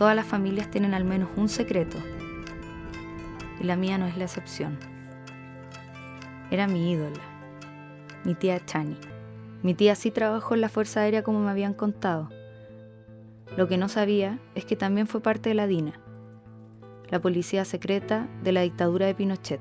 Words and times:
Todas 0.00 0.16
las 0.16 0.24
familias 0.24 0.70
tienen 0.70 0.94
al 0.94 1.04
menos 1.04 1.28
un 1.36 1.50
secreto. 1.50 1.98
Y 3.60 3.64
la 3.64 3.76
mía 3.76 3.98
no 3.98 4.06
es 4.06 4.16
la 4.16 4.24
excepción. 4.24 4.78
Era 6.50 6.66
mi 6.66 6.90
ídola, 6.90 7.20
mi 8.24 8.34
tía 8.34 8.64
Chani. 8.64 8.96
Mi 9.62 9.74
tía 9.74 9.94
sí 9.94 10.10
trabajó 10.10 10.54
en 10.54 10.62
la 10.62 10.70
Fuerza 10.70 11.00
Aérea 11.00 11.22
como 11.22 11.40
me 11.40 11.50
habían 11.50 11.74
contado. 11.74 12.30
Lo 13.58 13.68
que 13.68 13.76
no 13.76 13.90
sabía 13.90 14.38
es 14.54 14.64
que 14.64 14.74
también 14.74 15.06
fue 15.06 15.20
parte 15.20 15.50
de 15.50 15.54
la 15.54 15.66
DINA, 15.66 16.00
la 17.10 17.20
policía 17.20 17.66
secreta 17.66 18.26
de 18.42 18.52
la 18.52 18.62
dictadura 18.62 19.04
de 19.04 19.14
Pinochet. 19.14 19.60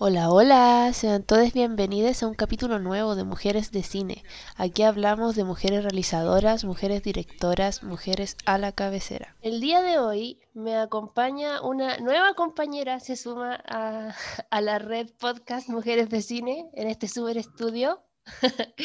Hola, 0.00 0.30
hola, 0.30 0.92
sean 0.92 1.24
todos 1.24 1.52
bienvenidos 1.52 2.22
a 2.22 2.28
un 2.28 2.34
capítulo 2.34 2.78
nuevo 2.78 3.16
de 3.16 3.24
Mujeres 3.24 3.72
de 3.72 3.82
Cine. 3.82 4.22
Aquí 4.56 4.84
hablamos 4.84 5.34
de 5.34 5.42
mujeres 5.42 5.82
realizadoras, 5.82 6.62
mujeres 6.62 7.02
directoras, 7.02 7.82
mujeres 7.82 8.36
a 8.46 8.58
la 8.58 8.70
cabecera. 8.70 9.34
El 9.42 9.60
día 9.60 9.82
de 9.82 9.98
hoy 9.98 10.38
me 10.54 10.76
acompaña 10.76 11.60
una 11.62 11.98
nueva 11.98 12.34
compañera, 12.34 13.00
se 13.00 13.16
suma 13.16 13.60
a, 13.66 14.14
la 14.60 14.78
red 14.78 15.10
podcast 15.18 15.68
Mujeres 15.68 16.08
de 16.10 16.22
Cine 16.22 16.70
en 16.74 16.88
este 16.88 17.08
super 17.08 17.36
estudio. 17.36 18.00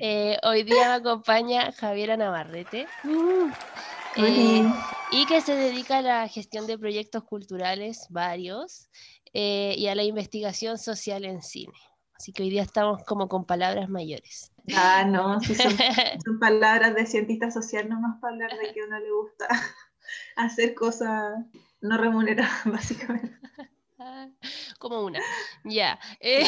Eh, 0.00 0.36
hoy 0.42 0.64
día 0.64 0.88
me 0.88 0.94
acompaña 0.96 1.72
Javiera 1.72 2.18
Navarrete. 2.18 2.86
Eh, 4.16 4.70
y 5.12 5.26
que 5.26 5.40
se 5.40 5.54
dedica 5.54 5.98
a 5.98 6.02
la 6.02 6.28
gestión 6.28 6.66
de 6.66 6.76
proyectos 6.76 7.24
culturales 7.24 8.06
varios 8.10 8.90
eh, 9.32 9.74
y 9.76 9.88
a 9.88 9.94
la 9.94 10.04
investigación 10.04 10.78
social 10.78 11.24
en 11.24 11.42
cine. 11.42 11.74
Así 12.18 12.32
que 12.32 12.42
hoy 12.42 12.50
día 12.50 12.62
estamos 12.62 13.04
como 13.04 13.28
con 13.28 13.44
palabras 13.44 13.88
mayores. 13.88 14.52
Ah, 14.74 15.04
no, 15.06 15.40
son, 16.24 16.38
palabras 16.40 16.94
de 16.94 17.06
cientista 17.06 17.50
social 17.50 17.88
nomás 17.88 18.20
para 18.20 18.34
hablar 18.34 18.58
de 18.58 18.72
que 18.72 18.80
a 18.80 18.86
uno 18.86 18.98
le 18.98 19.12
gusta 19.12 19.46
hacer 20.36 20.74
cosas 20.74 21.44
no 21.80 21.96
remuneradas, 21.96 22.64
básicamente. 22.64 23.36
Como 24.78 25.04
una. 25.04 25.20
Ya. 25.64 25.98
Eh, 26.20 26.44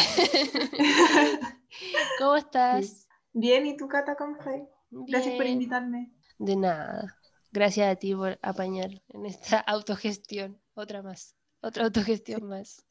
¿Cómo 2.18 2.36
estás? 2.36 3.08
Bien, 3.32 3.66
¿y 3.66 3.76
tú, 3.76 3.88
Cata, 3.88 4.16
cómo 4.16 4.36
estás? 4.36 4.60
Gracias 4.90 5.36
por 5.36 5.46
invitarme. 5.46 6.12
De 6.38 6.56
nada. 6.56 7.16
Gracias 7.52 7.92
a 7.92 7.96
ti 7.96 8.14
por 8.14 8.38
apañar 8.42 9.02
en 9.08 9.26
esta 9.26 9.58
autogestión. 9.58 10.60
Otra 10.74 11.02
más. 11.02 11.36
Otra 11.62 11.84
autogestión 11.84 12.46
más. 12.48 12.84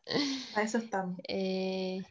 A 0.53 0.61
eso 0.61 0.77
estamos. 0.77 1.19
Eh, 1.27 2.03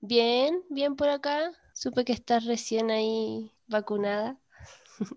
bien, 0.00 0.62
bien 0.70 0.96
por 0.96 1.08
acá. 1.08 1.52
Supe 1.74 2.04
que 2.04 2.12
estás 2.12 2.44
recién 2.46 2.90
ahí 2.90 3.52
vacunada. 3.68 4.38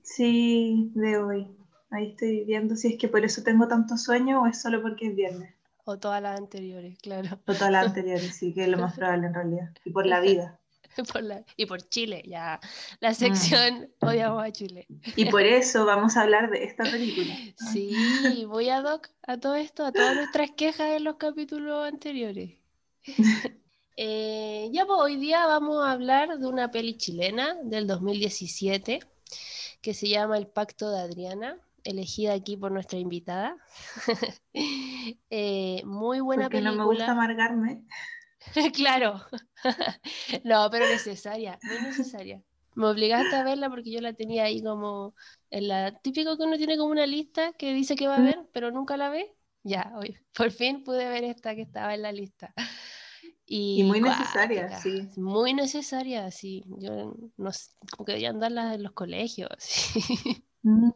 Sí, 0.03 0.91
de 0.95 1.17
hoy. 1.17 1.47
Ahí 1.89 2.11
estoy 2.11 2.45
viendo 2.45 2.78
si 2.78 2.94
es 2.94 2.97
que 2.97 3.09
por 3.09 3.25
eso 3.25 3.44
tengo 3.44 3.67
tanto 3.67 3.97
sueño 3.97 4.41
o 4.41 4.47
es 4.47 4.61
solo 4.61 4.81
porque 4.81 5.08
es 5.08 5.16
viernes. 5.16 5.53
O 5.86 5.97
todas 5.97 6.22
las 6.22 6.38
anteriores, 6.39 6.97
claro. 7.00 7.39
O 7.47 7.56
todas 7.56 7.72
las 7.72 7.86
anteriores, 7.88 8.36
sí, 8.36 8.53
que 8.53 8.63
es 8.66 8.69
lo 8.69 8.78
más 8.78 8.94
probable 8.95 9.28
en 9.28 9.33
realidad. 9.33 9.69
Y 9.83 9.91
por 9.91 10.06
la 10.06 10.19
vida. 10.19 10.59
y 11.57 11.65
por 11.65 11.81
Chile, 11.89 12.23
ya. 12.25 12.59
La 12.99 13.11
mm. 13.11 13.15
sección 13.15 13.89
odiamos 13.99 14.43
a 14.43 14.51
Chile. 14.51 14.88
Y 15.15 15.25
por 15.25 15.41
eso 15.45 15.85
vamos 15.85 16.17
a 16.17 16.21
hablar 16.21 16.49
de 16.49 16.63
esta 16.63 16.83
película. 16.83 17.35
Sí, 17.71 18.45
voy 18.47 18.69
a 18.69 18.81
doc 18.81 19.09
a 19.27 19.38
todo 19.38 19.55
esto, 19.55 19.85
a 19.85 19.91
todas 19.91 20.16
nuestras 20.16 20.51
quejas 20.51 20.91
en 20.91 21.03
los 21.03 21.16
capítulos 21.17 21.88
anteriores. 21.88 22.57
Eh, 23.97 24.69
ya 24.73 24.85
pues, 24.85 24.99
hoy 24.99 25.16
día 25.16 25.45
vamos 25.47 25.85
a 25.85 25.91
hablar 25.91 26.38
de 26.38 26.47
una 26.47 26.69
peli 26.69 26.97
chilena 26.97 27.55
del 27.63 27.88
2017 27.88 28.99
que 29.81 29.93
se 29.93 30.09
llama 30.09 30.38
El 30.38 30.47
Pacto 30.47 30.91
de 30.91 30.99
Adriana, 30.99 31.57
elegida 31.83 32.33
aquí 32.33 32.57
por 32.57 32.71
nuestra 32.71 32.99
invitada. 32.99 33.57
eh, 35.29 35.81
muy 35.85 36.19
buena 36.19 36.49
Porque 36.49 36.57
película. 36.57 36.71
no 36.71 36.77
me 36.77 36.85
gusta 36.85 37.11
amargarme. 37.11 37.83
claro. 38.73 39.22
no, 40.44 40.69
pero 40.72 40.88
necesaria, 40.88 41.57
muy 41.63 41.81
necesaria. 41.81 42.41
Me 42.75 42.88
obligaste 42.88 43.35
a 43.35 43.44
verla 43.44 43.69
porque 43.69 43.91
yo 43.91 44.01
la 44.01 44.13
tenía 44.13 44.44
ahí 44.44 44.61
como 44.61 45.16
en 45.50 45.69
la 45.69 45.97
típico 46.00 46.38
que 46.38 46.44
uno 46.44 46.57
tiene 46.57 46.78
como 46.78 46.91
una 46.91 47.05
lista 47.05 47.53
que 47.53 47.73
dice 47.73 47.95
que 47.95 48.07
va 48.07 48.17
a 48.17 48.22
ver, 48.22 48.50
pero 48.51 48.72
nunca 48.72 48.97
la 48.97 49.09
ve. 49.09 49.34
Ya, 49.63 49.91
hoy 49.95 50.17
por 50.35 50.51
fin 50.51 50.84
pude 50.84 51.07
ver 51.07 51.23
esta 51.23 51.55
que 51.55 51.61
estaba 51.61 51.94
en 51.94 52.01
la 52.01 52.11
lista. 52.11 52.53
Y, 53.47 53.84
muy 53.84 54.01
necesaria, 54.01 54.79
sí. 54.79 55.07
Muy 55.17 55.53
necesaria, 55.53 56.31
sí. 56.31 56.63
Yo 56.79 57.16
no 57.38 57.51
sé, 57.51 57.72
como 57.91 58.05
que 58.05 58.19
darla 58.34 58.73
en 58.73 58.84
los 58.84 58.94
colegios. 58.94 59.91
Mm. 60.63 60.89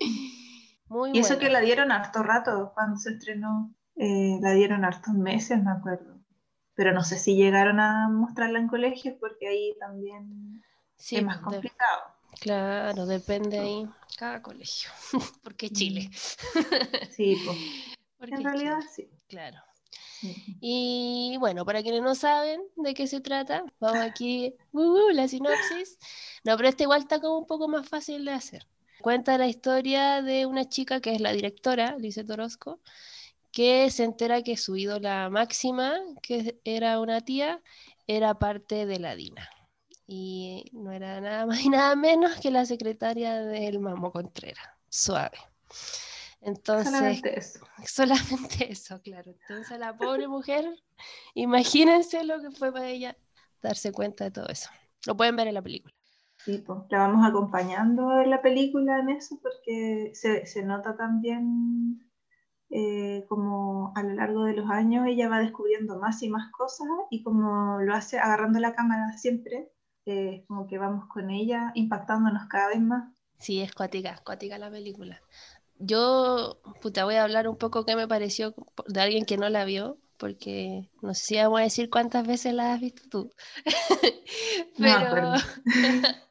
Muy 0.88 1.12
y 1.14 1.20
eso 1.20 1.38
que 1.38 1.50
la 1.50 1.62
dieron 1.62 1.92
harto 1.92 2.24
rato 2.24 2.72
cuando 2.74 2.98
se 2.98 3.12
estrenó. 3.12 3.76
Eh, 3.96 4.40
la 4.42 4.54
dieron 4.54 4.84
hartos 4.84 5.14
meses, 5.14 5.62
me 5.62 5.70
acuerdo 5.70 6.09
pero 6.80 6.94
no 6.94 7.04
sé 7.04 7.18
si 7.18 7.36
llegaron 7.36 7.82
a 7.82 8.08
mostrarla 8.08 8.58
en 8.58 8.70
colegios 8.70 9.18
porque 9.20 9.50
ahí 9.50 9.76
también 9.82 10.64
es 10.98 11.24
más 11.24 11.40
complicado. 11.40 12.04
claro, 12.40 13.06
depende 13.06 13.60
ahí 13.60 13.86
cada 14.18 14.42
colegio, 14.42 14.90
porque 15.44 15.70
Chile. 15.70 16.10
Sí, 17.12 17.36
pues. 17.46 18.32
en 18.32 18.44
realidad 18.46 18.80
sí. 18.96 19.10
Claro. 19.28 19.58
Y 20.62 21.36
bueno, 21.42 21.66
para 21.66 21.84
quienes 21.84 22.02
no 22.02 22.16
saben 22.16 22.62
de 22.78 22.94
qué 22.94 23.08
se 23.08 23.20
trata, 23.20 23.66
vamos 23.82 24.00
aquí, 24.00 24.56
uh, 24.72 24.80
uh, 24.80 25.10
la 25.10 25.28
sinopsis. 25.28 25.98
No, 26.46 26.56
pero 26.56 26.70
este 26.70 26.84
igual 26.84 27.02
está 27.02 27.20
como 27.20 27.40
un 27.40 27.46
poco 27.46 27.68
más 27.68 27.90
fácil 27.90 28.24
de 28.24 28.32
hacer. 28.32 28.66
Cuenta 29.02 29.38
la 29.38 29.48
historia 29.48 30.22
de 30.22 30.46
una 30.46 30.70
chica 30.70 31.02
que 31.02 31.12
es 31.12 31.20
la 31.20 31.34
directora, 31.34 31.98
Lice 31.98 32.24
Torosco, 32.24 32.80
que 33.52 33.90
se 33.92 34.04
entera 34.04 34.42
que 34.44 34.58
su 34.58 34.76
ídola 34.76 35.30
máxima, 35.30 35.98
que 36.22 36.60
era 36.64 37.00
una 37.00 37.22
tía, 37.22 37.62
era 38.08 38.38
parte 38.40 38.86
de 38.86 39.00
la 39.00 39.16
DINA. 39.16 39.50
Y 40.08 40.66
no 40.74 40.92
era 40.92 41.22
nada 41.22 41.46
más 41.46 41.62
y 41.62 41.70
nada 41.70 41.96
menos 41.96 42.40
que 42.40 42.52
la 42.52 42.66
secretaria 42.66 43.40
del 43.42 43.80
Mamo 43.80 44.12
Contreras. 44.12 44.66
Suave. 44.90 45.38
Entonces, 46.42 46.92
solamente 46.92 47.38
eso. 47.40 47.60
Solamente 47.86 48.72
eso, 48.72 49.02
claro. 49.02 49.32
Entonces 49.32 49.78
la 49.78 49.96
pobre 49.96 50.28
mujer, 50.28 50.66
imagínense 51.34 52.24
lo 52.24 52.42
que 52.42 52.52
fue 52.52 52.72
para 52.72 52.88
ella 52.88 53.18
darse 53.62 53.92
cuenta 53.92 54.24
de 54.24 54.32
todo 54.32 54.48
eso. 54.48 54.70
Lo 55.06 55.16
pueden 55.16 55.36
ver 55.36 55.48
en 55.48 55.54
la 55.54 55.62
película. 55.62 55.94
Sí, 56.38 56.64
pues 56.66 56.80
la 56.90 57.00
vamos 57.00 57.28
acompañando 57.28 58.22
en 58.22 58.30
la 58.30 58.42
película 58.42 59.00
en 59.00 59.10
eso 59.10 59.38
porque 59.42 60.12
se, 60.14 60.46
se 60.46 60.64
nota 60.64 60.96
también 60.96 62.09
eh, 62.72 63.26
como 63.28 63.92
a 63.96 64.04
lo 64.04 64.14
largo 64.14 64.44
de 64.44 64.54
los 64.54 64.70
años 64.70 65.08
ella 65.08 65.28
va 65.28 65.40
descubriendo 65.40 65.98
más 65.98 66.22
y 66.22 66.30
más 66.30 66.52
cosas 66.52 66.88
y 67.10 67.24
como 67.24 67.80
lo 67.82 67.96
hace 67.96 68.20
agarrando 68.20 68.60
la 68.60 68.76
cámara 68.76 69.18
siempre, 69.18 69.72
eh, 70.06 70.46
como 70.48 70.68
que 70.68 70.78
vamos 70.78 71.08
con 71.08 71.32
ella 71.32 71.72
impactándonos 71.74 72.48
cada 72.48 72.70
vez 72.70 72.82
más. 72.82 73.12
Sí, 73.40 73.62
es 73.62 73.74
cuática, 73.74 74.12
es 74.12 74.22
cuática 74.22 74.58
la 74.58 74.70
película. 74.70 75.22
Yo, 75.80 76.60
puta, 76.82 77.06
voy 77.06 77.16
a 77.16 77.24
hablar 77.24 77.48
un 77.48 77.58
poco 77.58 77.86
qué 77.86 77.96
me 77.96 78.08
pareció 78.08 78.54
de 78.88 79.02
alguien 79.02 79.26
que 79.26 79.38
no 79.38 79.50
la 79.50 79.66
vio, 79.66 79.98
porque 80.18 80.90
no 81.02 81.14
sé 81.14 81.26
si 81.26 81.36
vamos 81.38 81.62
a 81.62 81.64
decir 81.64 81.90
cuántas 81.90 82.28
veces 82.28 82.54
la 82.54 82.74
has 82.74 82.82
visto 82.82 83.04
tú. 83.10 83.32
Pero... 84.78 85.34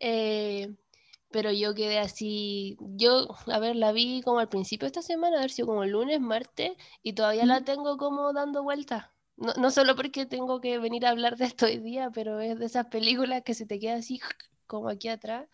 eh, 0.00 0.74
pero 1.30 1.52
yo 1.52 1.74
quedé 1.74 1.98
así, 1.98 2.76
yo, 2.80 3.28
a 3.46 3.58
ver, 3.58 3.76
la 3.76 3.92
vi 3.92 4.22
como 4.22 4.38
al 4.38 4.48
principio 4.48 4.86
de 4.86 4.88
esta 4.88 5.02
semana, 5.02 5.38
a 5.38 5.40
ver 5.42 5.50
si 5.50 5.62
como 5.62 5.84
el 5.84 5.90
lunes, 5.90 6.20
martes, 6.20 6.72
y 7.02 7.12
todavía 7.12 7.44
la 7.44 7.62
tengo 7.62 7.98
como 7.98 8.32
dando 8.32 8.62
vueltas. 8.62 9.06
No, 9.36 9.52
no 9.54 9.70
solo 9.70 9.94
porque 9.94 10.26
tengo 10.26 10.60
que 10.60 10.78
venir 10.78 11.06
a 11.06 11.10
hablar 11.10 11.36
de 11.36 11.44
esto 11.44 11.66
hoy 11.66 11.78
día, 11.78 12.10
pero 12.12 12.40
es 12.40 12.58
de 12.58 12.66
esas 12.66 12.86
películas 12.86 13.42
que 13.44 13.54
se 13.54 13.66
te 13.66 13.78
queda 13.78 13.96
así 13.96 14.20
como 14.66 14.88
aquí 14.88 15.08
atrás, 15.08 15.48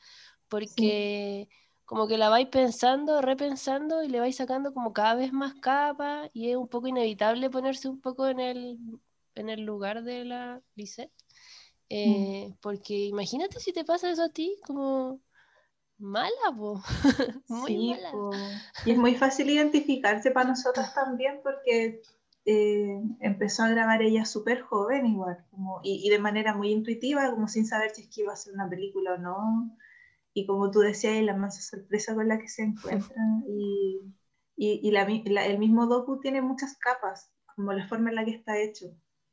porque 0.49 1.49
como 1.85 2.06
que 2.06 2.19
la 2.19 2.29
vais 2.29 2.49
pensando, 2.49 3.21
repensando 3.21 4.03
y 4.03 4.09
le 4.09 4.21
vais 4.21 4.37
sacando 4.37 4.73
como 4.73 4.93
cada 4.93 5.15
vez 5.17 5.32
más 5.32 5.55
capas 5.55 6.31
y 6.32 6.50
es 6.50 6.56
un 6.56 6.69
poco 6.69 6.87
inevitable 6.87 7.50
ponerse 7.50 7.88
un 7.88 8.00
poco 8.00 8.26
en 8.29 8.41
el, 8.41 8.79
en 9.35 9.50
el 9.50 9.62
lugar 9.62 10.03
de 10.03 10.25
la 10.25 10.62
Lisette. 10.76 11.11
Mm. 11.11 11.15
Eh, 11.91 12.55
porque 12.62 12.94
imagínate 13.06 13.61
si 13.61 13.73
te 13.73 13.85
pasa 13.85 14.11
eso 14.11 14.25
a 14.25 14.29
ti, 14.31 14.56
como 14.67 15.21
mala, 16.05 16.56
po. 16.56 16.83
muy 17.49 17.91
mala. 17.91 18.12
Y 18.85 18.93
es 18.93 18.99
muy 18.99 19.15
fácil 19.15 19.51
identificarse 19.51 20.31
para 20.31 20.51
nosotros 20.51 20.93
también 20.95 21.41
porque 21.43 22.03
eh, 22.47 23.01
empezó 23.21 23.62
a 23.62 23.71
grabar 23.71 24.03
ella 24.03 24.27
súper 24.27 24.61
joven 24.61 25.06
igual, 25.06 25.45
como, 25.51 25.81
y, 25.83 26.09
de 26.11 26.19
manera 26.19 26.55
muy 26.55 26.71
intuitiva, 26.71 27.31
como 27.31 27.49
sin 27.49 27.67
saber 27.67 27.91
si 27.95 28.03
es 28.03 28.09
que 28.09 28.21
iba 28.21 28.33
a 28.33 28.37
ser 28.37 28.53
una 28.53 28.69
película 28.69 29.15
o 29.15 29.19
no. 29.19 29.77
Y 30.35 30.47
como 30.47 30.71
tú 30.71 30.81
decías, 30.81 31.23
la 31.23 31.37
más 31.37 31.65
sorpresa 31.65 32.15
con 32.15 32.29
la 32.29 32.39
que 32.39 32.49
se 32.49 32.62
encuentran. 32.62 33.45
Y, 34.57 34.89
y, 34.89 34.93
la, 34.93 35.03
el 35.03 35.59
mismo 35.59 35.89
docu 35.89 36.21
tiene 36.21 36.41
muchas 36.41 36.77
capas, 36.77 37.33
como 37.57 37.73
la 37.73 37.89
forma 37.89 38.11
en 38.11 38.15
la 38.15 38.25
que 38.25 38.31
está 38.31 38.57
hecho. 38.57 38.87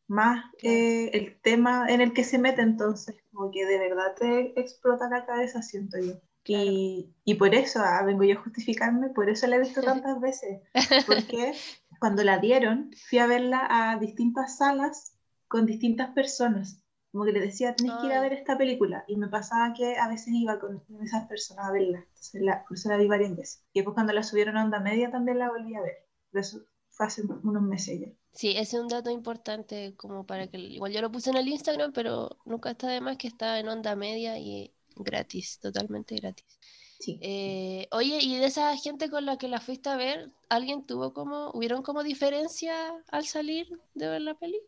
Más 0.08 0.44
eh, 0.64 1.12
el 1.14 1.40
tema 1.42 1.86
en 1.90 2.02
el 2.02 2.12
que 2.12 2.24
se 2.24 2.40
mete 2.40 2.64
entonces, 2.64 3.18
como 3.32 3.52
que 3.52 3.64
de 3.68 3.78
verdad 3.78 4.16
te 4.18 4.60
explota 4.60 5.08
la 5.10 5.28
cabeza, 5.28 5.62
siento 5.62 6.00
yo. 6.00 6.14
Y, 6.44 7.14
y, 7.24 7.36
por 7.36 7.54
eso, 7.54 7.80
ah, 7.84 8.04
vengo 8.04 8.24
yo 8.24 8.40
a 8.40 8.42
justificarme, 8.42 9.10
por 9.10 9.30
eso 9.30 9.48
la 9.48 9.58
he 9.58 9.60
visto 9.60 9.82
tantas 9.82 10.20
veces. 10.20 10.62
Porque 11.06 11.54
cuando 12.00 12.24
la 12.24 12.40
dieron, 12.40 12.92
fui 13.10 13.20
a 13.20 13.28
verla 13.28 13.68
a 13.70 13.98
distintas 14.00 14.58
salas 14.58 15.14
con 15.48 15.66
distintas 15.66 16.12
personas. 16.12 16.82
Como 17.12 17.26
que 17.26 17.34
le 17.34 17.42
decía, 17.42 17.76
tenés 17.76 17.98
que 18.00 18.08
ir 18.08 18.14
a 18.14 18.22
ver 18.22 18.34
esta 18.34 18.58
película. 18.58 19.04
Y 19.08 19.18
me 19.18 19.28
pasaba 19.28 19.74
que 19.74 19.98
a 19.98 20.08
veces 20.08 20.30
iba 20.34 20.60
con 20.60 20.82
esas 21.04 21.28
personas 21.28 21.66
a 21.68 21.72
verla. 21.72 22.00
Entonces 22.00 22.42
la, 22.42 22.64
por 22.64 22.78
eso 22.78 22.90
la 22.90 22.98
vi 22.98 23.08
varias 23.08 23.36
veces. 23.36 23.66
Y 23.74 23.80
después 23.80 23.94
cuando 23.94 24.14
la 24.14 24.24
subieron 24.24 24.58
a 24.58 24.64
onda 24.64 24.80
media 24.80 25.12
también 25.12 25.38
la 25.38 25.50
volví 25.50 25.76
a 25.76 25.82
ver. 25.82 26.08
Eso 26.34 26.62
fue 26.90 27.06
hace 27.06 27.24
unos 27.44 27.64
meses 27.64 28.00
ya. 28.00 28.08
Sí, 28.32 28.52
ese 28.52 28.78
es 28.78 28.82
un 28.82 28.88
dato 28.88 29.10
importante 29.10 29.94
como 29.98 30.26
para 30.26 30.48
que... 30.48 30.58
Igual 30.58 30.94
yo 30.94 31.02
lo 31.02 31.12
puse 31.12 31.32
en 31.32 31.38
el 31.38 31.50
Instagram, 31.50 31.92
pero 31.92 32.38
nunca 32.46 32.72
está 32.72 32.88
de 32.88 33.02
más 33.02 33.18
que 33.18 33.28
está 33.28 33.60
en 33.60 33.68
onda 33.68 33.96
media 33.98 34.40
y 34.40 34.74
gratis, 35.04 35.60
totalmente 35.60 36.16
gratis. 36.16 36.60
Sí. 37.00 37.18
Eh, 37.22 37.88
oye, 37.92 38.20
y 38.22 38.38
de 38.38 38.46
esa 38.46 38.76
gente 38.78 39.10
con 39.10 39.26
la 39.26 39.38
que 39.38 39.48
la 39.48 39.60
fuiste 39.60 39.90
a 39.90 39.96
ver, 39.96 40.32
¿alguien 40.50 40.86
tuvo 40.86 41.14
como, 41.14 41.50
hubieron 41.52 41.82
como 41.82 42.04
diferencia 42.04 42.74
al 43.12 43.26
salir 43.26 43.68
de 43.96 44.08
ver 44.08 44.22
la 44.22 44.36
peli? 44.36 44.60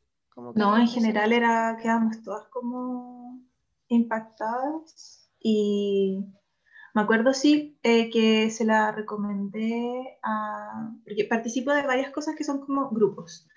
no, 0.56 0.78
en 0.78 0.88
general 0.88 1.32
era, 1.32 1.78
quedamos 1.80 2.24
todas 2.24 2.48
como 2.50 3.40
impactadas 3.88 5.30
y 5.40 6.26
me 6.94 7.02
acuerdo 7.02 7.34
sí 7.34 7.78
eh, 7.84 8.10
que 8.10 8.50
se 8.50 8.66
la 8.66 8.92
recomendé 8.92 10.18
a, 10.24 10.92
porque 11.04 11.26
participo 11.26 11.72
de 11.72 11.84
varias 11.84 12.12
cosas 12.12 12.36
que 12.36 12.44
son 12.44 12.62
como 12.62 12.90
grupos. 12.90 13.48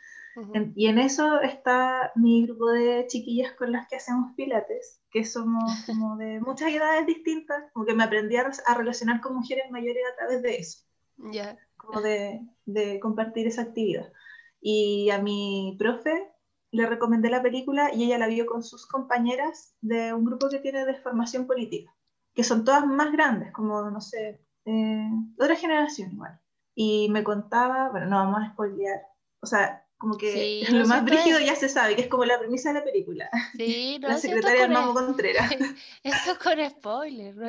Y 0.75 0.87
en 0.87 0.99
eso 0.99 1.41
está 1.41 2.13
mi 2.15 2.47
grupo 2.47 2.71
de 2.71 3.07
chiquillas 3.09 3.53
con 3.53 3.73
las 3.73 3.89
que 3.89 3.97
hacemos 3.97 4.35
pilates, 4.35 5.01
que 5.11 5.25
somos 5.25 5.63
como 5.87 6.17
de 6.17 6.41
muchas 6.41 6.73
edades 6.73 7.07
distintas, 7.07 7.65
como 7.73 7.87
que 7.87 7.95
me 7.95 8.05
aprendí 8.05 8.37
a, 8.37 8.51
relacionar 8.77 9.21
con 9.21 9.37
mujeres 9.37 9.71
mayores 9.71 10.03
a 10.13 10.17
través 10.17 10.43
de 10.43 10.57
eso. 10.57 10.85
Ya. 11.33 11.57
Como 11.77 12.03
de, 12.03 12.47
de 12.67 13.01
compartir 13.01 13.47
esa 13.47 13.63
actividad. 13.63 14.13
Y 14.61 15.11
a 15.11 15.19
mi 15.19 15.77
profe 15.79 16.31
le 16.71 16.87
recomendé 16.87 17.31
la 17.31 17.43
película 17.43 17.95
y 17.95 18.05
ella 18.05 18.19
la 18.19 18.27
vio 18.27 18.45
con 18.45 18.63
sus 18.63 18.87
compañeras 18.87 19.75
de 19.81 20.13
un 20.13 20.25
grupo 20.25 20.49
que 20.51 20.59
tiene 20.59 20.85
de 20.85 20.97
formación 20.97 21.47
política, 21.47 21.95
que 22.35 22.45
son 22.45 22.65
todas 22.65 22.87
más 22.87 23.13
grandes, 23.13 23.53
como, 23.53 23.91
no 23.91 24.01
sé, 24.01 24.41
eh, 24.67 25.11
otra 25.39 25.57
generación 25.57 26.13
igual. 26.13 26.39
Y 26.75 27.09
me 27.09 27.25
contaba, 27.25 27.89
bueno, 27.89 28.07
no 28.07 28.17
vamos 28.17 28.43
a 28.43 28.53
spoilear, 28.53 29.01
o 29.41 29.47
sea, 29.47 29.86
como 29.99 30.17
que 30.17 30.65
lo 30.71 30.87
más 30.87 31.05
brígido 31.05 31.41
ya 31.41 31.55
se 31.55 31.69
sabe, 31.69 31.97
que 31.97 32.03
es 32.03 32.09
como 32.09 32.25
la 32.25 32.39
premisa 32.39 32.71
de 32.73 32.81
la 32.81 32.85
película. 32.85 33.31
Sí, 33.57 33.99
no, 34.03 34.09
la 34.09 34.19
secretaria 34.19 34.63
del 34.63 34.71
Mamo 34.71 34.95
Contreras. 34.95 35.51
Esto 36.03 36.33
es 36.33 36.39
con 36.39 36.71
spoiler, 36.71 37.37
¿no? 37.37 37.49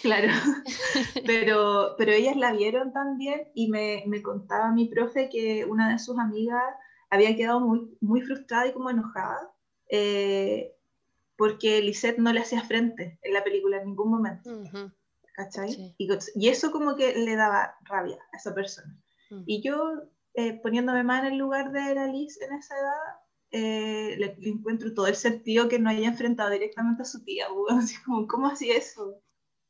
Claro, 0.00 0.32
pero, 1.26 1.94
pero 1.98 2.12
ellas 2.12 2.36
la 2.36 2.52
vieron 2.52 2.92
también 2.92 3.48
y 3.54 3.68
me, 3.68 4.04
me 4.06 4.22
contaba 4.22 4.72
mi 4.72 4.88
profe 4.88 5.28
que 5.28 5.66
una 5.66 5.92
de 5.92 5.98
sus 5.98 6.18
amigas 6.18 6.62
había 7.10 7.36
quedado 7.36 7.60
muy, 7.60 7.96
muy 8.00 8.22
frustrada 8.22 8.68
y 8.68 8.72
como 8.72 8.88
enojada 8.88 9.52
eh, 9.94 10.74
porque 11.36 11.82
Lisette 11.82 12.18
no 12.18 12.32
le 12.32 12.40
hacía 12.40 12.62
frente 12.62 13.18
en 13.22 13.34
la 13.34 13.44
película 13.44 13.76
en 13.76 13.88
ningún 13.88 14.10
momento. 14.10 14.50
¿Cachai? 15.34 15.94
Y, 15.98 16.48
eso 16.48 16.70
como 16.72 16.96
que 16.96 17.14
le 17.14 17.36
daba 17.36 17.76
rabia 17.82 18.18
a 18.32 18.36
esa 18.36 18.54
persona. 18.54 18.98
Mm. 19.30 19.42
Y 19.46 19.62
yo, 19.62 20.02
eh, 20.34 20.60
poniéndome 20.62 21.02
más 21.04 21.24
en 21.24 21.32
el 21.32 21.38
lugar 21.38 21.72
de 21.72 21.94
la 21.94 22.06
Liz 22.06 22.40
en 22.40 22.52
esa 22.54 22.74
edad, 22.74 23.22
eh, 23.50 24.16
le, 24.18 24.36
encuentro 24.48 24.94
todo 24.94 25.06
el 25.06 25.16
sentido 25.16 25.68
que 25.68 25.78
no 25.78 25.90
haya 25.90 26.08
enfrentado 26.08 26.50
directamente 26.50 27.02
a 27.02 27.06
su 27.06 27.22
tía. 27.22 27.46
Así 27.70 28.02
como, 28.02 28.26
¿cómo 28.26 28.48
hacía 28.48 28.76
eso? 28.76 29.20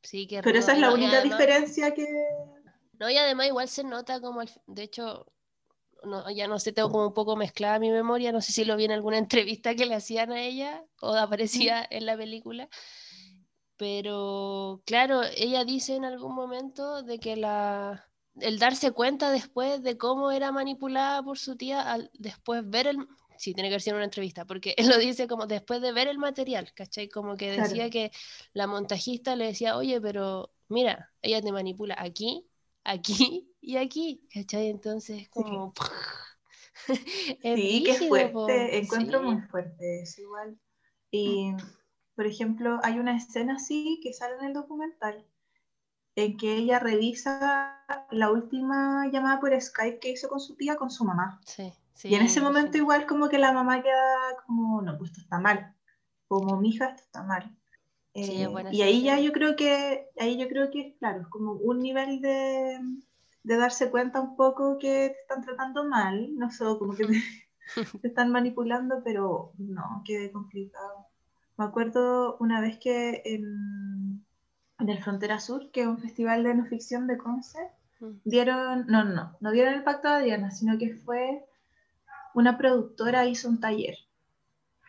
Sí, 0.01 0.27
que 0.27 0.41
Pero 0.41 0.59
esa 0.59 0.73
es 0.73 0.79
la 0.79 0.93
única 0.93 1.21
diferencia 1.21 1.93
que... 1.93 2.05
No, 2.99 3.09
y 3.09 3.17
además 3.17 3.47
igual 3.47 3.67
se 3.67 3.83
nota 3.83 4.21
como, 4.21 4.41
de 4.67 4.83
hecho, 4.83 5.25
ya 6.35 6.47
no 6.47 6.59
sé, 6.59 6.71
tengo 6.71 6.89
como 6.89 7.07
un 7.07 7.13
poco 7.13 7.35
mezclada 7.35 7.79
mi 7.79 7.89
memoria, 7.89 8.31
no 8.31 8.41
sé 8.41 8.51
si 8.51 8.65
lo 8.65 8.75
vi 8.75 8.85
en 8.85 8.91
alguna 8.91 9.17
entrevista 9.65 9.75
que 9.75 9.85
le 9.85 9.95
hacían 9.95 10.31
a 10.31 10.41
ella 10.41 10.85
o 11.01 11.13
aparecía 11.15 11.85
en 11.89 12.05
la 12.05 12.17
película, 12.17 12.69
pero 13.77 14.81
claro, 14.85 15.21
ella 15.35 15.65
dice 15.65 15.95
en 15.95 16.05
algún 16.05 16.35
momento 16.35 17.01
de 17.03 17.19
que 17.19 17.35
la, 17.35 18.05
el 18.39 18.59
darse 18.59 18.91
cuenta 18.91 19.31
después 19.31 19.83
de 19.83 19.97
cómo 19.97 20.31
era 20.31 20.51
manipulada 20.51 21.21
por 21.23 21.37
su 21.37 21.55
tía, 21.55 21.81
al 21.81 22.09
después 22.13 22.67
ver 22.69 22.87
el... 22.87 23.07
Sí, 23.37 23.53
tiene 23.53 23.69
que 23.69 23.79
ser 23.79 23.95
una 23.95 24.03
entrevista, 24.03 24.45
porque 24.45 24.75
él 24.77 24.87
lo 24.87 24.97
dice 24.97 25.27
como 25.27 25.47
después 25.47 25.81
de 25.81 25.91
ver 25.91 26.07
el 26.07 26.17
material, 26.17 26.71
¿cachai? 26.73 27.09
Como 27.09 27.35
que 27.35 27.51
decía 27.51 27.89
que 27.89 28.11
la 28.53 28.67
montajista 28.67 29.35
le 29.35 29.45
decía, 29.45 29.77
oye, 29.77 29.99
pero 30.01 30.53
mira, 30.69 31.11
ella 31.21 31.41
te 31.41 31.51
manipula 31.51 31.95
aquí, 31.97 32.47
aquí 32.83 33.49
y 33.61 33.77
aquí, 33.77 34.27
¿cachai? 34.33 34.69
Entonces, 34.69 35.29
como... 35.29 35.73
sí, 36.85 37.83
que 37.85 38.07
fuerte, 38.07 38.77
encuentro 38.77 39.21
muy 39.21 39.41
fuerte, 39.41 40.01
es 40.01 40.17
igual. 40.19 40.57
Y, 41.11 41.53
por 42.15 42.25
ejemplo, 42.25 42.79
hay 42.83 42.97
una 42.99 43.15
escena 43.15 43.55
así 43.55 43.99
que 44.01 44.13
sale 44.13 44.35
en 44.39 44.45
el 44.45 44.53
documental, 44.53 45.25
en 46.15 46.37
que 46.37 46.57
ella 46.57 46.79
revisa 46.79 47.79
la 48.11 48.31
última 48.31 49.07
llamada 49.11 49.39
por 49.39 49.59
Skype 49.59 49.99
que 49.99 50.11
hizo 50.11 50.29
con 50.29 50.39
su 50.39 50.55
tía, 50.55 50.75
con 50.75 50.91
su 50.91 51.03
mamá. 51.05 51.39
Sí, 51.45 51.73
y 52.03 52.15
en 52.15 52.23
ese 52.23 52.41
momento 52.41 52.77
igual 52.77 53.05
como 53.05 53.29
que 53.29 53.37
la 53.37 53.51
mamá 53.53 53.81
queda 53.81 54.43
como, 54.45 54.81
no, 54.81 54.97
pues 54.97 55.11
esto 55.11 55.21
está 55.21 55.39
mal, 55.39 55.75
como 56.27 56.57
mi 56.57 56.69
hija, 56.69 56.89
esto 56.89 57.03
está 57.03 57.23
mal. 57.23 57.55
Eh, 58.15 58.47
y 58.71 58.81
ahí 58.83 59.01
ya 59.01 59.19
yo 59.19 59.31
creo 59.31 59.55
que, 59.55 60.07
ahí 60.19 60.37
yo 60.37 60.47
creo 60.47 60.69
que, 60.69 60.95
claro, 60.99 61.21
es 61.21 61.27
como 61.27 61.53
un 61.53 61.79
nivel 61.79 62.21
de, 62.21 62.79
de 63.43 63.57
darse 63.57 63.89
cuenta 63.89 64.21
un 64.21 64.35
poco 64.35 64.77
que 64.77 65.09
te 65.09 65.21
están 65.21 65.41
tratando 65.41 65.83
mal, 65.85 66.35
no 66.35 66.51
sé, 66.51 66.65
como 66.77 66.93
que 66.93 67.07
te, 67.07 67.17
están 68.07 68.31
manipulando, 68.31 69.01
pero 69.03 69.53
no, 69.57 70.03
qué 70.05 70.31
complicado. 70.31 71.07
Me 71.57 71.65
acuerdo 71.65 72.37
una 72.39 72.61
vez 72.61 72.77
que 72.77 73.21
en, 73.25 74.23
en 74.83 74.89
el 74.89 75.03
Frontera 75.03 75.39
Sur, 75.39 75.71
que 75.71 75.81
es 75.81 75.87
un 75.87 75.97
festival 75.97 76.43
de 76.43 76.55
no 76.55 76.65
ficción 76.65 77.07
de 77.07 77.17
Conce, 77.17 77.59
mm. 77.99 78.11
dieron, 78.25 78.85
no, 78.87 79.03
no, 79.03 79.35
no 79.39 79.51
dieron 79.51 79.73
el 79.73 79.83
pacto 79.83 80.13
de 80.13 80.25
Diana, 80.25 80.51
sino 80.51 80.77
que 80.77 80.95
fue 80.95 81.45
una 82.35 82.57
productora 82.57 83.25
hizo 83.25 83.49
un 83.49 83.59
taller 83.59 83.95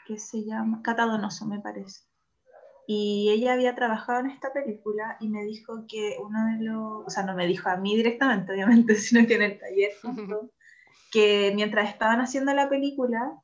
que 0.06 0.18
se 0.18 0.44
llama 0.44 0.82
Catadonoso, 0.82 1.46
me 1.46 1.60
parece 1.60 2.02
y 2.86 3.30
ella 3.30 3.54
había 3.54 3.74
trabajado 3.74 4.20
en 4.20 4.30
esta 4.30 4.52
película 4.52 5.16
y 5.20 5.28
me 5.28 5.44
dijo 5.44 5.86
que 5.88 6.16
uno 6.20 6.38
de 6.46 6.64
los, 6.64 7.06
o 7.06 7.10
sea, 7.10 7.22
no 7.22 7.34
me 7.34 7.46
dijo 7.46 7.68
a 7.68 7.76
mí 7.76 7.96
directamente, 7.96 8.52
obviamente, 8.52 8.94
sino 8.96 9.26
que 9.26 9.34
en 9.34 9.42
el 9.42 9.58
taller, 9.58 9.92
que 11.12 11.52
mientras 11.54 11.88
estaban 11.88 12.20
haciendo 12.20 12.52
la 12.52 12.68
película, 12.68 13.40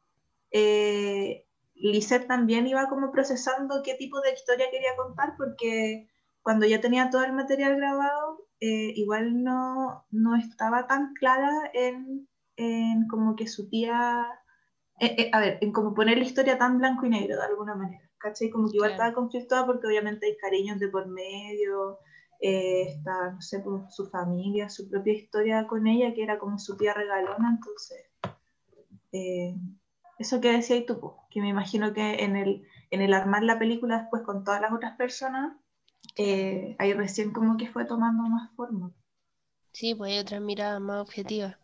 eh, 0.51 1.47
Lisette 1.75 2.27
también 2.27 2.67
iba 2.67 2.89
como 2.89 3.11
procesando 3.11 3.83
qué 3.83 3.95
tipo 3.95 4.21
de 4.21 4.33
historia 4.33 4.71
quería 4.71 4.97
contar, 4.97 5.35
porque 5.39 6.11
cuando 6.43 6.67
ya 6.67 6.81
tenía 6.81 7.11
todo 7.11 7.25
el 7.25 7.33
material 7.33 7.77
grabado, 7.77 8.47
eh, 8.61 8.93
igual 8.97 9.43
no, 9.43 10.07
no 10.11 10.37
estaba 10.37 10.87
tan 10.87 11.15
clara 11.15 11.51
en, 11.75 12.29
en 12.57 13.09
como 13.09 13.37
que 13.37 13.47
su 13.47 13.69
tía, 13.69 14.27
eh, 15.01 15.15
eh, 15.19 15.31
a 15.33 15.41
ver, 15.41 15.59
en 15.61 15.73
como 15.73 15.95
poner 15.95 16.19
la 16.19 16.25
historia 16.25 16.59
tan 16.59 16.79
blanco 16.79 17.07
y 17.07 17.11
negro 17.11 17.37
de 17.37 17.45
alguna 17.45 17.75
manera. 17.75 18.11
¿cachai? 18.21 18.51
Como 18.51 18.69
que 18.69 18.77
igual 18.77 18.93
estaba 18.93 19.13
conflictuada 19.13 19.67
porque 19.67 19.87
obviamente 19.87 20.27
hay 20.27 20.37
cariños 20.37 20.79
de 20.79 20.89
por 20.89 21.09
medio, 21.09 21.99
eh, 22.41 22.83
está, 22.89 23.33
no 23.33 23.41
sé, 23.41 23.61
pues, 23.61 23.95
su 23.95 24.09
familia, 24.09 24.69
su 24.69 24.89
propia 24.89 25.15
historia 25.15 25.67
con 25.67 25.87
ella, 25.87 26.15
que 26.15 26.23
era 26.23 26.39
como 26.39 26.59
su 26.59 26.77
tía 26.77 26.95
regalona, 26.95 27.51
entonces, 27.51 28.07
eh, 29.13 29.57
eso 30.19 30.41
que 30.41 30.53
decías 30.53 30.85
tú, 30.87 31.15
que 31.31 31.41
me 31.41 31.49
imagino 31.49 31.93
que 31.93 32.23
en 32.23 32.37
el, 32.37 32.67
en 32.91 33.01
el 33.01 33.15
armar 33.15 33.43
la 33.43 33.59
película 33.59 34.01
después 34.01 34.23
con 34.23 34.45
todas 34.45 34.61
las 34.61 34.73
otras 34.73 34.97
personas, 34.97 35.57
eh, 36.17 36.77
ahí 36.79 36.93
recién 36.95 37.33
como 37.33 37.57
que 37.57 37.69
fue 37.69 37.85
tomando 37.87 38.23
más 38.25 38.51
forma. 38.57 38.93
Sí, 39.73 39.95
pues 39.95 40.13
hay 40.13 40.19
otras 40.19 40.41
miradas 40.41 40.81
más 40.81 41.01
objetivas. 41.01 41.57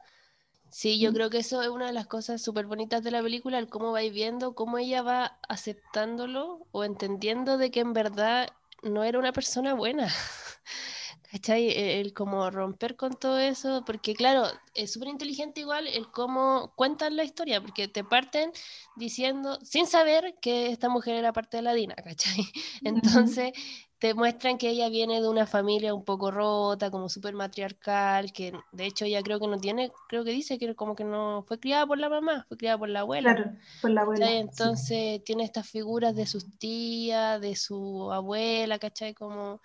Sí, 0.71 1.01
yo 1.01 1.13
creo 1.13 1.31
que 1.31 1.39
eso 1.39 1.63
es 1.63 1.69
una 1.69 1.87
de 1.89 1.93
las 1.95 2.07
cosas 2.09 2.43
súper 2.43 2.67
bonitas 2.67 3.03
de 3.05 3.11
la 3.13 3.23
película, 3.23 3.59
el 3.59 3.69
cómo 3.71 3.93
vais 3.93 4.13
viendo, 4.13 4.55
cómo 4.55 4.79
ella 4.79 5.03
va 5.03 5.39
aceptándolo 5.49 6.67
o 6.73 6.85
entendiendo 6.85 7.59
de 7.59 7.71
que 7.71 7.81
en 7.81 7.93
verdad 7.95 8.49
no 8.83 9.05
era 9.05 9.19
una 9.19 9.33
persona 9.33 9.75
buena. 9.75 10.09
¿Cachai? 11.31 11.69
E, 11.69 12.01
el, 12.01 12.13
como 12.13 12.51
romper 12.51 12.97
con 12.97 13.15
todo 13.15 13.39
eso, 13.39 13.83
porque 13.85 14.15
claro, 14.15 14.47
es 14.75 14.93
súper 14.93 15.09
inteligente 15.09 15.61
igual 15.61 15.87
el 15.87 16.11
cómo 16.11 16.73
cuentan 16.77 17.17
la 17.17 17.25
historia, 17.25 17.61
porque 17.61 17.89
te 17.89 18.05
parten 18.05 18.53
diciendo, 18.95 19.59
sin 19.63 19.87
saber 19.87 20.37
que 20.41 20.69
esta 20.69 20.89
mujer 20.89 21.17
era 21.17 21.33
parte 21.33 21.57
de 21.57 21.63
la 21.63 21.75
Dina, 21.75 21.95
¿cachai? 21.97 22.45
Entonces 22.85 23.53
te 23.99 24.15
muestran 24.15 24.59
que 24.59 24.69
ella 24.69 24.89
viene 24.89 25.21
de 25.21 25.29
una 25.29 25.47
familia 25.47 25.95
un 25.95 26.05
poco 26.05 26.31
rota, 26.31 26.91
como 26.91 27.09
súper 27.09 27.35
matriarcal, 27.35 28.33
que 28.33 28.53
de 28.73 28.87
hecho 28.87 29.07
ella 29.07 29.23
creo 29.23 29.41
que 29.41 29.49
no 29.49 29.59
tiene, 29.59 29.91
creo 30.09 30.23
que 30.23 30.33
dice 30.33 30.59
que 30.59 30.75
como 30.75 30.95
que 30.95 31.05
no 31.05 31.45
fue 31.49 31.59
criada 31.59 31.87
por 31.87 31.99
la 31.99 32.09
mamá, 32.09 32.45
fue 32.47 32.57
criada 32.59 32.79
por 32.79 32.91
la 32.91 33.01
abuela. 33.01 33.35
Claro, 33.35 33.53
por 33.81 33.91
la 33.91 34.03
abuela. 34.03 34.31
Entonces 34.33 35.25
tiene 35.25 35.45
estas 35.45 35.69
figuras 35.69 36.15
de 36.15 36.27
sus 36.27 36.59
tías, 36.59 37.41
de 37.41 37.57
su 37.57 38.13
abuela, 38.13 38.79
¿cachai? 38.79 39.15
Como 39.15 39.63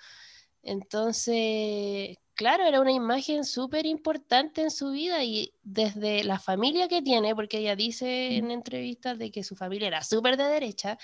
entonces, 0.64 2.18
claro, 2.34 2.66
era 2.66 2.82
una 2.82 2.92
imagen 2.92 3.44
súper 3.44 3.86
importante 3.86 4.62
en 4.62 4.72
su 4.72 4.92
vida 4.92 5.24
y 5.24 5.54
desde 5.64 6.24
la 6.24 6.40
familia 6.40 6.88
que 6.88 7.02
tiene, 7.02 7.36
porque 7.36 7.60
ella 7.60 7.76
dice 7.76 8.36
en 8.36 8.52
entrevistas 8.52 9.18
de 9.18 9.32
que 9.32 9.44
su 9.44 9.56
familia 9.56 9.88
era 9.88 10.04
súper 10.04 10.38
de 10.38 10.46
derecha, 10.46 10.98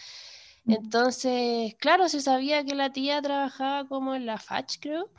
entonces, 0.68 1.76
claro, 1.80 2.10
se 2.10 2.22
sabía 2.22 2.66
que 2.66 2.76
la 2.76 2.92
tía 2.92 3.22
trabajaba 3.22 3.88
como 3.88 4.16
en 4.16 4.26
la 4.26 4.38
FACH, 4.38 4.80
creo, 4.82 5.10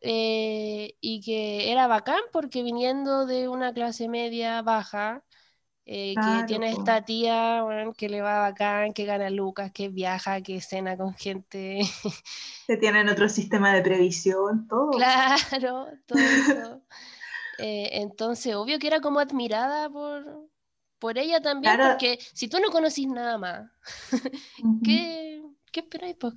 eh, 0.00 0.94
y 1.00 1.20
que 1.20 1.70
era 1.70 1.86
bacán 1.86 2.20
porque 2.32 2.62
viniendo 2.62 3.24
de 3.26 3.48
una 3.48 3.72
clase 3.72 4.08
media 4.08 4.60
baja, 4.62 5.22
eh, 5.90 6.14
que 6.14 6.44
tiene 6.46 6.70
esta 6.70 7.00
tía 7.02 7.64
que 7.96 8.10
le 8.10 8.20
va 8.20 8.40
bacán, 8.40 8.92
que 8.92 9.06
gana 9.06 9.30
lucas, 9.30 9.72
que 9.72 9.88
viaja, 9.88 10.42
que 10.42 10.60
cena 10.60 10.98
con 10.98 11.14
gente. 11.14 11.80
Que 12.66 12.76
tienen 12.76 13.08
otro 13.08 13.30
sistema 13.30 13.72
de 13.72 13.80
previsión, 13.80 14.68
todo. 14.68 14.90
Claro, 14.90 15.86
todo 16.06 16.18
eso. 16.18 16.82
Eh, 17.60 18.02
entonces, 18.02 18.54
obvio 18.54 18.78
que 18.78 18.86
era 18.86 19.00
como 19.00 19.18
admirada 19.18 19.90
por, 19.90 20.48
por 21.00 21.18
ella 21.18 21.40
también, 21.40 21.76
porque 21.76 22.20
si 22.32 22.46
tú 22.46 22.60
no 22.60 22.70
conocís 22.70 23.08
nada 23.08 23.36
más, 23.36 23.68
¿qué, 24.84 25.42
¿qué, 25.72 25.80
esperáis? 25.80 26.14
Pues, 26.20 26.34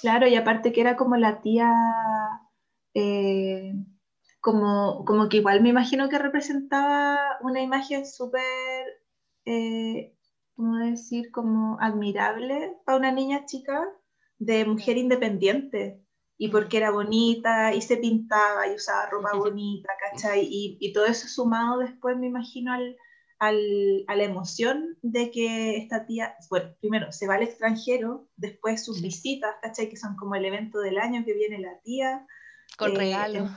claro, 0.00 0.26
y 0.28 0.36
aparte 0.36 0.72
que 0.72 0.80
era 0.80 0.96
como 0.96 1.16
la 1.16 1.42
tía... 1.42 1.70
Eh, 2.94 3.74
como, 4.40 5.04
como 5.04 5.28
que 5.28 5.38
igual 5.38 5.60
me 5.62 5.68
imagino 5.68 6.08
que 6.08 6.18
representaba 6.18 7.18
una 7.42 7.60
imagen 7.60 8.06
súper, 8.06 8.86
eh, 9.44 10.16
¿cómo 10.56 10.78
decir?, 10.78 11.30
como 11.30 11.78
admirable 11.80 12.76
para 12.84 12.98
una 12.98 13.12
niña 13.12 13.44
chica 13.46 13.86
de 14.38 14.64
mujer 14.64 14.96
independiente. 14.96 16.02
Y 16.38 16.48
mm. 16.48 16.52
porque 16.52 16.78
era 16.78 16.90
bonita 16.90 17.74
y 17.74 17.82
se 17.82 17.98
pintaba 17.98 18.66
y 18.66 18.74
usaba 18.74 19.06
ropa 19.10 19.36
bonita, 19.36 19.92
¿cachai? 20.10 20.46
Y, 20.50 20.78
y 20.80 20.92
todo 20.92 21.06
eso 21.06 21.28
sumado 21.28 21.78
después, 21.78 22.16
me 22.16 22.28
imagino, 22.28 22.72
al, 22.72 22.96
al, 23.38 24.04
a 24.06 24.16
la 24.16 24.24
emoción 24.24 24.96
de 25.02 25.30
que 25.30 25.76
esta 25.76 26.06
tía, 26.06 26.34
bueno, 26.48 26.74
primero 26.80 27.12
se 27.12 27.26
va 27.26 27.34
al 27.34 27.42
extranjero, 27.42 28.28
después 28.36 28.84
sus 28.84 29.02
visitas, 29.02 29.54
¿cachai? 29.60 29.90
Que 29.90 29.98
son 29.98 30.16
como 30.16 30.34
el 30.34 30.46
evento 30.46 30.78
del 30.78 30.98
año 30.98 31.24
que 31.26 31.34
viene 31.34 31.58
la 31.58 31.78
tía. 31.82 32.26
Con 32.78 32.92
eh, 32.92 32.98
regalo. 32.98 33.50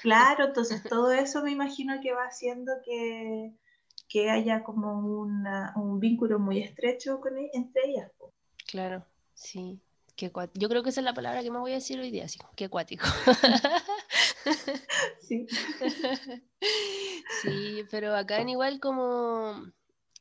Claro, 0.00 0.46
entonces 0.46 0.82
todo 0.82 1.12
eso 1.12 1.42
me 1.42 1.50
imagino 1.50 2.00
que 2.00 2.12
va 2.12 2.24
haciendo 2.24 2.72
que, 2.84 3.52
que 4.08 4.30
haya 4.30 4.62
como 4.62 4.98
una, 5.20 5.72
un 5.76 6.00
vínculo 6.00 6.38
muy 6.38 6.62
estrecho 6.62 7.20
con, 7.20 7.36
e, 7.38 7.50
entre 7.52 7.82
ellas. 7.86 8.10
Claro, 8.66 9.04
sí. 9.34 9.80
Qué 10.16 10.30
Yo 10.54 10.68
creo 10.68 10.82
que 10.82 10.90
esa 10.90 11.00
es 11.00 11.04
la 11.04 11.14
palabra 11.14 11.42
que 11.42 11.50
me 11.50 11.58
voy 11.58 11.72
a 11.72 11.76
decir 11.76 11.98
hoy 11.98 12.10
día, 12.10 12.28
sí, 12.28 12.38
qué 12.56 12.68
cuático. 12.68 13.06
sí. 15.20 15.46
sí, 17.42 17.84
pero 17.90 18.14
acá 18.14 18.38
en 18.38 18.50
igual 18.50 18.78
como 18.80 19.72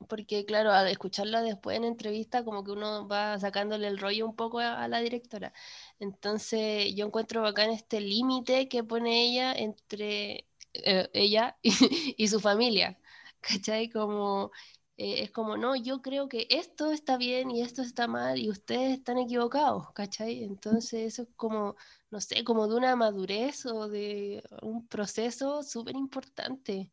porque 0.08 0.46
claro, 0.46 0.72
al 0.72 0.88
escucharla 0.88 1.42
después 1.42 1.78
en 1.78 1.84
entrevista, 1.84 2.44
como 2.44 2.64
que 2.64 2.72
uno 2.72 3.08
va 3.08 3.40
sacándole 3.40 3.88
el 3.88 3.98
rollo 3.98 4.26
un 4.26 4.36
poco 4.36 4.60
a, 4.60 4.88
la 4.88 5.00
directora. 5.00 5.54
Entonces 6.00 6.94
yo 6.96 7.06
encuentro 7.06 7.42
bacán 7.42 7.72
este 7.72 8.02
límite 8.02 8.68
que 8.68 8.84
pone 8.84 9.24
ella 9.24 9.54
entre 9.54 10.48
eh, 10.74 11.10
ella 11.14 11.58
y, 11.64 12.28
su 12.28 12.40
familia, 12.40 12.98
¿cachai? 13.42 13.90
Como, 13.90 14.52
eh, 14.98 15.24
es 15.24 15.32
como, 15.32 15.58
no, 15.58 15.76
yo 15.76 16.02
creo 16.02 16.28
que 16.30 16.48
esto 16.50 16.92
está 16.92 17.18
bien 17.18 17.52
y 17.52 17.62
esto 17.62 17.82
está 17.82 18.08
mal 18.08 18.40
y 18.40 18.50
ustedes 18.50 18.98
están 18.98 19.18
equivocados, 19.18 19.92
¿cachai? 19.94 20.44
Entonces 20.44 21.14
eso 21.14 21.24
es 21.24 21.30
como, 21.36 21.76
no 22.10 22.22
sé, 22.22 22.44
como 22.44 22.68
de 22.68 22.76
una 22.76 22.96
madurez 22.96 23.66
o 23.66 23.88
de 23.88 24.44
un 24.62 24.88
proceso 24.88 25.64
súper 25.64 25.96
importante. 25.96 26.92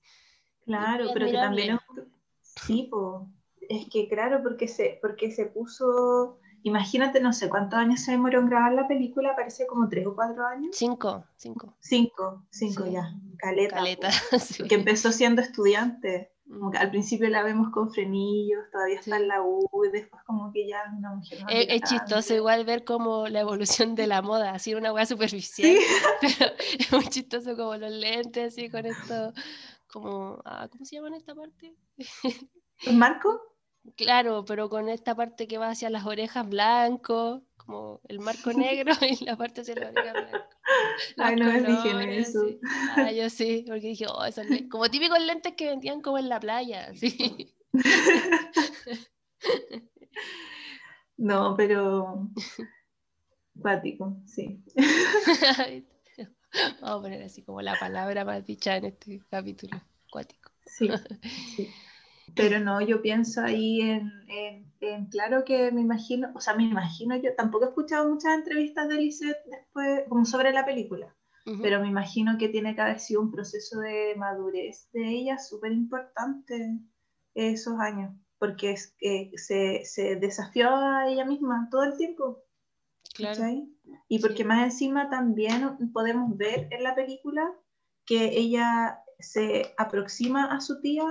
Claro, 0.64 1.10
pero 1.14 1.26
que 1.26 1.32
también 1.32 1.78
Sí, 2.66 2.90
es 3.68 3.88
que 3.90 4.08
claro, 4.08 4.42
porque 4.42 4.68
se, 4.68 4.98
porque 5.02 5.30
se 5.30 5.46
puso, 5.46 6.38
imagínate, 6.62 7.20
no 7.20 7.32
sé 7.32 7.48
cuántos 7.48 7.78
años 7.78 8.00
se 8.00 8.12
demoró 8.12 8.40
en 8.40 8.48
grabar 8.48 8.72
la 8.72 8.88
película, 8.88 9.36
parece 9.36 9.66
como 9.66 9.88
tres 9.88 10.06
o 10.06 10.14
cuatro 10.14 10.46
años. 10.46 10.74
Cinco, 10.76 11.24
cinco. 11.36 11.76
Cinco, 11.80 12.46
cinco 12.50 12.86
ya, 12.86 13.14
caleta. 13.38 13.76
Caleta, 13.76 14.10
Que 14.68 14.74
empezó 14.74 15.12
siendo 15.12 15.42
estudiante. 15.42 16.32
Como 16.48 16.70
que 16.70 16.78
al 16.78 16.90
principio 16.90 17.28
la 17.28 17.42
vemos 17.42 17.70
con 17.72 17.92
frenillos, 17.92 18.60
todavía 18.72 18.98
está 18.98 19.18
en 19.18 19.28
la 19.28 19.42
U, 19.42 19.68
y 19.86 19.90
después 19.90 20.22
como 20.24 20.50
que 20.50 20.66
ya 20.66 20.78
una 20.96 21.14
mujer 21.14 21.40
Es, 21.50 21.82
chistoso 21.82 22.34
igual 22.34 22.64
ver 22.64 22.84
como 22.84 23.28
la 23.28 23.40
evolución 23.40 23.94
de 23.94 24.06
la 24.06 24.22
moda, 24.22 24.52
así 24.52 24.74
una 24.74 24.90
hueá 24.90 25.04
superficial, 25.04 25.76
pero 26.22 26.52
es 26.78 26.90
muy 26.90 27.06
chistoso 27.08 27.54
como 27.54 27.76
los 27.76 27.92
lentes, 27.92 28.54
así 28.54 28.70
con 28.70 28.86
esto, 28.86 29.34
como, 29.88 30.40
ah, 30.44 30.68
¿cómo 30.70 30.84
se 30.84 30.96
llama 30.96 31.08
en 31.08 31.14
esta 31.14 31.34
parte? 31.34 31.74
¿Un 32.86 32.98
marco? 32.98 33.40
Claro, 33.96 34.44
pero 34.44 34.68
con 34.68 34.90
esta 34.90 35.14
parte 35.14 35.48
que 35.48 35.56
va 35.56 35.70
hacia 35.70 35.88
las 35.88 36.04
orejas 36.04 36.46
blanco, 36.46 37.42
como 37.56 38.02
el 38.08 38.18
marco 38.18 38.52
negro 38.52 38.92
y 39.00 39.24
la 39.24 39.36
parte 39.36 39.62
hacia 39.62 39.76
la 39.76 39.88
oreja 39.88 40.12
blanco. 40.12 40.38
Ay, 41.16 41.36
no 41.36 41.46
me 41.46 41.62
dije 41.62 42.18
eso. 42.18 42.40
Ah, 42.96 43.10
yo 43.12 43.30
sí, 43.30 43.64
porque 43.66 43.88
dije, 43.88 44.04
oh, 44.06 44.24
esos 44.24 44.46
como 44.70 44.90
típicos 44.90 45.20
lentes 45.20 45.54
que 45.54 45.70
vendían 45.70 46.02
como 46.02 46.18
en 46.18 46.28
la 46.28 46.38
playa, 46.38 46.94
sí. 46.94 47.54
no, 51.16 51.54
pero 51.56 52.28
cuático, 53.58 54.20
sí. 54.26 54.62
Vamos 56.80 56.98
a 56.98 57.02
poner 57.02 57.22
así 57.22 57.42
como 57.42 57.62
la 57.62 57.78
palabra 57.78 58.24
más 58.24 58.44
dicha 58.44 58.76
en 58.76 58.86
este 58.86 59.20
capítulo, 59.30 59.80
cuático. 60.10 60.50
Sí, 60.70 60.86
Pero 62.36 62.60
no, 62.60 62.82
yo 62.82 63.00
pienso 63.00 63.40
ahí 63.42 63.80
en, 63.80 64.12
en, 64.80 65.06
claro 65.06 65.44
que 65.44 65.72
me 65.72 65.80
imagino, 65.80 66.30
o 66.34 66.40
sea, 66.40 66.54
me 66.54 66.64
imagino 66.64 67.16
yo, 67.16 67.34
tampoco 67.34 67.64
he 67.64 67.68
escuchado 67.68 68.08
muchas 68.08 68.34
entrevistas 68.34 68.86
de 68.86 68.96
Lisette 68.96 69.38
después, 69.46 70.02
como 70.10 70.26
sobre 70.26 70.52
la 70.52 70.66
película, 70.66 71.16
pero 71.62 71.80
me 71.80 71.88
imagino 71.88 72.36
que 72.36 72.50
tiene 72.50 72.74
que 72.74 72.82
haber 72.82 73.00
sido 73.00 73.22
un 73.22 73.30
proceso 73.30 73.80
de 73.80 74.14
madurez 74.18 74.90
de 74.92 75.08
ella 75.08 75.38
súper 75.38 75.72
importante 75.72 76.78
esos 77.34 77.80
años, 77.80 78.14
porque 78.38 78.72
es, 78.72 78.94
que 78.98 79.30
se, 79.36 79.86
se 79.86 80.16
desafió 80.16 80.68
a 80.76 81.08
ella 81.08 81.24
misma 81.24 81.68
todo 81.70 81.84
el 81.84 81.96
tiempo. 81.96 82.44
Claro. 83.14 83.42
Y 84.08 84.20
porque 84.20 84.44
más 84.44 84.64
encima 84.64 85.10
también 85.10 85.92
podemos 85.92 86.36
ver 86.36 86.68
en 86.70 86.82
la 86.82 86.94
película 86.94 87.52
que 88.06 88.38
ella 88.38 89.02
se 89.18 89.74
aproxima 89.76 90.46
a 90.46 90.60
su 90.60 90.80
tía 90.80 91.04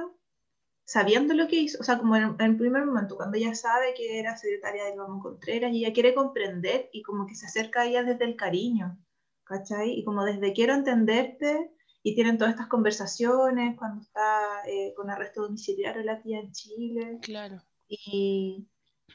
sabiendo 0.88 1.34
lo 1.34 1.50
que 1.50 1.57
hizo, 1.57 1.77
o 1.81 1.84
sea, 1.84 1.98
como 1.98 2.15
en, 2.15 2.36
el 2.39 2.55
primer 2.55 2.86
momento, 2.86 3.17
cuando 3.17 3.38
ella 3.38 3.53
sabe 3.53 3.93
que 3.93 4.19
era 4.19 4.38
secretaria 4.38 4.86
de 4.86 4.96
Ramón 4.96 5.19
Contreras 5.19 5.74
y 5.74 5.84
ella 5.84 5.93
quiere 5.93 6.15
comprender 6.15 6.89
y 6.93 7.01
como 7.01 7.27
que 7.27 7.36
se 7.36 7.46
acerca 7.46 7.81
a 7.81 7.86
ella 7.86 8.03
desde 8.03 8.24
el 8.24 8.38
cariño, 8.38 8.98
¿cachai? 9.43 9.91
Y 9.91 10.05
como 10.05 10.24
desde 10.24 10.53
quiero 10.53 10.74
entenderte 10.74 11.72
y 12.03 12.15
tienen 12.15 12.38
todas 12.38 12.53
estas 12.53 12.67
conversaciones 12.67 13.77
cuando 13.77 14.01
está 14.01 14.63
eh, 14.65 14.93
con 14.96 15.10
arresto 15.10 15.41
domiciliario 15.41 16.03
la 16.03 16.22
tía 16.22 16.39
en 16.39 16.53
Chile. 16.53 17.19
Claro. 17.22 17.62
Y, 17.89 18.65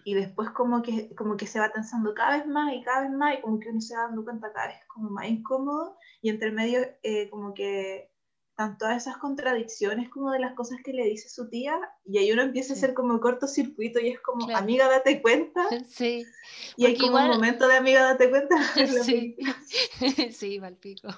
y 0.04 0.14
después 0.14 0.50
como 0.50 0.82
que, 0.82 1.14
como 1.14 1.36
que 1.36 1.46
se 1.46 1.60
va 1.60 1.70
tensando 1.70 2.14
cada 2.14 2.38
vez 2.38 2.46
más 2.46 2.74
y 2.74 2.82
cada 2.82 3.02
vez 3.02 3.10
más 3.10 3.38
y 3.38 3.40
como 3.40 3.60
que 3.60 3.68
uno 3.70 3.80
se 3.80 3.94
va 3.94 4.02
dando 4.02 4.24
cuenta 4.24 4.52
cada 4.52 4.68
vez 4.68 4.78
como 4.88 5.10
más 5.10 5.26
incómodo 5.28 5.96
y 6.20 6.30
entre 6.30 6.50
medio 6.50 6.80
eh, 7.02 7.28
como 7.30 7.54
que 7.54 8.10
están 8.50 8.76
todas 8.76 8.98
esas 8.98 9.16
contradicciones 9.16 10.10
como 10.10 10.30
de 10.30 10.38
las 10.38 10.54
cosas 10.54 10.78
que 10.84 10.92
le 10.92 11.04
dice 11.04 11.28
su 11.30 11.48
tía 11.48 11.78
y 12.04 12.18
ahí 12.18 12.30
uno 12.32 12.42
empieza 12.42 12.74
a 12.74 12.76
hacer 12.76 12.92
como 12.92 13.18
cortocircuito 13.18 13.98
y 13.98 14.10
es 14.10 14.20
como 14.20 14.54
amiga 14.54 14.88
date 14.88 15.22
cuenta 15.22 15.66
sí. 15.88 16.24
Y 16.76 16.84
hay 16.84 16.98
como 16.98 17.16
un 17.16 17.28
momento 17.28 17.66
de 17.66 17.76
amiga 17.76 18.02
date 18.02 18.28
cuenta 18.28 18.56
sí. 19.04 19.36
sí 20.30 20.60
pico. 20.80 21.08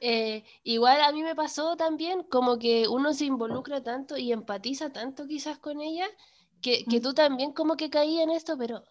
Eh, 0.00 0.44
igual 0.62 1.00
a 1.02 1.12
mí 1.12 1.22
me 1.22 1.34
pasó 1.34 1.76
también 1.76 2.22
como 2.22 2.58
que 2.58 2.88
uno 2.88 3.12
se 3.12 3.26
involucra 3.26 3.82
tanto 3.82 4.16
y 4.16 4.32
empatiza 4.32 4.92
tanto 4.92 5.26
quizás 5.26 5.58
con 5.58 5.80
ella 5.80 6.06
que, 6.60 6.84
que 6.84 7.00
tú 7.00 7.14
también 7.14 7.52
como 7.52 7.76
que 7.76 7.90
caí 7.90 8.20
en 8.20 8.30
esto, 8.30 8.56
pero 8.58 8.82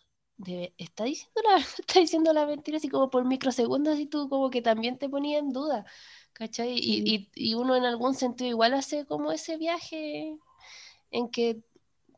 está 0.78 1.06
diciendo 1.06 1.42
la, 1.44 1.58
está 1.80 2.00
diciendo 2.00 2.34
la 2.34 2.46
mentira 2.46 2.78
así 2.78 2.90
como 2.90 3.10
por 3.10 3.26
microsegundos 3.26 4.00
y 4.00 4.06
tú 4.08 4.30
como 4.30 4.50
que 4.50 4.62
también 4.62 4.98
te 4.98 5.10
ponía 5.10 5.40
en 5.40 5.52
duda, 5.52 5.86
¿cachai? 6.34 6.76
Y, 6.78 7.30
y, 7.34 7.54
uno 7.54 7.76
en 7.76 7.86
algún 7.86 8.16
sentido 8.16 8.50
igual 8.50 8.74
hace 8.74 9.06
como 9.06 9.32
ese 9.32 9.58
viaje 9.58 10.38
en 11.12 11.30
que 11.30 11.62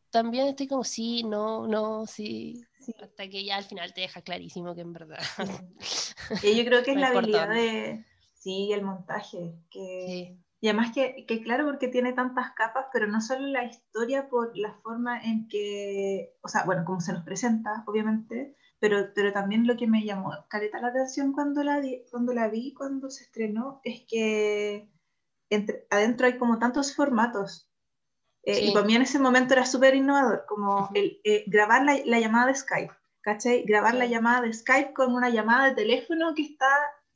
también 0.09 0.47
estoy 0.47 0.67
como 0.67 0.83
sí, 0.83 1.23
no, 1.23 1.67
no, 1.67 2.07
sí, 2.07 2.65
hasta 3.01 3.27
que 3.27 3.43
ya 3.43 3.57
al 3.57 3.65
final 3.65 3.93
te 3.93 4.01
deja 4.01 4.21
clarísimo 4.21 4.73
que 4.73 4.81
en 4.81 4.93
verdad. 4.93 5.19
yo 6.43 6.65
creo 6.65 6.83
que 6.83 6.91
es 6.91 6.97
la 6.97 7.09
habilidad 7.09 7.49
de, 7.49 8.05
sí, 8.35 8.71
el 8.71 8.81
montaje, 8.81 9.53
que... 9.69 10.37
Y 10.59 10.69
además 10.69 10.91
que, 10.93 11.25
que, 11.27 11.43
claro, 11.43 11.65
porque 11.65 11.87
tiene 11.87 12.13
tantas 12.13 12.51
capas, 12.53 12.87
pero 12.91 13.07
no 13.07 13.21
solo 13.21 13.45
la 13.47 13.63
historia 13.63 14.27
por 14.27 14.57
la 14.57 14.73
forma 14.81 15.21
en 15.21 15.47
que, 15.47 16.35
o 16.41 16.47
sea, 16.47 16.63
bueno, 16.65 16.83
como 16.83 16.99
se 16.99 17.13
nos 17.13 17.23
presenta, 17.23 17.83
obviamente, 17.85 18.55
pero, 18.79 19.13
pero 19.13 19.31
también 19.31 19.67
lo 19.67 19.77
que 19.77 19.87
me 19.87 20.03
llamó 20.03 20.31
careta 20.49 20.79
la 20.79 20.87
atención 20.87 21.31
cuando 21.31 21.63
la, 21.63 21.81
cuando 22.09 22.33
la 22.33 22.47
vi, 22.47 22.73
cuando 22.73 23.09
se 23.09 23.23
estrenó, 23.23 23.81
es 23.83 24.03
que 24.07 24.91
entre, 25.49 25.85
adentro 25.91 26.25
hay 26.25 26.37
como 26.37 26.57
tantos 26.57 26.95
formatos. 26.95 27.69
Eh, 28.43 28.65
y 28.65 28.73
para 28.73 28.85
mí 28.85 28.95
en 28.95 29.01
ese 29.01 29.19
momento 29.19 29.53
era 29.53 29.65
súper 29.65 29.93
innovador, 29.93 30.45
como 30.47 30.89
el, 30.95 31.19
eh, 31.23 31.43
grabar 31.47 31.83
la, 31.83 31.97
la, 32.05 32.19
llamada 32.19 32.47
de 32.47 32.55
Skype, 32.55 32.93
¿cachai? 33.21 33.63
Grabar 33.63 33.93
la 33.93 34.05
llamada 34.05 34.41
de 34.41 34.53
Skype 34.53 34.93
con 34.93 35.13
una 35.13 35.29
llamada 35.29 35.69
de 35.69 35.75
teléfono 35.75 36.33
que 36.33 36.43
está 36.43 36.67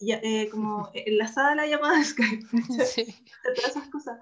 eh, 0.10 0.50
como 0.50 0.90
enlazada 0.94 1.52
a 1.52 1.56
la 1.56 1.68
llamada 1.68 1.98
de 1.98 2.06
Skype, 2.06 2.48
sí. 2.86 3.16
todas 3.44 3.70
esas 3.70 3.88
cosas. 3.90 4.20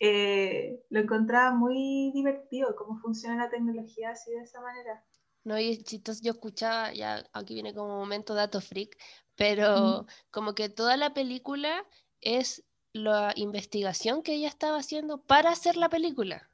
Eh, 0.00 0.84
lo 0.90 1.00
encontraba 1.00 1.54
muy 1.54 2.10
divertido, 2.12 2.74
cómo 2.76 2.98
funciona 2.98 3.44
la 3.44 3.50
tecnología 3.50 4.10
así 4.10 4.30
de 4.32 4.42
esa 4.42 4.60
manera. 4.60 5.04
No, 5.44 5.58
y 5.58 5.76
chistoso, 5.82 6.20
yo 6.22 6.32
escuchaba, 6.32 6.92
ya 6.92 7.24
aquí 7.32 7.54
viene 7.54 7.74
como 7.74 7.98
momento 7.98 8.34
dato 8.34 8.60
freak, 8.60 8.96
pero 9.36 10.06
como 10.30 10.54
que 10.54 10.68
toda 10.68 10.96
la 10.96 11.12
película 11.12 11.86
es 12.20 12.64
la 12.94 13.32
investigación 13.36 14.22
que 14.22 14.34
ella 14.34 14.48
estaba 14.48 14.78
haciendo 14.78 15.18
para 15.18 15.50
hacer 15.50 15.76
la 15.76 15.88
película. 15.88 16.48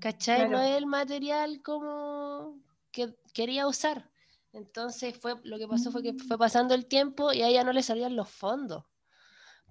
¿Cachai? 0.00 0.48
No 0.48 0.60
es 0.60 0.76
el 0.76 0.86
material 0.86 1.62
como 1.62 2.60
que 2.90 3.14
quería 3.32 3.66
usar. 3.66 4.11
Entonces 4.52 5.16
fue, 5.18 5.36
lo 5.44 5.58
que 5.58 5.66
pasó 5.66 5.90
fue 5.90 6.02
que 6.02 6.14
fue 6.14 6.36
mm. 6.36 6.40
pasando 6.40 6.74
el 6.74 6.86
tiempo 6.86 7.32
y 7.32 7.42
a 7.42 7.48
ella 7.48 7.64
no 7.64 7.72
le 7.72 7.82
salían 7.82 8.16
los 8.16 8.28
fondos. 8.28 8.84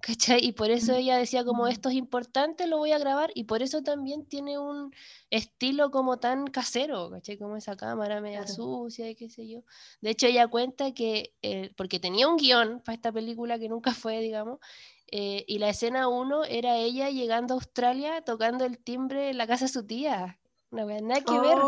¿Cachai? 0.02 0.44
Y 0.44 0.50
por 0.50 0.70
eso 0.72 0.94
ella 0.94 1.16
decía 1.16 1.44
como 1.44 1.68
esto 1.68 1.88
es 1.88 1.94
importante, 1.94 2.66
lo 2.66 2.78
voy 2.78 2.90
a 2.90 2.98
grabar 2.98 3.30
y 3.36 3.44
por 3.44 3.62
eso 3.62 3.82
también 3.82 4.26
tiene 4.26 4.58
un 4.58 4.92
estilo 5.30 5.92
como 5.92 6.18
tan 6.18 6.48
casero, 6.48 7.08
¿cachai? 7.10 7.38
Como 7.38 7.56
esa 7.56 7.76
cámara 7.76 8.20
media 8.20 8.48
sucia 8.48 9.08
y 9.08 9.14
qué 9.14 9.30
sé 9.30 9.46
yo. 9.46 9.62
De 10.00 10.10
hecho 10.10 10.26
ella 10.26 10.48
cuenta 10.48 10.92
que, 10.92 11.32
eh, 11.42 11.72
porque 11.76 12.00
tenía 12.00 12.26
un 12.26 12.36
guion 12.36 12.82
para 12.84 12.96
esta 12.96 13.12
película 13.12 13.60
que 13.60 13.68
nunca 13.68 13.94
fue, 13.94 14.18
digamos, 14.18 14.58
eh, 15.06 15.44
y 15.46 15.58
la 15.58 15.68
escena 15.68 16.08
uno 16.08 16.42
era 16.44 16.78
ella 16.78 17.10
llegando 17.10 17.54
a 17.54 17.58
Australia 17.58 18.22
tocando 18.22 18.64
el 18.64 18.78
timbre 18.78 19.30
en 19.30 19.38
la 19.38 19.46
casa 19.46 19.66
de 19.66 19.72
su 19.72 19.86
tía. 19.86 20.40
No, 20.72 20.86
nada 20.86 21.20
que 21.20 21.38
ver. 21.38 21.58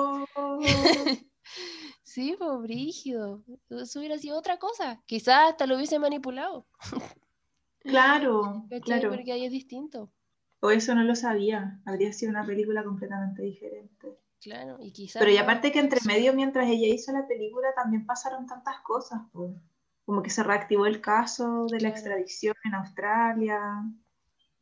Sí, 2.14 2.36
pues 2.38 2.60
brígido. 2.60 3.42
Eso 3.70 3.98
hubiera 3.98 4.16
sido 4.18 4.38
otra 4.38 4.56
cosa. 4.60 5.02
Quizás 5.04 5.50
hasta 5.50 5.66
lo 5.66 5.74
hubiese 5.74 5.98
manipulado. 5.98 6.64
Claro, 7.80 8.64
claro. 8.82 9.10
Porque 9.10 9.32
ahí 9.32 9.44
es 9.44 9.50
distinto. 9.50 10.12
O 10.60 10.70
eso 10.70 10.94
no 10.94 11.02
lo 11.02 11.16
sabía. 11.16 11.82
Habría 11.84 12.12
sido 12.12 12.30
una 12.30 12.46
película 12.46 12.84
completamente 12.84 13.42
diferente. 13.42 14.16
Claro, 14.40 14.78
y 14.80 14.92
quizás. 14.92 15.18
Pero 15.18 15.32
y 15.32 15.38
aparte 15.38 15.72
que 15.72 15.80
entre 15.80 16.00
medio, 16.06 16.32
mientras 16.34 16.68
ella 16.68 16.86
hizo 16.86 17.12
la 17.12 17.26
película, 17.26 17.74
también 17.74 18.06
pasaron 18.06 18.46
tantas 18.46 18.80
cosas. 18.82 19.20
Pues. 19.32 19.50
Como 20.04 20.22
que 20.22 20.30
se 20.30 20.44
reactivó 20.44 20.86
el 20.86 21.00
caso 21.00 21.66
de 21.66 21.80
la 21.80 21.88
extradición 21.88 22.54
en 22.64 22.74
Australia. 22.74 23.60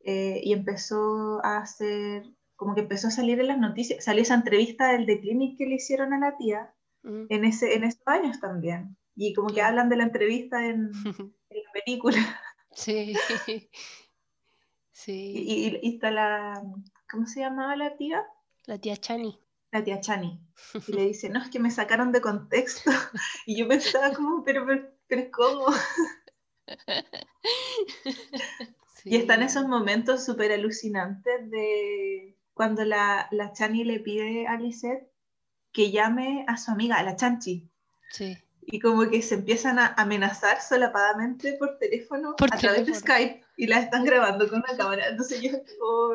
Eh, 0.01 0.41
y 0.43 0.55
empezó 0.55 1.45
a 1.45 1.59
hacer. 1.59 2.25
Como 2.57 2.75
que 2.75 2.81
empezó 2.81 3.09
a 3.09 3.11
salir 3.11 3.39
en 3.41 3.49
las 3.49 3.59
noticias. 3.59 4.03
Salió 4.03 4.23
esa 4.23 4.35
entrevista 4.35 4.91
del 4.91 5.05
The 5.05 5.21
Clinic 5.21 5.59
que 5.59 5.67
le 5.67 5.75
hicieron 5.75 6.15
a 6.15 6.19
la 6.19 6.37
tía 6.39 6.75
en, 7.05 7.45
ese, 7.45 7.75
en 7.75 7.85
esos 7.85 8.03
años 8.07 8.41
también. 8.41 8.97
Y 9.15 9.35
como 9.35 9.49
que 9.49 9.63
hablan 9.63 9.89
de 9.89 9.97
la 9.97 10.05
entrevista 10.05 10.65
en, 10.67 10.91
la 11.51 11.73
película. 11.85 12.41
Sí. 12.73 13.15
Sí. 14.95 15.33
Y, 15.35 15.79
y, 15.83 15.95
está 15.95 16.13
la, 16.13 16.63
¿cómo 17.11 17.27
se 17.27 17.41
llamaba 17.41 17.75
la 17.75 17.97
tía? 17.97 18.25
La 18.67 18.79
tía 18.79 18.97
Chani. 18.97 19.41
La 19.73 19.83
tía 19.83 20.01
Chani. 20.01 20.39
Y 20.87 20.93
le 20.93 21.03
dice, 21.07 21.29
no, 21.29 21.43
es 21.43 21.51
que 21.51 21.59
me 21.59 21.73
sacaron 21.73 22.13
de 22.13 22.21
contexto. 22.21 22.93
Y 23.47 23.57
yo 23.57 23.67
pensaba 23.67 24.13
como, 24.13 24.45
pero, 24.45 24.65
pero, 25.09 25.31
¿cómo? 25.33 25.67
Y 29.05 29.17
están 29.17 29.43
esos 29.43 29.67
momentos 29.67 30.25
súper 30.25 30.53
alucinantes 30.53 31.51
de 31.51 32.37
cuando 32.55 32.85
la, 32.85 33.29
la 33.33 33.53
Chani 33.53 33.85
le 33.85 34.01
pide 34.01 34.47
a 34.47 34.57
Lisette 34.57 35.12
que 35.73 35.91
llame 35.91 36.45
a 36.49 36.57
su 36.57 36.71
amiga, 36.71 36.97
a 36.97 37.03
la 37.03 37.17
Chanchi. 37.17 37.69
Sí. 38.11 38.37
Y 38.65 38.79
como 38.79 39.09
que 39.09 39.23
se 39.23 39.35
empiezan 39.35 39.79
a 39.79 39.95
amenazar 39.97 40.61
solapadamente 40.61 41.55
por 41.55 41.79
teléfono 41.79 42.37
a 42.39 42.57
través 42.59 42.87
de 42.87 42.95
Skype 42.95 43.45
y 43.57 43.67
la 43.67 43.81
están 43.81 44.05
grabando 44.05 44.49
con 44.49 44.59
una 44.59 44.77
cámara. 44.77 45.09
Entonces 45.09 45.41
yo, 45.41 45.51
oh, 45.83 46.15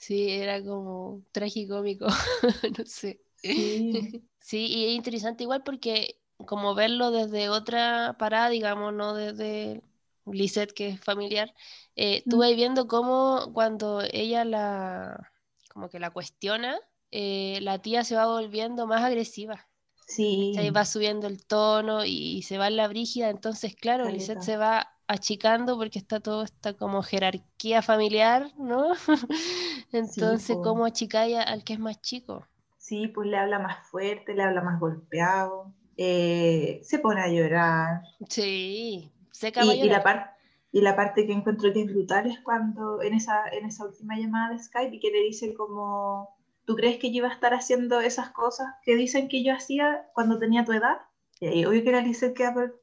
Sí, 0.00 0.30
era 0.30 0.62
como 0.62 1.22
tragicómico, 1.32 2.06
no 2.78 2.84
sé. 2.84 3.20
Sí. 3.36 4.22
sí, 4.40 4.66
y 4.66 4.86
es 4.86 4.92
interesante 4.96 5.44
igual 5.44 5.62
porque 5.62 6.18
como 6.44 6.74
verlo 6.74 7.10
desde 7.10 7.48
otra 7.48 8.16
parada, 8.18 8.48
digamos, 8.48 8.92
no 8.92 9.14
desde 9.14 9.82
Lisette, 10.26 10.72
que 10.72 10.88
es 10.88 11.00
familiar, 11.00 11.54
eh, 11.96 12.18
estuve 12.18 12.54
viendo 12.54 12.86
cómo 12.86 13.50
cuando 13.52 14.02
ella 14.02 14.44
la, 14.44 15.32
como 15.72 15.88
que 15.88 15.98
la 15.98 16.10
cuestiona, 16.10 16.78
eh, 17.10 17.58
la 17.62 17.80
tía 17.80 18.04
se 18.04 18.16
va 18.16 18.26
volviendo 18.26 18.86
más 18.86 19.02
agresiva. 19.02 19.66
Sí. 20.06 20.52
Se 20.54 20.70
va 20.70 20.84
subiendo 20.84 21.26
el 21.26 21.44
tono 21.46 22.04
y, 22.04 22.42
se 22.42 22.58
va 22.58 22.68
en 22.68 22.76
la 22.76 22.88
brígida, 22.88 23.30
entonces 23.30 23.74
claro, 23.74 24.08
Lisette 24.08 24.42
se 24.42 24.56
va 24.56 24.90
achicando 25.06 25.76
porque 25.78 25.98
está 25.98 26.20
todo 26.20 26.42
esta 26.42 26.74
como 26.74 27.02
jerarquía 27.02 27.80
familiar, 27.80 28.50
¿no? 28.58 28.92
entonces, 29.92 30.56
¿cómo 30.62 30.84
achicáis 30.84 31.36
al 31.36 31.64
que 31.64 31.74
es 31.74 31.78
más 31.78 32.00
chico? 32.02 32.46
Sí, 32.78 33.08
pues 33.08 33.28
le 33.28 33.38
habla 33.38 33.58
más 33.58 33.86
fuerte, 33.88 34.34
le 34.34 34.42
habla 34.42 34.60
más 34.60 34.78
golpeado, 34.78 35.72
eh, 35.96 36.80
se 36.82 36.98
pone 36.98 37.22
a 37.22 37.28
llorar. 37.28 38.02
Sí, 38.28 39.10
se 39.30 39.48
y, 39.48 39.70
y 39.70 39.88
la 39.88 40.34
y 40.74 40.80
la 40.80 40.96
parte 40.96 41.24
que 41.24 41.32
encuentro 41.32 41.72
que 41.72 41.82
es 41.82 41.86
brutal 41.86 42.26
es 42.26 42.40
cuando 42.40 43.00
en 43.00 43.14
esa, 43.14 43.46
en 43.52 43.64
esa 43.64 43.86
última 43.86 44.18
llamada 44.18 44.52
de 44.52 44.58
Skype 44.58 44.96
y 44.96 44.98
que 44.98 45.12
le 45.12 45.22
dice 45.22 45.54
como 45.54 46.36
¿tú 46.64 46.76
crees 46.76 46.98
que 46.98 47.10
yo 47.10 47.18
iba 47.18 47.28
a 47.28 47.34
estar 47.34 47.54
haciendo 47.54 48.00
esas 48.00 48.30
cosas 48.30 48.66
que 48.82 48.96
dicen 48.96 49.28
que 49.28 49.42
yo 49.42 49.54
hacía 49.54 50.08
cuando 50.14 50.38
tenía 50.38 50.64
tu 50.64 50.72
edad? 50.72 50.98
Obvio 51.40 51.82
que 51.82 51.88
era 51.88 52.02
que, 52.02 52.10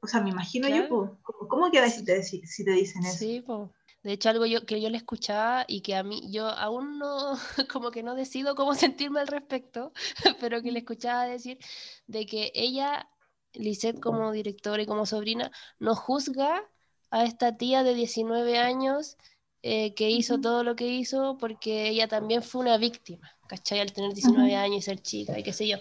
o 0.02 0.08
sea, 0.08 0.22
me 0.22 0.30
imagino 0.30 0.70
yo, 0.70 1.18
¿cómo, 1.24 1.72
queda 1.72 1.90
si 1.90 2.06
te, 2.06 2.22
si 2.22 2.64
te 2.64 2.72
dicen 2.72 3.04
eso? 3.04 3.18
Sí, 3.18 3.42
pues. 3.42 3.70
De 4.04 4.14
hecho, 4.14 4.30
algo 4.30 4.46
yo, 4.48 4.66
que 4.66 4.82
yo 4.82 4.90
le 4.90 4.98
escuchaba 4.98 5.64
y 5.68 5.82
que 5.82 5.96
a 5.96 6.04
mí, 6.04 6.22
yo 6.32 6.48
aún 6.48 6.98
no, 6.98 7.34
como 7.72 7.92
que 7.92 8.02
no 8.04 8.16
decido 8.16 8.56
cómo 8.56 8.74
sentirme 8.76 9.20
al 9.20 9.28
respecto, 9.28 9.94
pero 10.40 10.62
que 10.62 10.72
le 10.72 10.80
escuchaba 10.80 11.26
decir 11.26 11.60
de 12.08 12.26
que 12.26 12.52
ella, 12.56 13.10
Lisette 13.54 14.00
como 14.00 14.32
directora 14.32 14.82
y 14.82 14.86
como 14.86 15.06
sobrina, 15.06 15.52
no 15.80 15.96
juzga 15.96 16.68
a 17.12 17.26
esta 17.26 17.58
tía 17.58 17.84
de 17.84 17.94
19 17.94 18.58
años 18.58 19.18
eh, 19.62 19.94
que 19.94 20.10
hizo 20.10 20.40
todo 20.40 20.64
lo 20.64 20.76
que 20.76 20.88
hizo 20.88 21.38
porque 21.38 21.90
ella 21.90 22.08
también 22.08 22.42
fue 22.42 22.62
una 22.62 22.78
víctima. 22.78 23.32
¿Cachai? 23.52 23.82
Al 23.82 23.92
tener 23.92 24.14
19 24.14 24.56
años 24.56 24.78
y 24.78 24.82
ser 24.82 25.02
chica 25.02 25.38
y 25.38 25.44
qué 25.44 25.52
sé 25.52 25.68
yo. 25.68 25.78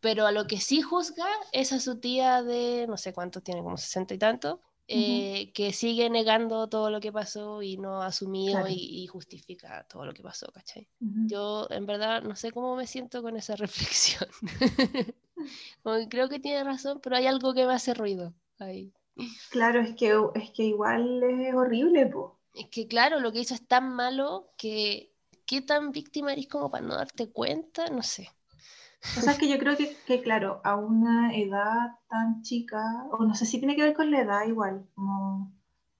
Pero 0.00 0.26
a 0.26 0.32
lo 0.32 0.46
que 0.46 0.58
sí 0.58 0.80
juzga 0.80 1.26
es 1.52 1.72
a 1.72 1.80
su 1.80 1.98
tía 1.98 2.42
de, 2.42 2.86
no 2.88 2.96
sé 2.96 3.12
cuántos 3.12 3.42
tiene, 3.42 3.62
como 3.62 3.76
60 3.76 4.14
y 4.14 4.18
tanto, 4.18 4.60
eh, 4.88 5.52
que 5.52 5.74
sigue 5.74 6.08
negando 6.08 6.66
todo 6.68 6.90
lo 6.90 7.00
que 7.00 7.12
pasó 7.12 7.60
y 7.60 7.76
no 7.76 8.02
ha 8.02 8.06
asumido 8.06 8.66
y, 8.68 9.06
justifica 9.08 9.84
todo 9.84 10.06
lo 10.06 10.14
que 10.14 10.22
pasó, 10.22 10.46
¿cachai? 10.50 10.88
Yo 11.00 11.66
en 11.70 11.84
verdad 11.84 12.22
no 12.22 12.36
sé 12.36 12.52
cómo 12.52 12.74
me 12.74 12.86
siento 12.86 13.20
con 13.20 13.36
esa 13.36 13.56
reflexión. 13.56 14.30
creo 16.08 16.28
que 16.30 16.38
tiene 16.38 16.64
razón, 16.64 17.00
pero 17.02 17.16
hay 17.16 17.26
algo 17.26 17.52
que 17.52 17.66
me 17.66 17.74
hace 17.74 17.92
ruido 17.92 18.32
ahí. 18.58 18.94
Claro, 19.50 19.80
es 19.80 19.94
que, 19.94 20.14
es 20.34 20.50
que 20.52 20.62
igual 20.64 21.22
es 21.22 21.54
horrible, 21.54 22.06
po. 22.06 22.38
Es 22.54 22.68
que 22.68 22.86
claro, 22.86 23.20
lo 23.20 23.32
que 23.32 23.40
hizo 23.40 23.54
es 23.54 23.66
tan 23.66 23.90
malo 23.94 24.52
que 24.56 25.15
qué 25.46 25.62
tan 25.62 25.92
víctima 25.92 26.32
eres 26.32 26.48
como 26.48 26.70
para 26.70 26.86
no 26.86 26.94
darte 26.96 27.30
cuenta, 27.30 27.88
no 27.88 28.02
sé. 28.02 28.28
O 29.16 29.20
sea, 29.20 29.32
es 29.32 29.38
que 29.38 29.48
yo 29.48 29.58
creo 29.58 29.76
que, 29.76 29.96
que, 30.06 30.22
claro, 30.22 30.60
a 30.64 30.76
una 30.76 31.34
edad 31.36 31.98
tan 32.08 32.42
chica, 32.42 33.06
o 33.12 33.24
no 33.24 33.34
sé 33.34 33.46
si 33.46 33.58
tiene 33.58 33.76
que 33.76 33.82
ver 33.82 33.94
con 33.94 34.10
la 34.10 34.20
edad 34.20 34.46
igual, 34.46 34.86
como 34.94 35.52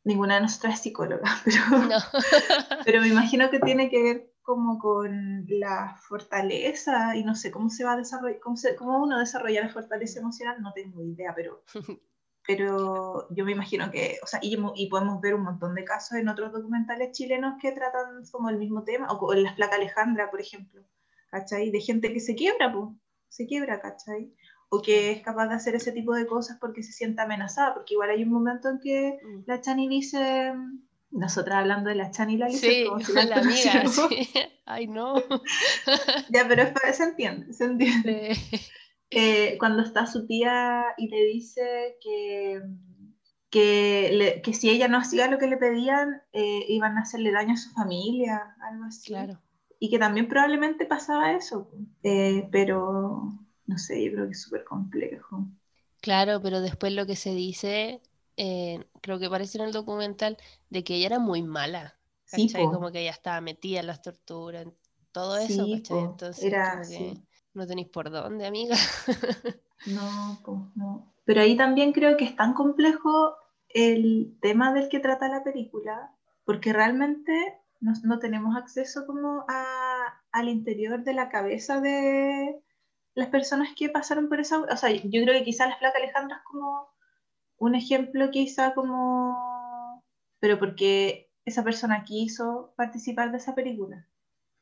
ninguna 0.05 0.37
de 0.37 0.43
nosotras 0.43 0.75
es 0.75 0.81
psicóloga, 0.81 1.31
pero, 1.45 1.61
pero 2.85 3.01
me 3.01 3.09
imagino 3.09 3.51
que 3.51 3.61
tiene 3.61 3.91
que 3.91 4.03
ver 4.03 4.33
como 4.43 4.79
con 4.79 5.45
la 5.49 5.97
fortaleza 6.09 7.17
y 7.17 7.25
no 7.25 7.35
sé 7.35 7.51
cómo 7.51 7.69
se 7.69 7.85
va 7.85 7.93
a 7.93 7.97
desarrollar, 7.97 8.39
cómo, 8.41 8.57
cómo 8.79 9.03
uno 9.03 9.19
desarrolla 9.19 9.63
la 9.63 9.69
fortaleza 9.69 10.21
emocional, 10.21 10.63
no 10.63 10.73
tengo 10.73 11.03
idea, 11.03 11.33
pero, 11.35 11.63
pero 12.47 13.27
yo 13.31 13.45
me 13.45 13.53
imagino 13.53 13.91
que, 13.91 14.19
o 14.23 14.27
sea, 14.27 14.39
y, 14.43 14.57
y, 14.77 14.89
podemos 14.89 15.21
ver 15.21 15.35
un 15.35 15.43
montón 15.43 15.75
de 15.75 15.85
casos 15.85 16.19
en 16.19 16.29
otros 16.29 16.53
documentales 16.53 17.13
chilenos 17.13 17.55
que 17.61 17.73
tratan 17.73 18.25
como 18.31 18.51
el 18.51 18.59
mismo 18.59 18.85
tema, 18.85 19.09
o 19.11 19.33
en 19.33 19.43
las 19.43 19.55
placas 19.55 19.79
Alejandra, 19.79 20.31
por 20.31 20.41
ejemplo, 20.41 20.83
¿cachai? 21.31 21.71
De 21.71 21.81
gente 21.81 22.13
que 22.13 22.21
se 22.21 22.35
quiebra, 22.35 22.73
pues, 22.73 22.91
se 23.29 23.47
quiebra, 23.47 23.81
¿cachai? 23.81 24.33
O 24.69 24.83
que 24.83 25.13
es 25.13 25.23
capaz 25.23 25.49
de 25.49 25.55
hacer 25.55 25.75
ese 25.75 25.93
tipo 25.93 26.15
de 26.15 26.27
cosas 26.27 26.59
porque 26.61 26.83
se 26.83 26.93
siente 26.93 27.23
amenazada, 27.23 27.75
porque 27.75 27.95
igual 27.95 28.11
hay 28.11 28.23
un 28.23 28.31
momento 28.31 28.69
en 28.69 28.79
que 28.81 29.19
mm. 29.23 29.43
la 29.47 29.61
Chani 29.61 29.89
dice 29.89 30.53
nosotras 31.11 31.59
hablando 31.59 31.89
de 31.89 31.97
la 31.97 32.11
Chan 32.11 32.31
y 32.31 32.37
la 32.37 32.49
Lisa, 32.49 32.67
sí, 32.67 32.85
como 32.87 33.01
si 33.01 33.13
la 33.29 33.37
amiga, 33.37 33.87
sí. 33.87 34.31
Ay, 34.67 34.87
no. 34.87 35.17
ya, 36.31 36.47
pero 36.49 36.65
se 36.93 37.03
entiende, 37.03 37.53
se 37.53 37.65
entiende. 37.65 38.37
Eh, 39.11 39.57
cuando 39.59 39.83
está 39.83 40.07
su 40.07 40.27
tía 40.27 40.85
y 40.97 41.09
le 41.09 41.25
dice 41.25 41.97
que, 42.01 42.61
que, 43.51 44.41
que, 44.45 44.53
si 44.53 44.71
ella 44.71 44.89
no 44.89 44.99
hacía 44.99 45.29
lo 45.29 45.39
que 45.39 45.47
le 45.47 45.57
pedían, 45.57 46.23
eh, 46.33 46.65
iban 46.69 46.99
a 46.99 47.03
hacerle 47.03 47.31
daño 47.31 47.55
a 47.55 47.57
su 47.57 47.71
familia, 47.71 48.57
algo 48.69 48.85
así. 48.85 49.07
Claro. 49.07 49.41
Y 49.79 49.91
que 49.91 49.99
también 49.99 50.29
probablemente 50.29 50.87
pasaba 50.87 51.33
eso, 51.33 51.71
eh, 52.03 52.49
pero 52.51 53.33
no 53.67 53.79
sé, 53.79 54.05
yo 54.05 54.13
creo 54.13 54.25
que 54.27 54.33
es 54.33 54.43
súper 54.43 54.65
complejo. 54.65 55.47
Claro, 56.01 56.41
pero 56.43 56.61
después 56.61 56.93
lo 56.93 57.07
que 57.07 57.17
se 57.17 57.35
dice 57.35 58.01
eh, 58.37 58.85
creo 59.01 59.19
que 59.19 59.31
parece 59.31 59.59
en 59.59 59.65
el 59.65 59.73
documental, 59.73 60.37
de 60.69 60.85
que 60.85 60.97
ella 60.97 61.07
era 61.07 61.19
muy 61.19 61.43
mala. 61.43 61.99
Sí, 62.25 62.53
como 62.53 62.91
que 62.91 63.01
ella 63.01 63.13
estaba 63.13 63.41
metida 63.41 63.81
en 63.81 63.87
las 63.87 64.03
torturas, 64.03 64.65
en 64.65 64.75
todo 65.13 65.39
eso, 65.39 65.65
Entonces, 65.65 66.43
era, 66.43 66.83
no 67.57 67.67
tenéis 67.67 67.89
por 67.89 68.11
dónde, 68.11 68.47
amiga. 68.47 68.77
no, 69.87 70.39
pues 70.45 70.61
no. 70.75 71.13
Pero 71.25 71.41
ahí 71.41 71.57
también 71.57 71.93
creo 71.93 72.17
que 72.17 72.25
es 72.25 72.37
tan 72.37 72.55
complejo 72.55 73.37
el 73.69 74.37
tema 74.41 74.73
del 74.73 74.89
que 74.89 75.01
trata 75.01 75.29
la 75.29 75.43
película, 75.43 76.15
porque 76.45 76.73
realmente 76.73 77.59
no, 77.81 77.93
no 78.05 78.19
tenemos 78.19 78.57
acceso 78.57 79.07
como 79.07 79.45
a, 79.49 80.23
al 80.33 80.49
interior 80.49 81.03
de 81.03 81.15
la 81.15 81.29
cabeza 81.29 81.81
de 81.81 82.63
las 83.15 83.29
personas 83.29 83.71
que 83.77 83.89
pasaron 83.89 84.29
por 84.29 84.41
esa... 84.41 84.61
O 84.61 84.77
sea, 84.77 84.91
yo 84.91 85.23
creo 85.23 85.33
que 85.33 85.45
quizás 85.45 85.69
las 85.69 85.79
placas 85.79 86.03
Alejandra 86.03 86.37
es 86.37 86.43
como 86.45 86.89
un 87.59 87.75
ejemplo 87.75 88.31
quizá 88.31 88.75
como, 88.75 90.03
pero 90.39 90.59
porque 90.59 91.31
esa 91.45 91.65
persona 91.65 92.05
quiso 92.05 92.75
participar 92.77 93.31
de 93.31 93.39
esa 93.39 93.55
película. 93.55 94.07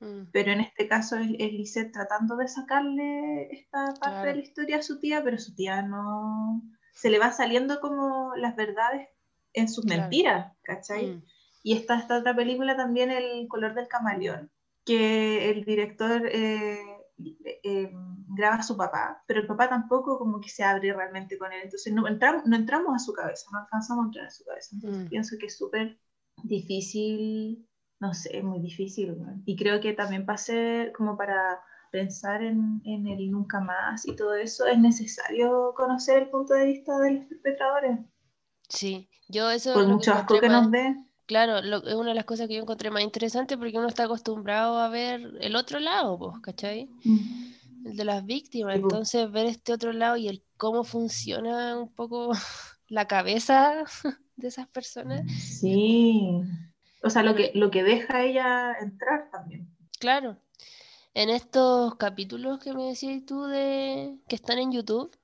Mm. 0.05 0.31
Pero 0.33 0.53
en 0.53 0.61
este 0.61 0.87
caso 0.87 1.17
es, 1.17 1.31
es 1.39 1.93
tratando 1.93 2.37
de 2.37 2.49
sacarle 2.49 3.49
esta 3.51 3.95
parte 3.95 4.29
de 4.29 4.35
la 4.37 4.43
historia 4.43 4.79
a 4.79 4.83
su 4.83 5.01
tía, 5.01 5.23
pero 5.25 5.39
su 5.39 5.55
tía 5.55 5.83
no... 5.83 6.63
Se 6.93 7.11
le 7.11 7.19
va 7.19 7.33
saliendo 7.33 7.81
como 7.81 8.37
las 8.37 8.55
verdades 8.55 9.09
en 9.53 9.69
sus 9.69 9.85
mentiras, 9.85 10.53
¿cachai? 10.63 11.07
Mm. 11.07 11.23
Y 11.63 11.77
está 11.77 11.99
esta 11.99 12.19
otra 12.19 12.37
película 12.37 12.77
también, 12.77 13.11
El 13.11 13.49
color 13.49 13.75
del 13.75 13.89
camaleón, 13.89 14.51
que 14.85 15.51
el 15.51 15.65
director... 15.65 16.29
Eh, 16.31 16.79
eh, 17.63 17.93
graba 18.35 18.57
a 18.57 18.63
su 18.63 18.77
papá, 18.77 19.23
pero 19.27 19.41
el 19.41 19.47
papá 19.47 19.69
tampoco 19.69 20.19
como 20.19 20.41
que 20.41 20.49
se 20.49 20.65
abre 20.65 20.93
realmente 20.93 21.39
con 21.39 21.53
él, 21.53 21.61
entonces 21.63 21.93
no 21.93 22.09
entramos, 22.09 22.45
no 22.47 22.57
entramos 22.57 22.95
a 22.95 22.99
su 22.99 23.13
cabeza, 23.13 23.47
no 23.53 23.61
alcanzamos 23.61 24.05
a 24.05 24.07
entrar 24.07 24.27
a 24.27 24.31
su 24.31 24.45
cabeza, 24.45 24.71
entonces 24.75 25.05
mm. 25.05 25.09
pienso 25.09 25.37
que 25.39 25.47
es 25.47 25.57
súper 25.57 25.99
difícil, 26.43 27.69
no 28.05 28.13
sé, 28.13 28.43
muy 28.43 28.61
difícil, 28.61 29.17
y 29.47 29.57
creo 29.57 29.81
que 29.81 29.95
también 29.95 30.27
para 30.27 30.37
ser, 30.37 30.93
como 30.93 31.17
para 31.17 31.61
pensar 31.91 32.43
en, 32.43 32.83
en 32.85 33.07
el 33.07 33.31
nunca 33.31 33.61
más 33.61 34.07
y 34.07 34.15
todo 34.15 34.35
eso, 34.35 34.67
es 34.67 34.79
necesario 34.79 35.73
conocer 35.75 36.25
el 36.25 36.29
punto 36.29 36.53
de 36.53 36.67
vista 36.67 36.99
de 36.99 37.13
los 37.13 37.25
perpetradores. 37.25 38.01
Sí, 38.69 39.09
yo 39.29 39.51
eso... 39.51 39.73
Por 39.73 39.89
mucho 39.89 40.13
asco 40.13 40.39
que 40.39 40.49
nos 40.51 40.71
dé. 40.71 40.97
Claro, 41.25 41.59
es 41.59 41.95
una 41.95 42.11
de 42.11 42.15
las 42.15 42.27
cosas 42.27 42.47
que 42.47 42.57
yo 42.57 42.61
encontré 42.61 42.91
más 42.91 43.03
interesante 43.03 43.57
porque 43.57 43.79
uno 43.79 43.89
está 43.89 44.05
acostumbrado 44.05 44.79
a 44.79 44.91
ver 44.91 45.23
el 45.41 45.57
otro 45.57 45.79
lado, 45.81 46.19
pues, 46.19 46.39
¿cachai? 46.43 46.91
El 47.87 47.97
de 47.97 48.05
las 48.05 48.23
víctimas. 48.27 48.77
Entonces, 48.77 49.31
ver 49.31 49.47
este 49.47 49.73
otro 49.73 49.95
lado 49.95 50.19
y 50.19 50.29
el 50.29 50.45
cómo 50.59 50.85
funciona 50.85 51.79
un 51.79 51.91
poco 51.95 52.33
la 52.89 53.07
cabeza 53.07 53.85
de 54.37 54.49
esas 54.49 54.69
personas. 54.69 55.23
Sí. 55.41 56.43
O 57.05 57.11
sea, 57.11 57.23
lo 57.23 57.35
que, 57.35 57.53
lo 57.55 57.71
que 57.71 57.83
deja 57.83 58.23
ella 58.23 58.73
entrar 58.81 59.31
también. 59.31 59.69
Claro. 60.01 60.39
En 61.13 61.29
estos 61.29 61.95
capítulos 61.97 62.59
que 62.59 62.73
me 62.73 62.87
decías 62.87 63.25
tú 63.27 63.45
de 63.45 64.17
que 64.27 64.35
están 64.35 64.59
en 64.59 64.73
YouTube, 64.73 65.15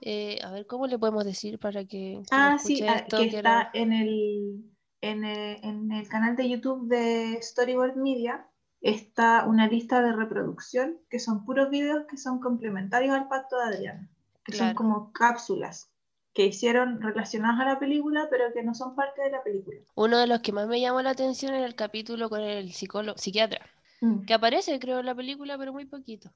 eh, 0.00 0.38
a 0.44 0.52
ver 0.52 0.66
cómo 0.66 0.86
le 0.86 0.98
podemos 0.98 1.24
decir 1.24 1.58
para 1.58 1.84
que, 1.84 2.22
ah 2.30 2.56
sí 2.58 2.80
ah, 2.88 3.04
que, 3.04 3.24
está 3.24 3.70
en 3.74 3.92
el 3.92 4.64
eh, 5.02 5.58
en, 5.62 5.92
el 5.92 6.08
canal 6.08 6.36
de 6.36 6.48
YouTube 6.48 6.88
de 6.88 7.38
Storyboard 7.42 7.96
Media 7.96 8.46
está 8.80 9.44
una 9.46 9.66
lista 9.66 10.00
de 10.00 10.12
reproducción 10.12 10.98
que 11.10 11.18
son 11.18 11.44
puros 11.44 11.70
videos 11.70 12.04
que 12.08 12.16
son 12.16 12.38
complementarios 12.38 13.14
al 13.14 13.26
pacto 13.26 13.58
de 13.58 13.64
Adriana, 13.64 14.08
que 14.44 14.52
son 14.52 14.74
como 14.74 15.12
cápsulas 15.12 15.90
que 16.38 16.46
hicieron 16.46 17.02
relacionadas 17.02 17.58
a 17.58 17.64
la 17.64 17.80
película, 17.80 18.28
pero 18.30 18.52
que 18.54 18.62
no 18.62 18.72
son 18.72 18.94
parte 18.94 19.22
de 19.22 19.30
la 19.32 19.42
película. 19.42 19.76
Uno 19.96 20.18
de 20.18 20.28
los 20.28 20.38
que 20.38 20.52
más 20.52 20.68
me 20.68 20.80
llamó 20.80 21.02
la 21.02 21.10
atención 21.10 21.52
era 21.52 21.66
el 21.66 21.74
capítulo 21.74 22.30
con 22.30 22.42
el 22.42 22.72
psicólogo, 22.72 23.18
psiquiatra, 23.18 23.68
mm. 24.00 24.20
que 24.20 24.34
aparece, 24.34 24.78
creo, 24.78 25.00
en 25.00 25.06
la 25.06 25.16
película, 25.16 25.58
pero 25.58 25.72
muy 25.72 25.86
poquito. 25.86 26.30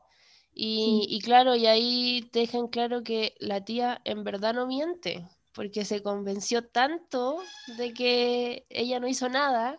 Y, 0.52 1.06
y 1.08 1.20
claro, 1.20 1.54
y 1.54 1.66
ahí 1.66 2.28
te 2.32 2.40
dejan 2.40 2.66
claro 2.66 3.04
que 3.04 3.36
la 3.38 3.64
tía 3.64 4.00
en 4.02 4.24
verdad 4.24 4.54
no 4.54 4.66
miente, 4.66 5.24
porque 5.52 5.84
se 5.84 6.02
convenció 6.02 6.64
tanto 6.66 7.38
de 7.78 7.94
que 7.94 8.66
ella 8.70 8.98
no 8.98 9.06
hizo 9.06 9.28
nada, 9.28 9.78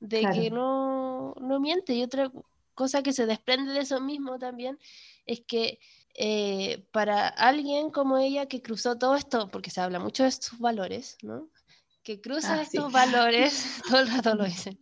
de 0.00 0.22
que 0.34 0.50
no, 0.50 1.36
no 1.40 1.60
miente. 1.60 1.94
Y 1.94 2.02
otra 2.02 2.32
cosa 2.74 3.04
que 3.04 3.12
se 3.12 3.24
desprende 3.24 3.72
de 3.72 3.82
eso 3.82 4.00
mismo 4.00 4.36
también 4.36 4.80
es 5.26 5.42
que 5.42 5.78
eh, 6.14 6.84
para 6.90 7.28
alguien 7.28 7.90
como 7.90 8.18
ella 8.18 8.46
que 8.46 8.62
cruzó 8.62 8.98
todo 8.98 9.14
esto, 9.14 9.48
porque 9.48 9.70
se 9.70 9.80
habla 9.80 9.98
mucho 9.98 10.24
de 10.24 10.32
sus 10.32 10.58
valores, 10.58 11.16
¿no? 11.22 11.48
Que 12.02 12.20
cruza 12.20 12.54
ah, 12.54 12.62
estos 12.62 12.92
valores, 12.92 13.66
todo 13.88 14.00
el 14.00 14.08
rato 14.10 14.34
lo 14.34 14.44
dicen, 14.44 14.78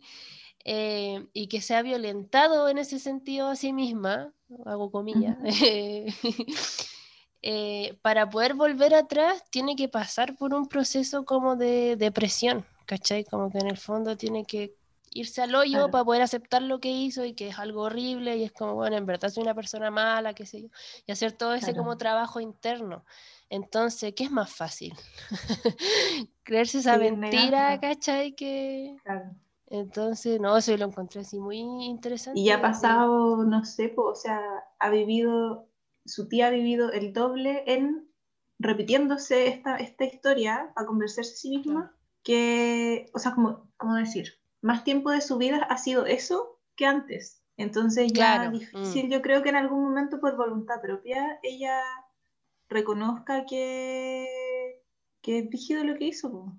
eh, 0.65 1.27
y 1.33 1.47
que 1.47 1.61
se 1.61 1.75
ha 1.75 1.81
violentado 1.81 2.69
en 2.69 2.77
ese 2.77 2.99
sentido 2.99 3.47
a 3.47 3.55
sí 3.55 3.73
misma, 3.73 4.33
hago 4.65 4.91
comillas, 4.91 5.37
Eh, 7.41 7.97
para 8.01 8.29
poder 8.29 8.53
volver 8.53 8.93
atrás 8.93 9.41
tiene 9.49 9.77
que 9.77 9.87
pasar 9.87 10.35
por 10.35 10.53
un 10.53 10.67
proceso 10.67 11.23
como 11.23 11.55
de 11.55 11.95
depresión, 11.95 12.65
¿cachai? 12.85 13.23
Como 13.23 13.49
que 13.49 13.59
en 13.59 13.67
el 13.67 13.77
fondo 13.77 14.17
tiene 14.17 14.43
que 14.43 14.75
irse 15.11 15.41
al 15.41 15.55
hoyo 15.55 15.89
para 15.91 16.03
poder 16.03 16.21
aceptar 16.21 16.61
lo 16.61 16.79
que 16.79 16.89
hizo 16.89 17.25
y 17.25 17.33
que 17.33 17.49
es 17.49 17.59
algo 17.59 17.83
horrible 17.83 18.37
y 18.37 18.43
es 18.43 18.51
como, 18.51 18.75
bueno, 18.75 18.97
en 18.97 19.05
verdad 19.05 19.29
soy 19.29 19.43
una 19.43 19.55
persona 19.55 19.91
mala, 19.91 20.33
qué 20.33 20.45
sé 20.45 20.61
yo, 20.63 20.69
y 21.05 21.11
hacer 21.11 21.31
todo 21.31 21.53
ese 21.53 21.75
como 21.75 21.97
trabajo 21.97 22.39
interno. 22.39 23.03
Entonces, 23.49 24.13
¿qué 24.15 24.25
es 24.25 24.31
más 24.31 24.53
fácil? 24.53 24.93
Creerse 26.43 26.79
esa 26.79 26.97
mentira, 26.97 27.79
¿cachai? 27.79 28.35
Que... 28.35 28.95
Entonces, 29.67 30.39
no, 30.39 30.57
eso 30.57 30.75
lo 30.77 30.85
encontré 30.85 31.21
así 31.21 31.39
muy 31.39 31.57
interesante. 31.57 32.39
Y 32.39 32.49
ha 32.49 32.61
pasado, 32.61 33.43
no 33.43 33.65
sé, 33.65 33.93
o 33.97 34.15
sea, 34.15 34.41
ha 34.79 34.89
vivido 34.89 35.69
su 36.09 36.27
tía 36.27 36.47
ha 36.47 36.49
vivido 36.49 36.91
el 36.91 37.13
doble 37.13 37.63
en 37.67 38.09
repitiéndose 38.57 39.47
esta, 39.47 39.77
esta 39.77 40.03
historia 40.03 40.71
para 40.75 40.87
convencerse 40.87 41.31
a 41.31 41.35
sí 41.35 41.49
misma, 41.49 41.95
que, 42.23 43.09
o 43.13 43.19
sea, 43.19 43.33
como, 43.33 43.71
¿cómo 43.77 43.95
decir? 43.95 44.33
Más 44.61 44.83
tiempo 44.83 45.11
de 45.11 45.21
su 45.21 45.37
vida 45.37 45.57
ha 45.69 45.77
sido 45.77 46.05
eso 46.05 46.59
que 46.75 46.85
antes. 46.85 47.41
Entonces 47.57 48.13
ya 48.13 48.49
difícil, 48.49 49.07
mm. 49.07 49.11
yo 49.11 49.21
creo 49.21 49.43
que 49.43 49.49
en 49.49 49.57
algún 49.57 49.83
momento 49.83 50.21
por 50.21 50.37
voluntad 50.37 50.81
propia 50.81 51.39
ella 51.43 51.81
reconozca 52.69 53.45
que, 53.45 54.25
que 55.21 55.39
es 55.39 55.51
rígido 55.51 55.83
lo 55.83 55.97
que 55.97 56.05
hizo. 56.05 56.55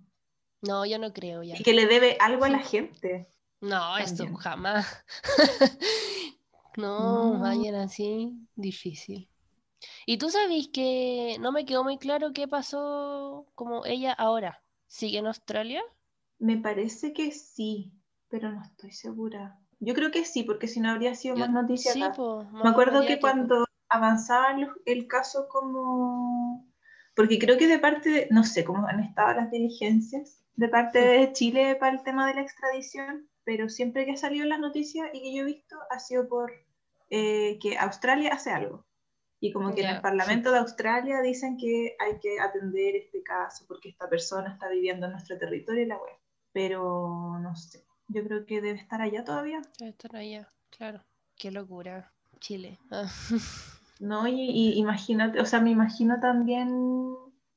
No, 0.60 0.84
yo 0.84 0.98
no 0.98 1.12
creo 1.12 1.42
ya. 1.42 1.56
Y 1.58 1.62
que 1.62 1.72
le 1.72 1.86
debe 1.86 2.18
algo 2.20 2.44
a 2.44 2.50
la 2.50 2.58
gente. 2.58 3.28
No, 3.60 3.96
esto 3.96 4.26
jamás. 4.36 5.04
no, 6.76 7.34
no, 7.34 7.40
vayan 7.40 7.76
así, 7.76 8.36
difícil. 8.54 9.28
Y 10.04 10.18
tú 10.18 10.28
sabes 10.28 10.68
que 10.72 11.36
no 11.40 11.52
me 11.52 11.64
quedó 11.64 11.82
muy 11.82 11.96
claro 11.96 12.32
qué 12.32 12.46
pasó 12.46 13.46
como 13.54 13.86
ella 13.86 14.12
ahora. 14.12 14.62
¿Sigue 14.86 15.18
en 15.18 15.26
Australia? 15.26 15.82
Me 16.40 16.56
parece 16.56 17.12
que 17.12 17.30
sí, 17.30 17.92
pero 18.28 18.50
no 18.50 18.62
estoy 18.62 18.90
segura. 18.90 19.60
Yo 19.78 19.94
creo 19.94 20.10
que 20.10 20.24
sí, 20.24 20.42
porque 20.42 20.66
si 20.66 20.80
no 20.80 20.90
habría 20.90 21.14
sido 21.14 21.36
más 21.36 21.50
noticia. 21.50 21.92
Sí, 21.92 22.00
me 22.00 22.68
acuerdo 22.68 23.06
que 23.06 23.20
cuando 23.20 23.66
avanzaba 23.88 24.56
el 24.86 25.06
caso 25.06 25.46
como... 25.48 26.66
Porque 27.14 27.38
creo 27.38 27.58
que 27.58 27.68
de 27.68 27.78
parte 27.78 28.10
de, 28.10 28.28
no 28.30 28.44
sé 28.44 28.64
cómo 28.64 28.86
han 28.86 29.00
estado 29.00 29.34
las 29.34 29.50
diligencias, 29.50 30.42
de 30.54 30.68
parte 30.68 30.98
de 30.98 31.32
Chile 31.32 31.76
para 31.76 31.92
el 31.96 32.02
tema 32.02 32.26
de 32.26 32.34
la 32.34 32.42
extradición, 32.42 33.28
pero 33.44 33.68
siempre 33.68 34.04
que 34.04 34.12
ha 34.12 34.16
salido 34.16 34.44
en 34.44 34.50
las 34.50 34.60
noticias 34.60 35.08
y 35.12 35.20
que 35.20 35.34
yo 35.34 35.42
he 35.42 35.46
visto 35.46 35.76
ha 35.90 35.98
sido 35.98 36.28
por 36.28 36.52
eh, 37.10 37.58
que 37.60 37.76
Australia 37.78 38.30
hace 38.32 38.50
algo. 38.50 38.86
Y 39.40 39.52
como 39.52 39.74
que 39.74 39.80
en 39.80 39.88
el 39.88 40.02
Parlamento 40.02 40.52
de 40.52 40.58
Australia 40.58 41.22
dicen 41.22 41.56
que 41.56 41.96
hay 41.98 42.18
que 42.20 42.38
atender 42.38 42.96
este 42.96 43.22
caso 43.22 43.64
porque 43.66 43.88
esta 43.88 44.08
persona 44.08 44.52
está 44.52 44.68
viviendo 44.68 45.06
en 45.06 45.12
nuestro 45.12 45.38
territorio 45.38 45.82
y 45.82 45.86
la 45.86 45.96
web. 45.96 46.19
Pero 46.52 47.38
no 47.40 47.54
sé, 47.56 47.84
yo 48.08 48.24
creo 48.24 48.44
que 48.46 48.60
debe 48.60 48.78
estar 48.78 49.00
allá 49.00 49.24
todavía. 49.24 49.62
Debe 49.78 49.90
estar 49.90 50.16
allá, 50.16 50.48
claro. 50.70 51.04
Qué 51.36 51.50
locura. 51.50 52.12
Chile. 52.40 52.78
Ah. 52.90 53.10
No, 54.00 54.26
y, 54.26 54.32
y, 54.32 54.78
imagínate, 54.78 55.42
o 55.42 55.44
sea, 55.44 55.60
me 55.60 55.70
imagino 55.70 56.20
también, 56.20 56.70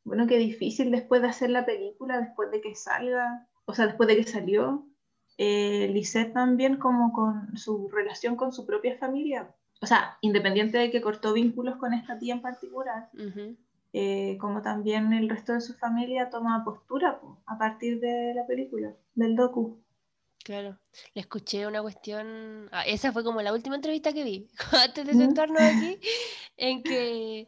bueno, 0.04 0.28
qué 0.28 0.38
difícil 0.38 0.92
después 0.92 1.22
de 1.22 1.30
hacer 1.30 1.50
la 1.50 1.66
película, 1.66 2.20
después 2.20 2.52
de 2.52 2.60
que 2.60 2.76
salga, 2.76 3.48
o 3.64 3.74
sea, 3.74 3.88
después 3.88 4.10
de 4.10 4.18
que 4.18 4.24
salió, 4.26 4.86
eh, 5.38 5.90
Lisette 5.94 6.34
también 6.34 6.78
como 6.78 7.14
con 7.14 7.58
su 7.58 7.90
relación 7.90 8.36
con 8.36 8.52
su 8.52 8.66
propia 8.66 8.98
familia. 8.98 9.56
O 9.82 9.86
sea, 9.86 10.18
independiente 10.22 10.78
de 10.78 10.92
que 10.92 11.02
cortó 11.02 11.34
vínculos 11.34 11.78
con 11.78 11.94
esta 11.94 12.20
tía 12.20 12.34
en 12.34 12.42
particular, 12.42 13.10
eh, 13.94 14.38
como 14.40 14.62
también 14.62 15.14
el 15.14 15.30
resto 15.30 15.54
de 15.54 15.62
su 15.62 15.76
familia 15.76 16.30
toma 16.30 16.64
postura 16.66 17.22
a 17.46 17.58
partir 17.58 18.00
de 18.00 18.34
la 18.34 18.46
película, 18.48 18.94
del 19.14 19.36
docu. 19.36 19.80
Claro, 20.44 20.78
le 21.14 21.22
escuché 21.22 21.68
una 21.68 21.82
cuestión, 21.82 22.70
ah, 22.72 22.84
esa 22.86 23.14
fue 23.14 23.24
como 23.24 23.42
la 23.42 23.54
última 23.54 23.76
entrevista 23.76 24.12
que 24.12 24.24
vi, 24.24 24.48
antes 24.72 25.06
de 25.06 25.14
sentarnos 25.14 25.62
aquí, 25.62 26.00
en 26.58 26.84
que 26.84 27.48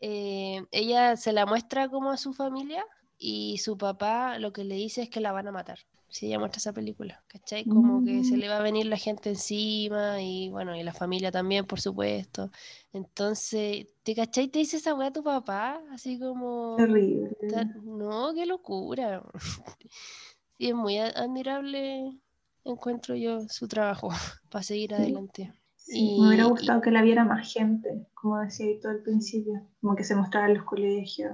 eh, 0.00 0.66
ella 0.72 1.16
se 1.16 1.32
la 1.32 1.46
muestra 1.46 1.88
como 1.88 2.10
a 2.10 2.16
su 2.16 2.34
familia 2.34 2.84
y 3.16 3.58
su 3.58 3.78
papá 3.78 4.38
lo 4.38 4.52
que 4.52 4.64
le 4.64 4.74
dice 4.74 5.02
es 5.02 5.08
que 5.08 5.20
la 5.20 5.32
van 5.32 5.48
a 5.48 5.52
matar 5.52 5.78
si 6.16 6.28
ella 6.28 6.38
muestra 6.38 6.58
esa 6.58 6.72
película, 6.72 7.22
¿cachai? 7.28 7.66
Como 7.66 8.02
que 8.02 8.24
se 8.24 8.36
mm. 8.36 8.40
le 8.40 8.48
va 8.48 8.56
a 8.56 8.62
venir 8.62 8.86
la 8.86 8.96
gente 8.96 9.28
encima 9.28 10.22
y 10.22 10.48
bueno, 10.48 10.74
y 10.74 10.82
la 10.82 10.94
familia 10.94 11.30
también, 11.30 11.66
por 11.66 11.78
supuesto. 11.78 12.50
Entonces, 12.94 13.86
¿te 14.02 14.14
cachai? 14.14 14.48
Te 14.48 14.60
dice 14.60 14.78
esa 14.78 14.94
weá 14.94 15.08
a 15.08 15.12
tu 15.12 15.22
papá, 15.22 15.82
así 15.92 16.18
como... 16.18 16.76
Terrible. 16.76 17.36
No, 17.84 18.32
qué 18.34 18.46
locura. 18.46 19.22
sí, 20.58 20.68
es 20.68 20.74
muy 20.74 20.96
admirable, 20.96 22.18
encuentro 22.64 23.14
yo, 23.14 23.40
su 23.50 23.68
trabajo 23.68 24.08
para 24.50 24.62
seguir 24.62 24.94
adelante. 24.94 25.52
Sí, 25.74 26.16
me 26.18 26.28
hubiera 26.28 26.44
gustado 26.46 26.80
que 26.80 26.90
la 26.90 27.02
viera 27.02 27.26
más 27.26 27.52
gente, 27.52 28.08
como 28.14 28.40
decía 28.40 28.66
ahí 28.66 28.80
todo 28.80 28.92
el 28.92 29.02
principio, 29.02 29.68
como 29.82 29.94
que 29.94 30.02
se 30.02 30.16
mostrara 30.16 30.48
en 30.48 30.54
los 30.54 30.64
colegios. 30.64 31.32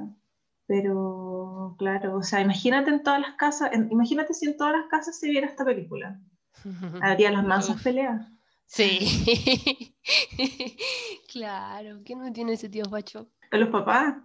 Pero, 0.66 1.75
claro, 1.79 2.16
o 2.16 2.22
sea, 2.22 2.40
imagínate 2.40 2.90
en 2.90 3.03
todas 3.03 3.20
las 3.20 3.35
casas, 3.35 3.70
imagínate 3.90 4.33
si 4.33 4.46
en 4.46 4.57
todas 4.57 4.72
las 4.72 4.87
casas 4.87 5.18
se 5.18 5.29
viera 5.29 5.46
esta 5.46 5.64
película. 5.64 6.20
Habría 7.03 7.31
las 7.31 7.44
mansas 7.44 7.83
peleas. 7.83 8.27
Sí. 8.66 9.94
claro, 11.33 12.01
¿quién 12.05 12.20
no 12.20 12.33
tiene 12.33 12.55
ese 12.55 12.68
tío 12.68 12.85
Pacho? 12.85 13.29
Los 13.51 13.68
papás. 13.68 14.16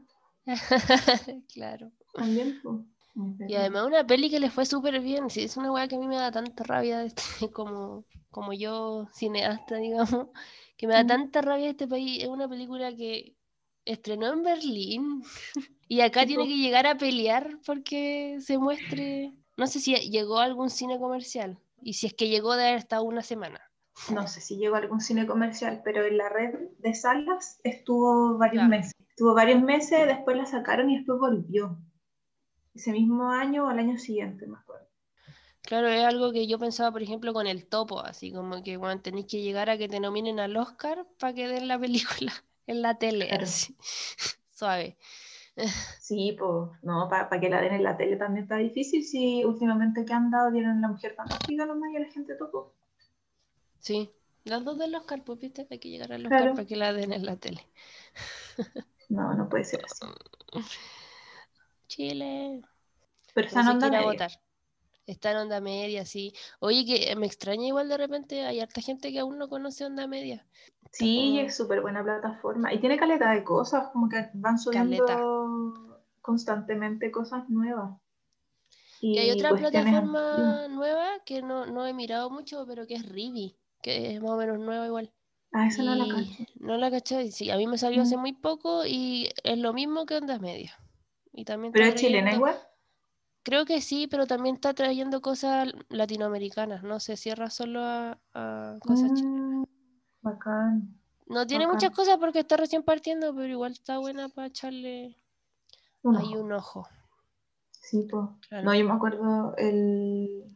claro. 1.54 1.92
También, 2.14 2.62
Y 3.48 3.56
además 3.56 3.88
una 3.88 4.08
peli 4.08 4.30
que 4.30 4.40
le 4.40 4.50
fue 4.50 4.66
súper 4.66 5.02
bien, 5.02 5.30
sí, 5.30 5.44
es 5.44 5.58
una 5.58 5.72
weá 5.72 5.88
que 5.88 5.96
a 5.96 6.00
mí 6.00 6.08
me 6.08 6.16
da 6.16 6.32
tanta 6.32 6.64
rabia 6.64 7.04
este, 7.04 7.52
como, 7.52 8.06
como 8.32 8.54
yo, 8.54 9.08
cineasta, 9.14 9.76
digamos, 9.78 10.28
que 10.78 10.88
me 10.88 10.94
da 10.94 11.06
tanta 11.06 11.42
rabia 11.42 11.70
este 11.70 11.88
país. 11.88 12.24
Es 12.24 12.30
una 12.30 12.48
película 12.48 12.96
que 12.96 13.36
estrenó 13.84 14.32
en 14.32 14.44
Berlín 14.44 15.24
y 15.88 16.02
acá 16.02 16.26
tiene 16.26 16.48
que 16.48 16.58
llegar 16.58 16.86
a 16.88 16.98
pelear 16.98 17.60
porque 17.66 18.38
se 18.42 18.58
muestre. 18.58 19.34
No 19.56 19.68
sé 19.68 19.80
si 19.80 19.96
llegó 19.96 20.40
a 20.40 20.44
algún 20.44 20.70
cine 20.70 21.00
comercial 21.00 21.60
y 21.82 21.94
si 21.94 22.08
es 22.08 22.14
que 22.14 22.30
llegó 22.30 22.56
de 22.56 22.68
haber 22.68 22.78
estado 22.78 23.04
una 23.04 23.22
semana. 23.22 23.62
No 24.14 24.28
sé 24.28 24.42
si 24.42 24.58
llegó 24.58 24.76
a 24.76 24.80
algún 24.80 25.02
cine 25.02 25.26
comercial, 25.26 25.82
pero 25.84 26.06
en 26.06 26.18
la 26.18 26.30
red 26.30 26.54
de 26.78 26.94
salas 26.94 27.60
estuvo 27.64 28.38
varios 28.38 28.68
meses. 28.68 28.94
Estuvo 29.10 29.34
varios 29.34 29.62
meses, 29.64 30.06
después 30.06 30.38
la 30.38 30.46
sacaron 30.46 30.90
y 30.92 30.98
después 30.98 31.20
volvió. 31.20 31.80
Ese 32.76 32.92
mismo 32.92 33.32
año 33.32 33.66
o 33.66 33.72
el 33.72 33.80
año 33.80 33.98
siguiente, 33.98 34.46
me 34.46 34.58
acuerdo. 34.58 34.88
Claro, 35.64 35.88
es 35.88 36.06
algo 36.06 36.32
que 36.32 36.48
yo 36.48 36.60
pensaba, 36.60 36.92
por 36.92 37.02
ejemplo, 37.02 37.34
con 37.34 37.48
el 37.48 37.66
topo, 37.68 38.00
así 38.00 38.32
como 38.32 38.62
que 38.62 38.78
bueno, 38.78 39.02
tenéis 39.02 39.26
que 39.26 39.42
llegar 39.42 39.70
a 39.70 39.78
que 39.78 39.90
te 39.90 40.00
nominen 40.00 40.40
al 40.40 40.56
Oscar 40.56 41.06
para 41.20 41.34
que 41.34 41.48
den 41.48 41.68
la 41.68 41.80
película 41.80 42.32
en 42.68 42.82
la 42.82 42.98
tele, 42.98 43.32
así. 43.32 43.76
suave. 44.52 44.98
Sí, 46.00 46.36
pues, 46.38 46.70
no, 46.84 47.10
para 47.10 47.40
que 47.40 47.50
la 47.50 47.62
den 47.62 47.74
en 47.74 47.84
la 47.84 47.98
tele 47.98 48.16
también 48.16 48.44
está 48.44 48.58
difícil. 48.58 49.04
Si 49.04 49.44
últimamente 49.44 50.06
que 50.06 50.14
han 50.14 50.32
dado 50.32 50.52
dieron 50.52 50.82
la 50.82 50.88
mujer 50.88 51.16
fantástica 51.16 51.66
nomás 51.66 51.92
y 51.92 51.98
a 51.98 52.00
la 52.02 52.12
gente 52.12 52.36
tocó. 52.36 52.74
Sí, 53.80 54.10
las 54.46 54.64
dos 54.64 54.78
de 54.78 54.88
los 54.88 55.04
pues, 55.26 55.40
viste, 55.40 55.68
hay 55.70 55.80
que 55.80 55.90
llegar 55.90 56.14
a 56.14 56.18
los 56.18 56.30
para 56.30 56.66
que 56.66 56.76
la 56.76 56.94
den 56.94 57.12
en 57.12 57.26
la 57.26 57.36
tele. 57.36 57.66
No, 59.10 59.34
no 59.34 59.50
puede 59.50 59.64
ser 59.64 59.84
así. 59.84 60.06
Chile. 61.88 62.62
Pero 63.34 63.48
está 63.48 63.62
en 63.62 63.68
onda 63.68 63.90
media. 63.90 64.06
Votar. 64.06 64.32
Está 65.06 65.32
en 65.32 65.38
onda 65.38 65.62
media, 65.62 66.06
sí. 66.06 66.34
Oye, 66.60 66.86
que 66.86 67.16
me 67.16 67.26
extraña 67.26 67.68
igual 67.68 67.88
de 67.88 67.98
repente, 67.98 68.46
hay 68.46 68.60
harta 68.60 68.82
gente 68.82 69.12
que 69.12 69.20
aún 69.20 69.38
no 69.38 69.48
conoce 69.48 69.86
onda 69.86 70.06
media. 70.08 70.46
Sí, 70.98 71.40
es 71.40 71.56
súper 71.56 71.82
buena 71.82 72.04
plataforma. 72.04 72.74
Y 72.74 72.80
tiene 72.80 72.98
caleta 72.98 73.32
de 73.32 73.44
cosas, 73.44 73.90
como 73.90 74.10
que 74.10 74.30
van 74.34 74.58
subiendo 74.58 75.74
constantemente 76.22 77.12
cosas 77.12 77.48
nuevas. 77.50 78.00
Y, 79.00 79.18
hay 79.20 79.32
otra 79.32 79.56
plataforma 79.56 80.68
nueva 80.70 81.06
que 81.26 81.42
no, 81.42 81.86
he 81.86 81.94
mirado 81.94 82.30
mucho, 82.30 82.66
pero 82.68 82.88
que 82.88 82.96
es 82.96 83.08
Rivi, 83.08 83.56
que 83.82 84.16
es 84.16 84.22
más 84.22 84.32
o 84.32 84.38
menos 84.38 84.60
nueva 84.60 84.88
igual. 84.88 85.14
Ah, 85.52 85.68
esa 85.68 85.84
no 85.84 85.96
la 85.96 86.14
cacho. 86.14 86.44
No 86.60 86.78
la 86.78 86.92
caché, 86.92 87.32
sí, 87.32 87.52
a 87.52 87.58
mí 87.58 87.68
me 87.68 87.78
salió 87.78 88.02
hace 88.02 88.18
mm. 88.18 88.20
muy 88.20 88.34
poco 88.34 88.86
y 88.86 89.30
es 89.44 89.58
lo 89.58 89.72
mismo 89.74 90.06
que 90.06 90.18
Ondas 90.18 90.42
Media. 90.42 90.76
Y 91.32 91.46
también 91.46 91.72
¿Pero 91.72 91.86
es 91.86 91.96
chilena 91.96 92.34
igual? 92.34 92.58
Creo 93.44 93.66
que 93.66 93.80
sí, 93.80 94.08
pero 94.08 94.28
también 94.28 94.56
está 94.56 94.74
trayendo 94.74 95.22
cosas 95.22 95.72
latinoamericanas, 95.90 96.84
no 96.84 97.00
se 97.00 97.16
cierra 97.16 97.50
solo 97.50 97.82
a, 97.84 98.18
cosas 98.82 99.14
chilenas. 99.14 99.68
Bacán. 100.28 100.94
No 101.28 101.46
tiene 101.46 101.68
muchas 101.68 101.92
cosas 101.92 102.18
porque 102.18 102.40
está 102.40 102.58
recién 102.58 102.84
partiendo, 102.84 103.34
pero 103.36 103.48
igual 103.48 103.74
está 103.74 103.98
buena 103.98 104.30
para 104.30 104.48
echarle 104.48 105.18
ahí 106.04 106.36
un 106.36 106.52
ojo. 106.54 106.88
Sí, 107.72 108.08
pues. 108.10 108.26
No, 108.64 108.74
yo 108.74 108.86
me 108.86 108.94
acuerdo 108.94 109.56
el, 109.58 110.56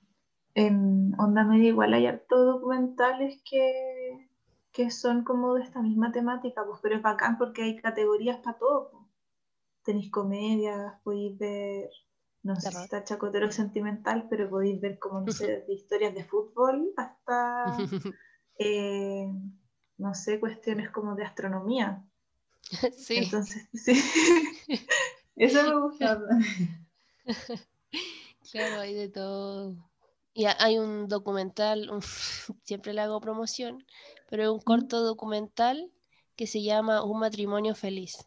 en 0.53 1.13
Onda 1.19 1.43
Media 1.43 1.69
igual 1.69 1.93
hay 1.93 2.05
hartos 2.05 2.45
documentales 2.45 3.41
que, 3.43 4.29
que 4.71 4.91
son 4.91 5.23
como 5.23 5.55
de 5.55 5.63
esta 5.63 5.81
misma 5.81 6.12
temática, 6.12 6.63
pues, 6.65 6.79
pero 6.81 6.95
es 6.95 7.01
bacán 7.01 7.38
porque 7.38 7.63
hay 7.63 7.75
categorías 7.77 8.39
para 8.39 8.57
todo. 8.57 9.07
Tenéis 9.84 10.12
comedias, 10.12 10.93
podéis 11.03 11.38
ver, 11.38 11.89
no 12.43 12.55
sé 12.55 12.71
si 12.71 12.77
está 12.77 13.03
chacotero 13.03 13.51
sentimental, 13.51 14.27
pero 14.29 14.49
podéis 14.49 14.79
ver 14.79 14.99
como, 14.99 15.21
no 15.21 15.31
sé, 15.31 15.65
historias 15.69 16.13
de 16.13 16.23
fútbol 16.23 16.93
hasta 16.95 17.77
Eh, 18.63 19.27
no 20.02 20.16
sé, 20.16 20.40
cuestiones 20.40 20.90
como 20.90 21.16
de 21.16 21.24
astronomía. 21.24 22.04
Sí. 22.98 23.18
Entonces, 23.18 23.68
sí. 23.74 23.94
Eso 25.36 25.64
me 25.64 25.82
gusta. 25.82 26.22
Claro, 28.52 28.80
hay 28.82 28.94
de 28.94 29.10
todo. 29.10 29.76
Y 30.34 30.46
hay 30.46 30.78
un 30.78 31.08
documental, 31.08 31.90
siempre 32.64 32.94
le 32.94 33.02
hago 33.02 33.20
promoción, 33.20 33.86
pero 34.30 34.44
es 34.44 34.50
un 34.50 34.60
corto 34.60 35.02
documental 35.02 35.92
que 36.36 36.48
se 36.48 36.62
llama 36.62 37.04
Un 37.04 37.20
matrimonio 37.20 37.76
feliz. 37.76 38.26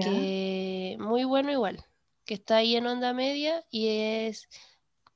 Que 0.00 0.96
muy 1.00 1.24
bueno 1.24 1.50
igual, 1.50 1.84
que 2.24 2.34
está 2.34 2.58
ahí 2.58 2.76
en 2.76 2.86
onda 2.86 3.12
media 3.12 3.64
y 3.70 3.88
es 3.88 4.48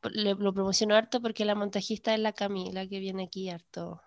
lo 0.03 0.53
promociono 0.53 0.97
harto 0.97 1.23
porque 1.23 1.45
la 1.45 1.55
montajista 1.55 2.13
es 2.13 2.21
la 2.21 2.33
Camila 2.33 2.87
que 2.87 2.99
viene 2.99 3.25
aquí 3.25 3.49
harto 3.49 4.03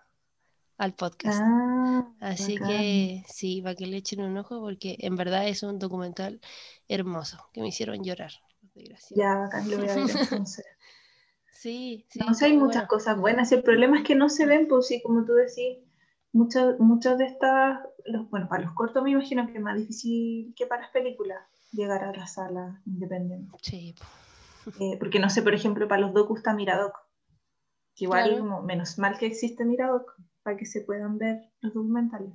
al 0.78 0.94
podcast. 0.94 1.40
Ah, 1.40 2.06
Así 2.20 2.56
que 2.58 3.24
sí, 3.28 3.62
para 3.62 3.74
que 3.74 3.86
le 3.86 3.98
echen 3.98 4.20
un 4.20 4.36
ojo 4.38 4.60
porque 4.60 4.96
en 5.00 5.16
verdad 5.16 5.48
es 5.48 5.62
un 5.62 5.78
documental 5.78 6.40
hermoso 6.88 7.38
que 7.52 7.60
me 7.60 7.68
hicieron 7.68 8.02
llorar. 8.02 8.32
Ya, 9.10 9.36
bacán, 9.38 9.70
lo 9.70 9.78
voy 9.78 9.88
a 9.88 9.94
ver 9.94 10.06
sí, 11.52 12.06
sí. 12.08 12.20
No 12.20 12.34
sé, 12.34 12.46
hay 12.46 12.56
muchas 12.56 12.86
cosas 12.86 13.18
buenas. 13.18 13.50
El 13.52 13.62
problema 13.62 13.98
es 13.98 14.04
que 14.04 14.14
no 14.14 14.28
se 14.28 14.46
ven, 14.46 14.68
pues 14.68 14.86
sí, 14.86 15.02
como 15.02 15.24
tú 15.24 15.34
decís, 15.34 15.78
muchas 16.32 16.78
muchas 16.78 17.18
de 17.18 17.26
estas, 17.26 17.80
bueno, 18.30 18.48
para 18.48 18.64
los 18.64 18.74
cortos 18.74 19.02
me 19.02 19.10
imagino 19.10 19.46
que 19.46 19.54
es 19.54 19.60
más 19.60 19.76
difícil 19.76 20.54
que 20.56 20.66
para 20.66 20.82
las 20.82 20.90
películas 20.90 21.38
llegar 21.72 22.04
a 22.04 22.12
la 22.12 22.26
sala 22.26 22.80
independiente. 22.86 23.56
Sí, 23.62 23.94
eh, 24.80 24.96
porque 24.98 25.18
no 25.18 25.30
sé, 25.30 25.42
por 25.42 25.54
ejemplo, 25.54 25.88
para 25.88 26.02
los 26.02 26.14
docus 26.14 26.38
está 26.38 26.54
Miradoc. 26.54 26.94
igual, 27.96 28.42
menos 28.64 28.98
mal 28.98 29.18
que 29.18 29.26
existe 29.26 29.64
Miradoc 29.64 30.14
para 30.48 30.56
que 30.56 30.64
se 30.64 30.80
puedan 30.80 31.18
ver 31.18 31.42
los 31.60 31.74
documentales. 31.74 32.32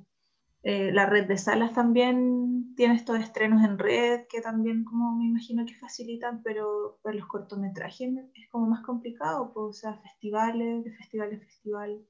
Eh, 0.62 0.92
la 0.92 1.06
red 1.06 1.26
de 1.26 1.36
salas 1.36 1.72
también 1.72 2.72
tiene 2.76 2.94
estos 2.94 3.18
estrenos 3.18 3.64
en 3.64 3.76
red 3.76 4.28
que 4.28 4.40
también 4.40 4.84
como 4.84 5.16
me 5.16 5.24
imagino 5.24 5.66
que 5.66 5.74
facilitan, 5.74 6.40
pero 6.44 7.00
pues 7.02 7.16
los 7.16 7.26
cortometrajes 7.26 8.14
es 8.34 8.48
como 8.50 8.68
más 8.68 8.84
complicado, 8.84 9.52
pues, 9.52 9.64
o 9.64 9.72
sea, 9.72 9.98
festivales, 9.98 10.84
de 10.84 10.92
festival 10.92 11.34
a 11.34 11.38
festival. 11.40 12.06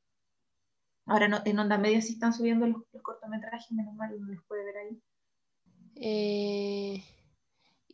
Ahora 1.07 1.27
no, 1.27 1.39
en 1.43 1.59
Onda 1.59 1.79
Media 1.79 2.03
sí 2.03 2.13
están 2.13 2.35
subiendo 2.35 2.67
los, 2.67 2.83
cortometrajes, 3.01 3.73
menos 3.73 3.95
mal 3.95 4.13
uno 4.13 4.31
los 4.31 4.45
puede 4.45 4.65
ver 4.67 4.77
ahí. 4.77 5.03
Eh, 5.97 7.03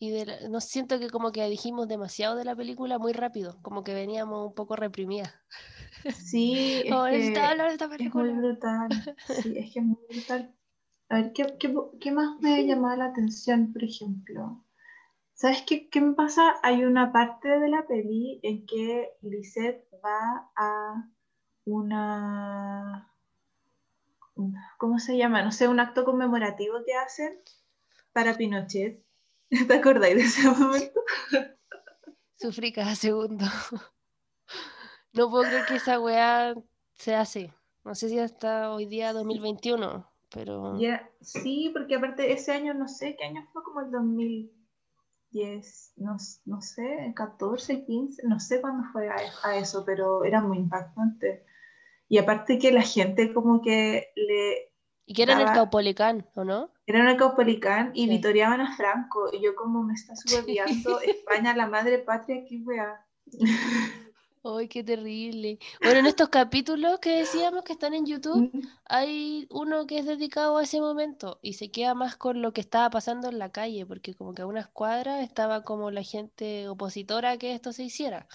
y 0.03 0.13
no 0.49 0.63
siento 0.63 0.99
que 0.99 1.11
como 1.11 1.31
que 1.31 1.47
dijimos 1.51 1.87
demasiado 1.87 2.35
de 2.35 2.47
la 2.47 2.57
película 2.57 2.99
muy 2.99 3.13
rápido, 3.13 3.59
como 3.61 3.85
que 3.85 3.93
veníamos 3.93 4.49
un 4.49 4.55
poco 4.55 4.75
reprimidas. 4.75 5.35
Sí, 6.15 6.83
es, 6.87 7.31
que, 7.31 8.05
es 8.07 8.15
muy 8.15 8.31
brutal. 8.31 8.89
Sí, 9.43 9.53
es 9.59 9.73
que 9.75 9.81
es 9.81 9.85
muy 9.85 9.99
brutal. 10.09 10.57
A 11.11 11.17
ver, 11.17 11.33
¿qué, 11.35 11.55
qué, 11.61 11.75
qué 12.01 12.13
más 12.13 12.41
me 12.41 12.67
llamado 12.67 12.97
la 12.97 13.05
atención, 13.07 13.75
por 13.75 13.85
ejemplo? 13.85 14.65
¿Sabes 15.35 15.63
qué, 15.67 15.91
qué 15.91 16.01
me 16.01 16.15
pasa? 16.15 16.55
Hay 16.63 16.85
una 16.85 17.13
parte 17.13 17.49
de 17.49 17.69
la 17.69 17.87
peli 17.87 18.41
en 18.43 18.65
que 18.65 19.11
Lisette 19.21 19.87
va 20.03 20.51
a 20.57 21.11
una, 21.67 23.13
¿cómo 24.79 24.99
se 24.99 25.19
llama? 25.19 25.43
No 25.43 25.53
sé, 25.53 25.69
un 25.69 25.79
acto 25.79 26.07
conmemorativo 26.07 26.79
que 26.87 26.95
hacen 26.95 27.39
para 28.15 28.39
Pinochet. 28.39 29.05
¿Te 29.69 29.75
acordáis 29.75 30.17
de 30.17 30.23
ese 30.23 30.49
momento? 30.49 31.01
Sufrí 32.37 32.73
cada 32.73 32.95
segundo. 32.95 33.45
No 35.13 35.29
puedo 35.29 35.43
creer 35.43 35.67
que 35.67 35.75
esa 35.75 35.99
weá 35.99 36.55
se 36.95 37.17
hace. 37.17 37.53
No 37.85 37.97
sé 37.97 38.09
si 38.09 38.21
hasta 38.21 38.73
hoy 38.73 38.87
día 38.87 39.13
2021, 39.13 40.09
pero... 40.33 40.79
Sí, 41.21 41.71
porque 41.73 41.97
aparte 41.97 42.33
ese 42.33 42.53
año, 42.53 42.75
no 42.75 42.87
sé, 42.87 43.17
¿qué 43.17 43.25
año 43.25 43.45
fue? 43.53 43.65
Como 43.65 43.81
el 43.81 43.91
2010, 43.91 45.95
no, 45.97 46.17
no 46.45 46.61
sé, 46.61 47.13
14, 47.17 47.85
15, 47.85 48.23
no 48.29 48.39
sé 48.39 48.61
cuándo 48.61 48.85
fue 48.93 49.09
a, 49.09 49.57
eso, 49.57 49.85
pero 49.85 50.23
era 50.23 50.41
muy 50.41 50.59
impactante. 50.59 51.45
Y 52.09 52.19
aparte 52.19 52.61
que 52.61 52.71
la 52.71 52.83
gente 52.83 53.35
como 53.35 53.63
que 53.63 54.13
le... 54.15 54.73
¿Y 55.07 55.15
que 55.15 55.25
era 55.25 55.33
en 55.33 55.41
el 55.41 55.53
Caupolicán, 55.53 56.25
o 56.37 56.45
no? 56.45 56.71
Era 56.91 57.03
en 57.05 57.09
el 57.09 57.17
Caupolicán 57.17 57.93
y 57.95 58.09
vitoriaban 58.09 58.61
a 58.61 58.77
Franco. 58.77 59.31
Y 59.33 59.41
yo 59.41 59.55
como 59.55 59.85
me 59.85 59.95
está 59.95 60.17
subiendo 60.17 61.01
España, 61.03 61.55
la 61.55 61.69
madre 61.69 61.99
patria, 61.99 62.43
qué 62.49 62.57
weá. 62.65 63.07
¡Ay, 64.43 64.67
qué 64.67 64.83
terrible! 64.83 65.61
Bueno, 65.81 66.01
en 66.01 66.07
estos 66.07 66.31
capítulos 66.31 66.99
que 66.99 67.19
decíamos 67.19 67.63
que 67.63 67.75
están 67.75 67.95
en 67.95 68.07
YouTube, 68.07 68.51
hay 68.87 69.47
uno 69.51 69.87
que 69.87 69.99
es 69.99 70.07
dedicado 70.07 70.57
a 70.57 70.65
ese 70.65 70.81
momento 70.81 71.39
y 71.43 71.53
se 71.53 71.71
queda 71.71 71.95
más 71.95 72.17
con 72.17 72.43
lo 72.43 72.53
que 72.53 72.61
estaba 72.61 72.91
pasando 72.91 73.29
en 73.29 73.39
la 73.39 73.53
calle, 73.53 73.87
porque 73.87 74.15
como 74.15 74.35
que 74.35 74.43
a 74.43 74.47
unas 74.47 74.67
cuadras 74.67 75.23
estaba 75.23 75.63
como 75.63 75.93
la 75.93 76.03
gente 76.03 76.69
opositora 76.69 77.33
a 77.33 77.39
que 77.39 77.55
esto 77.55 77.73
se 77.73 77.85
hiciera, 77.85 78.27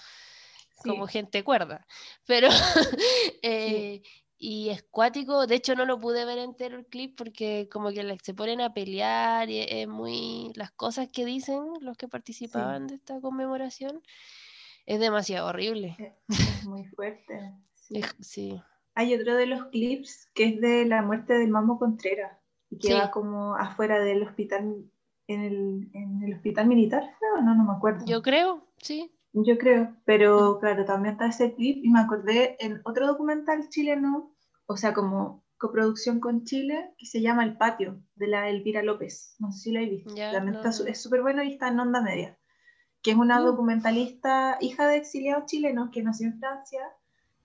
como 0.82 1.06
gente 1.08 1.44
cuerda. 1.44 1.86
Pero, 2.24 2.48
eh, 3.42 4.00
y 4.38 4.68
es 4.68 4.82
cuático, 4.82 5.46
de 5.46 5.54
hecho 5.54 5.74
no 5.74 5.84
lo 5.86 5.98
pude 5.98 6.24
ver 6.24 6.38
entero 6.38 6.76
el 6.76 6.86
clip 6.86 7.16
porque 7.16 7.68
como 7.72 7.90
que 7.90 8.18
se 8.22 8.34
ponen 8.34 8.60
a 8.60 8.74
pelear 8.74 9.48
y 9.48 9.60
es 9.60 9.88
muy 9.88 10.52
las 10.54 10.70
cosas 10.72 11.08
que 11.08 11.24
dicen 11.24 11.62
los 11.80 11.96
que 11.96 12.08
participaban 12.08 12.86
de 12.86 12.96
esta 12.96 13.20
conmemoración 13.20 14.02
es 14.84 15.00
demasiado 15.00 15.48
horrible. 15.48 15.96
Es, 16.28 16.64
muy 16.66 16.84
fuerte. 16.84 17.52
Sí. 18.20 18.60
Hay 18.96 19.14
otro 19.14 19.36
de 19.36 19.46
los 19.46 19.66
clips 19.66 20.28
que 20.34 20.46
es 20.46 20.60
de 20.60 20.86
la 20.86 21.02
muerte 21.02 21.34
del 21.34 21.50
Mamo 21.50 21.78
Contreras, 21.78 22.36
y 22.68 22.78
que 22.78 22.94
va 22.94 23.12
como 23.12 23.54
afuera 23.54 24.00
del 24.00 24.24
hospital, 24.24 24.90
en 25.28 25.40
el, 25.40 25.88
en 25.92 26.20
el 26.24 26.34
hospital 26.34 26.66
militar, 26.66 27.04
¿no? 27.22 27.42
no, 27.42 27.54
no 27.54 27.64
me 27.64 27.76
acuerdo. 27.76 28.04
Yo 28.04 28.22
creo, 28.22 28.66
sí. 28.78 29.15
Yo 29.44 29.58
creo, 29.58 29.94
pero 30.04 30.58
claro, 30.58 30.84
también 30.84 31.12
está 31.12 31.26
ese 31.26 31.54
clip 31.54 31.84
y 31.84 31.90
me 31.90 32.00
acordé 32.00 32.56
en 32.58 32.80
otro 32.84 33.06
documental 33.06 33.68
chileno, 33.68 34.34
o 34.66 34.76
sea, 34.76 34.94
como 34.94 35.44
coproducción 35.58 36.20
con 36.20 36.44
Chile, 36.44 36.94
que 36.98 37.06
se 37.06 37.20
llama 37.20 37.44
El 37.44 37.56
Patio, 37.56 38.02
de 38.14 38.28
la 38.28 38.48
Elvira 38.48 38.82
López. 38.82 39.36
No 39.38 39.52
sé 39.52 39.60
si 39.60 39.72
lo 39.72 39.80
he 39.80 39.86
visto. 39.86 40.14
es 40.86 41.02
súper 41.02 41.22
bueno 41.22 41.42
y 41.42 41.52
está 41.52 41.68
en 41.68 41.80
onda 41.80 42.00
media 42.00 42.38
que 43.06 43.12
es 43.12 43.16
una 43.16 43.38
mm. 43.40 43.44
documentalista, 43.44 44.58
hija 44.60 44.88
de 44.88 44.96
exiliados 44.96 45.46
chilenos 45.46 45.90
que 45.92 46.02
nació 46.02 46.26
en 46.26 46.40
Francia 46.40 46.80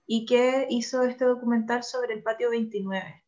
y 0.08 0.26
que 0.26 0.66
hizo 0.68 1.04
este 1.04 1.24
documental 1.24 1.84
sobre 1.84 2.14
el 2.14 2.24
patio 2.24 2.50
29. 2.50 3.22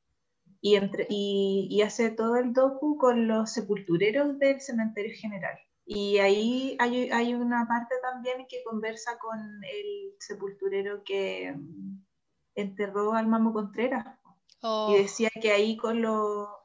Y, 0.61 0.75
entre, 0.75 1.07
y, 1.09 1.81
hace 1.83 2.11
todo 2.11 2.35
el 2.35 2.53
docu 2.53 2.99
con 2.99 3.29
los 3.29 3.53
sepultureros 3.53 4.37
del 4.41 4.61
cementerio 4.61 5.13
general. 5.17 5.57
Y 5.87 6.19
ahí 6.19 6.77
hay, 6.81 7.11
hay, 7.11 7.35
una 7.35 7.67
parte 7.69 7.95
también 8.01 8.47
que 8.49 8.63
conversa 8.65 9.19
con 9.19 9.39
el 9.65 10.15
sepulturero 10.19 11.05
que 11.05 11.53
mm, 11.55 12.05
enterró 12.55 13.13
al 13.13 13.27
Mamo 13.27 13.53
Contreras. 13.53 14.19
Y 14.63 14.67
oh. 14.67 14.95
decía 14.97 15.31
que 15.43 15.53
ahí 15.53 15.77
con, 15.77 16.03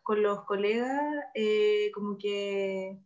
con 0.04 0.24
los 0.24 0.46
colegas, 0.46 1.02
eh, 1.36 1.92
como 1.94 2.18
que 2.18 2.98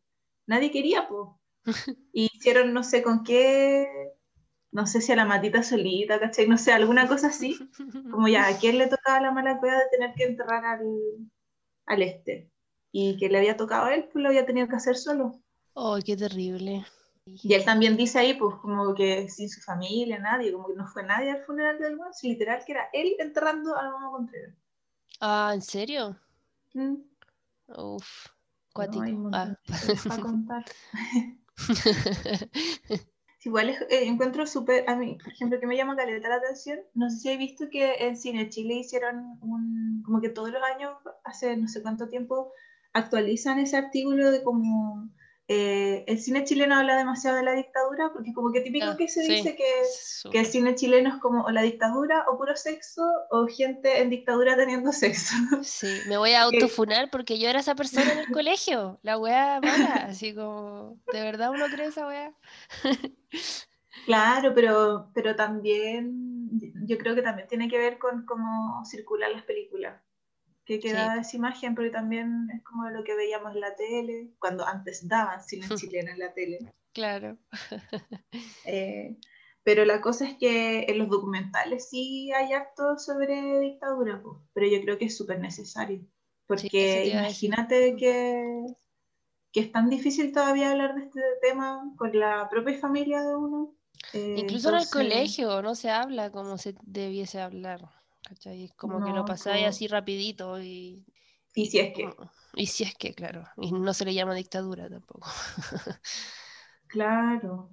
nadie 0.45 0.69
quería, 0.69 1.07
pues 1.07 1.29
y 2.13 2.29
hicieron 2.33 2.73
no 2.73 2.83
sé 2.83 3.01
con 3.01 3.23
qué, 3.23 3.87
no 4.71 4.85
sé 4.85 5.01
si 5.01 5.11
a 5.11 5.15
la 5.15 5.25
matita 5.25 5.63
solita, 5.63 6.19
¿cachai? 6.19 6.47
No 6.47 6.57
sé, 6.57 6.73
alguna 6.73 7.07
cosa 7.07 7.27
así. 7.27 7.57
Como 8.11 8.27
ya, 8.27 8.47
¿a 8.47 8.57
quién 8.59 8.77
le 8.77 8.87
tocaba 8.87 9.21
la 9.21 9.31
mala 9.31 9.59
cueva 9.59 9.77
de 9.77 9.89
tener 9.91 10.13
que 10.15 10.25
enterrar 10.25 10.65
al, 10.65 10.81
al 11.85 12.01
este? 12.01 12.51
Y 12.91 13.17
que 13.17 13.29
le 13.29 13.37
había 13.39 13.57
tocado 13.57 13.85
a 13.85 13.95
él, 13.95 14.09
pues 14.11 14.21
lo 14.21 14.29
había 14.29 14.45
tenido 14.45 14.67
que 14.67 14.75
hacer 14.75 14.95
solo. 14.95 15.42
¡Ay, 15.75 16.01
qué 16.03 16.15
terrible! 16.15 16.85
Y 17.25 17.53
él 17.53 17.63
también 17.63 17.95
dice 17.95 18.19
ahí, 18.19 18.33
pues, 18.33 18.55
como 18.55 18.93
que 18.93 19.29
sin 19.29 19.49
su 19.49 19.61
familia, 19.61 20.19
nadie, 20.19 20.51
como 20.51 20.67
que 20.67 20.75
no 20.75 20.85
fue 20.87 21.03
nadie 21.03 21.31
al 21.31 21.43
funeral 21.43 21.79
del 21.79 21.95
Guas, 21.95 22.21
literal 22.23 22.63
que 22.65 22.73
era 22.73 22.89
él 22.91 23.15
enterrando 23.19 23.75
a 23.75 23.89
mamá 23.91 24.11
Contreras. 24.11 24.55
Ah, 25.21 25.51
¿en 25.53 25.61
serio? 25.61 26.17
Mm. 26.73 26.95
Uf, 27.77 28.27
cuático. 28.73 29.05
No, 29.05 29.29
ah. 29.33 29.55
contar. 30.21 30.65
Igual 33.45 33.69
eh, 33.69 34.05
encuentro 34.05 34.47
súper, 34.47 34.89
a 34.89 34.95
mí, 34.95 35.17
por 35.21 35.33
ejemplo, 35.33 35.59
que 35.59 35.67
me 35.67 35.75
llama 35.75 35.97
caleta 35.97 36.29
la 36.29 36.35
atención, 36.35 36.79
no 36.93 37.09
sé 37.09 37.17
si 37.17 37.29
he 37.29 37.37
visto 37.37 37.69
que 37.69 37.95
en 37.99 38.15
Cine 38.15 38.49
Chile 38.49 38.75
hicieron 38.75 39.37
un, 39.41 40.01
como 40.05 40.21
que 40.21 40.29
todos 40.29 40.51
los 40.51 40.63
años, 40.63 40.95
hace 41.25 41.57
no 41.57 41.67
sé 41.67 41.81
cuánto 41.81 42.07
tiempo, 42.07 42.53
actualizan 42.93 43.59
ese 43.59 43.75
artículo 43.75 44.31
de 44.31 44.43
como 44.43 45.09
eh, 45.49 46.05
el 46.07 46.19
cine 46.21 46.45
chileno 46.45 46.75
habla 46.75 46.95
demasiado 46.95 47.35
de 47.35 47.43
la 47.43 47.51
dictadura, 47.51 48.11
porque 48.13 48.33
como 48.33 48.53
que 48.53 48.61
típico 48.61 48.85
ah, 48.85 48.97
que 48.97 49.09
se 49.09 49.21
dice 49.23 49.57
que, 49.57 49.65
que, 50.31 50.39
el 50.39 50.45
cine 50.45 50.75
chileno 50.75 51.09
es 51.09 51.21
como 51.21 51.43
o 51.43 51.51
la 51.51 51.61
dictadura 51.61 52.25
o 52.29 52.37
puro 52.37 52.55
sexo 52.55 53.03
o 53.29 53.47
gente 53.47 54.01
en 54.01 54.09
dictadura 54.09 54.55
teniendo 54.55 54.93
sexo. 54.93 55.35
Sí, 55.61 55.99
me 56.07 56.15
voy 56.15 56.31
a 56.31 56.43
autofunar 56.43 57.09
porque 57.09 57.39
yo 57.39 57.49
era 57.49 57.59
esa 57.59 57.75
persona 57.75 58.13
en 58.13 58.19
el 58.19 58.31
colegio, 58.31 58.99
la 59.03 59.17
wea 59.17 59.59
mala, 59.59 60.05
así 60.07 60.33
como, 60.33 60.97
¿de 61.11 61.21
verdad 61.21 61.51
uno 61.51 61.65
cree 61.65 61.87
esa 61.87 62.07
wea? 62.07 62.33
Claro, 64.05 64.53
pero, 64.53 65.11
pero 65.13 65.33
también, 65.35 66.49
yo 66.87 66.97
creo 66.97 67.15
que 67.15 67.21
también 67.21 67.47
tiene 67.47 67.69
que 67.69 67.77
ver 67.77 67.99
con 67.99 68.25
cómo 68.25 68.83
circulan 68.83 69.31
las 69.31 69.43
películas 69.43 70.01
que 70.65 70.79
queda 70.79 71.19
esa 71.19 71.37
imagen, 71.37 71.75
pero 71.75 71.91
también 71.91 72.47
es 72.53 72.63
como 72.63 72.89
lo 72.89 73.03
que 73.03 73.15
veíamos 73.15 73.53
en 73.53 73.61
la 73.61 73.75
tele, 73.75 74.31
cuando 74.39 74.65
antes 74.65 75.07
daban 75.07 75.43
cine 75.43 75.67
chileno 75.75 76.11
en 76.11 76.19
la 76.19 76.33
tele. 76.33 76.59
Claro. 76.93 77.37
Eh, 78.65 79.17
pero 79.63 79.85
la 79.85 80.01
cosa 80.01 80.27
es 80.27 80.37
que 80.37 80.85
en 80.87 80.97
los 80.97 81.09
documentales 81.09 81.89
sí 81.89 82.31
hay 82.31 82.53
acto 82.53 82.97
sobre 82.97 83.59
dictadura, 83.59 84.21
pero 84.53 84.67
yo 84.67 84.81
creo 84.81 84.97
que 84.97 85.05
es 85.05 85.17
súper 85.17 85.39
necesario. 85.39 86.05
Porque 86.47 87.07
imagínate 87.07 87.95
que, 87.95 88.65
que 89.51 89.59
es 89.59 89.71
tan 89.71 89.89
difícil 89.89 90.33
todavía 90.33 90.71
hablar 90.71 90.95
de 90.95 91.03
este 91.03 91.21
tema 91.41 91.93
con 91.97 92.17
la 92.17 92.49
propia 92.49 92.77
familia 92.77 93.21
de 93.21 93.35
uno. 93.35 93.75
Eh, 94.13 94.35
Incluso 94.37 94.69
en 94.69 94.75
el 94.75 94.89
colegio 94.89 95.61
no 95.61 95.75
se 95.75 95.89
habla 95.89 96.31
como 96.31 96.57
se 96.57 96.75
debiese 96.81 97.39
hablar. 97.39 97.89
¿Cachai? 98.27 98.65
Es 98.65 98.73
como 98.73 99.03
que 99.03 99.11
lo 99.11 99.25
pasáis 99.25 99.65
así 99.65 99.87
rapidito 99.87 100.61
y... 100.61 101.05
Y 101.55 101.67
si 101.67 101.79
es 101.79 101.93
que. 101.93 102.09
Y 102.55 102.67
si 102.67 102.83
es 102.83 102.95
que, 102.95 103.13
claro. 103.13 103.43
Y 103.57 103.71
no 103.71 103.93
se 103.93 104.05
le 104.05 104.13
llama 104.13 104.33
dictadura 104.33 104.89
tampoco. 104.89 105.27
claro. 106.87 107.69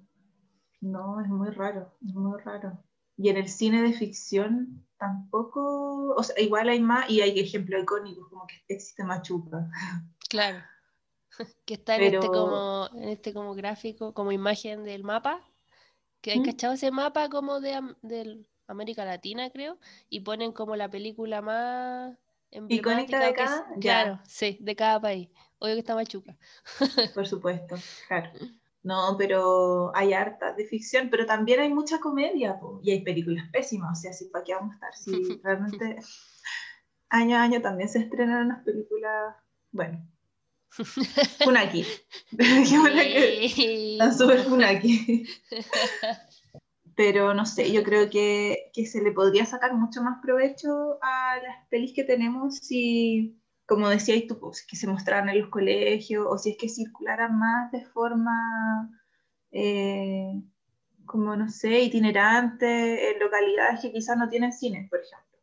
No, 0.80 1.20
es 1.20 1.28
muy 1.28 1.50
raro, 1.50 1.96
es 2.06 2.14
muy 2.14 2.40
raro. 2.40 2.82
Y 3.16 3.28
en 3.28 3.36
el 3.36 3.48
cine 3.48 3.82
de 3.82 3.92
ficción 3.92 4.86
tampoco, 4.98 6.14
o 6.14 6.22
sea, 6.22 6.40
igual 6.40 6.68
hay 6.70 6.80
más 6.80 7.08
y 7.10 7.20
hay 7.20 7.38
ejemplos 7.38 7.82
icónicos, 7.82 8.28
como 8.28 8.46
que 8.46 8.56
existe 8.68 9.04
Machuca. 9.04 9.70
Claro. 10.28 10.62
Que 11.64 11.74
está 11.74 11.96
en, 11.96 12.14
este 12.14 12.26
como, 12.28 12.88
en 12.94 13.08
este 13.08 13.34
como 13.34 13.54
gráfico, 13.54 14.14
como 14.14 14.30
imagen 14.30 14.84
del 14.84 15.02
mapa. 15.02 15.40
Que 16.20 16.32
hay 16.32 16.40
¿Mm? 16.40 16.44
cachado 16.44 16.74
ese 16.74 16.90
mapa 16.90 17.28
como 17.28 17.60
de, 17.60 17.80
del, 18.02 18.46
América 18.70 19.04
Latina, 19.04 19.50
creo, 19.50 19.78
y 20.08 20.20
ponen 20.20 20.52
como 20.52 20.76
la 20.76 20.88
película 20.88 21.42
más 21.42 22.16
icónica 22.68 23.20
de 23.24 23.34
cada, 23.34 23.66
claro, 23.80 24.20
sí, 24.26 24.58
de 24.60 24.76
cada 24.76 25.00
país. 25.00 25.28
Obvio 25.58 25.74
que 25.74 25.80
está 25.80 25.94
Machuca. 25.94 26.36
Por 27.14 27.26
supuesto, 27.26 27.76
claro. 28.08 28.30
No, 28.82 29.16
pero 29.18 29.94
hay 29.94 30.14
harta 30.14 30.54
de 30.54 30.64
ficción, 30.64 31.10
pero 31.10 31.26
también 31.26 31.60
hay 31.60 31.72
mucha 31.72 32.00
comedia 32.00 32.58
y 32.82 32.92
hay 32.92 33.02
películas 33.02 33.46
pésimas, 33.52 33.98
o 33.98 34.00
sea, 34.00 34.12
si 34.12 34.26
para 34.26 34.44
qué 34.44 34.54
vamos 34.54 34.72
a 34.72 34.74
estar, 34.74 34.94
si 34.94 35.40
realmente 35.44 35.98
año 37.10 37.36
a 37.36 37.42
año 37.42 37.60
también 37.60 37.88
se 37.90 37.98
estrenan 37.98 38.46
unas 38.46 38.64
películas, 38.64 39.36
bueno, 39.70 40.02
Funaki. 40.70 41.84
Están 42.38 44.16
súper 44.16 44.44
Funaki. 44.44 45.26
Pero 46.96 47.34
no 47.34 47.46
sé, 47.46 47.72
yo 47.72 47.82
creo 47.82 48.10
que, 48.10 48.70
que, 48.72 48.86
se 48.86 49.02
le 49.02 49.12
podría 49.12 49.46
sacar 49.46 49.74
mucho 49.74 50.02
más 50.02 50.20
provecho 50.22 50.98
a 51.02 51.36
las 51.36 51.66
pelis 51.68 51.92
que 51.94 52.04
tenemos 52.04 52.56
si, 52.56 53.40
como 53.66 53.88
decías 53.88 54.24
tú, 54.26 54.38
pues, 54.38 54.66
que 54.66 54.76
se 54.76 54.86
mostraran 54.86 55.28
en 55.28 55.40
los 55.40 55.50
colegios 55.50 56.26
o 56.28 56.38
si 56.38 56.50
es 56.50 56.56
que 56.58 56.68
circularan 56.68 57.38
más 57.38 57.70
de 57.72 57.84
forma, 57.84 58.90
eh, 59.52 60.42
como 61.06 61.36
no 61.36 61.48
sé, 61.48 61.80
itinerante 61.80 63.12
en 63.12 63.20
localidades 63.20 63.80
que 63.80 63.92
quizás 63.92 64.16
no 64.16 64.28
tienen 64.28 64.52
cines, 64.52 64.88
por 64.90 65.00
ejemplo. 65.00 65.38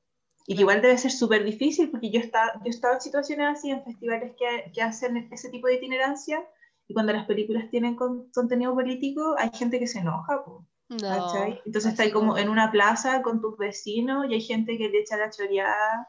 Y 0.45 0.56
que 0.56 0.62
igual 0.62 0.82
debe 0.82 0.98
ser 0.98 1.12
súper 1.12 1.43
difícil 1.43 1.89
porque 1.89 2.10
yo, 2.12 2.20
está, 2.20 2.54
yo 2.56 2.66
he 2.66 2.70
estado 2.70 2.95
en 2.95 3.02
situaciones 3.02 3.48
así, 3.48 3.72
en 3.72 3.84
festivales 3.84 4.34
que, 4.38 4.72
que, 4.74 4.82
hacen 4.82 5.30
ese 5.32 5.50
tipo 5.50 5.68
de 5.68 5.76
itinerancia, 5.76 6.45
y 6.88 6.93
cuando 6.93 7.14
las 7.14 7.26
películas 7.26 7.70
tienen 7.70 7.95
contenido 7.95 8.74
político, 8.74 9.36
hay 9.38 9.50
gente 9.54 9.80
que 9.80 9.88
se 9.88 10.00
enoja. 10.00 10.41
Entonces 10.90 11.92
está 11.92 12.04
ahí 12.04 12.12
como 12.12 12.38
en 12.38 12.50
una 12.50 12.72
plaza 12.72 13.22
con 13.22 13.42
tus 13.42 13.58
vecinos 13.58 14.26
y 14.30 14.36
hay 14.36 14.42
gente 14.42 14.78
que 14.78 14.90
le 14.90 15.00
echa 15.00 15.18
la 15.18 15.30
choreada 15.30 16.08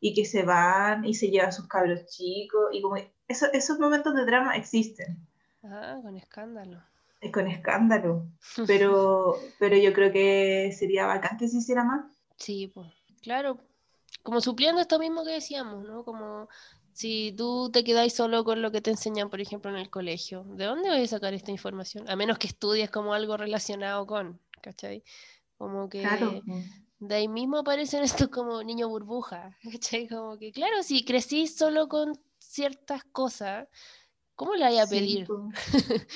y 0.00 0.14
que 0.14 0.24
se 0.24 0.42
van 0.42 1.04
y 1.04 1.14
se 1.14 1.30
llevan 1.30 1.52
sus 1.52 1.68
cabros 1.68 2.06
chicos. 2.06 2.70
Y 2.72 2.82
como 2.82 2.96
eso, 3.28 3.46
esos 3.52 3.78
momentos 3.78 4.14
de 4.14 4.24
drama 4.24 4.56
existen. 4.56 5.26
Ah, 5.62 5.98
con 6.02 6.16
escándalo. 6.16 6.82
Es 7.20 7.32
con 7.32 7.46
escándalo. 7.46 8.26
Pero, 8.66 9.36
pero 9.58 9.76
yo 9.76 9.92
creo 9.94 10.12
que 10.12 10.74
sería 10.76 11.06
bacán 11.06 11.38
que 11.38 11.48
se 11.48 11.58
hiciera 11.58 11.84
más. 11.84 12.04
Sí, 12.36 12.70
pues. 12.74 12.86
Claro, 13.22 13.58
como 14.22 14.40
supliendo 14.40 14.80
esto 14.80 14.98
mismo 14.98 15.24
que 15.24 15.32
decíamos, 15.32 15.84
¿no? 15.84 16.04
Como 16.04 16.48
si 16.94 17.34
tú 17.36 17.70
te 17.72 17.82
quedáis 17.82 18.14
solo 18.14 18.44
con 18.44 18.62
lo 18.62 18.70
que 18.70 18.80
te 18.80 18.90
enseñan, 18.90 19.28
por 19.28 19.40
ejemplo, 19.40 19.68
en 19.70 19.76
el 19.76 19.90
colegio, 19.90 20.44
¿de 20.44 20.64
dónde 20.64 20.88
vas 20.88 21.00
a 21.00 21.06
sacar 21.08 21.34
esta 21.34 21.50
información? 21.50 22.08
A 22.08 22.14
menos 22.14 22.38
que 22.38 22.46
estudies 22.46 22.88
como 22.88 23.14
algo 23.14 23.36
relacionado 23.36 24.06
con, 24.06 24.40
¿cachai? 24.62 25.02
Como 25.58 25.88
que 25.88 26.06
de 27.00 27.14
ahí 27.14 27.26
mismo 27.26 27.58
aparecen 27.58 28.02
estos 28.28 28.28
como 28.28 28.62
niño 28.62 28.88
burbuja, 28.88 29.58
¿cachai? 29.72 30.06
Como 30.08 30.38
que, 30.38 30.52
claro, 30.52 30.84
si 30.84 31.04
crecí 31.04 31.48
solo 31.48 31.88
con 31.88 32.12
ciertas 32.38 33.02
cosas, 33.02 33.68
¿cómo 34.36 34.54
le 34.54 34.66
voy 34.68 34.78
a 34.78 34.86
pedir? 34.86 35.26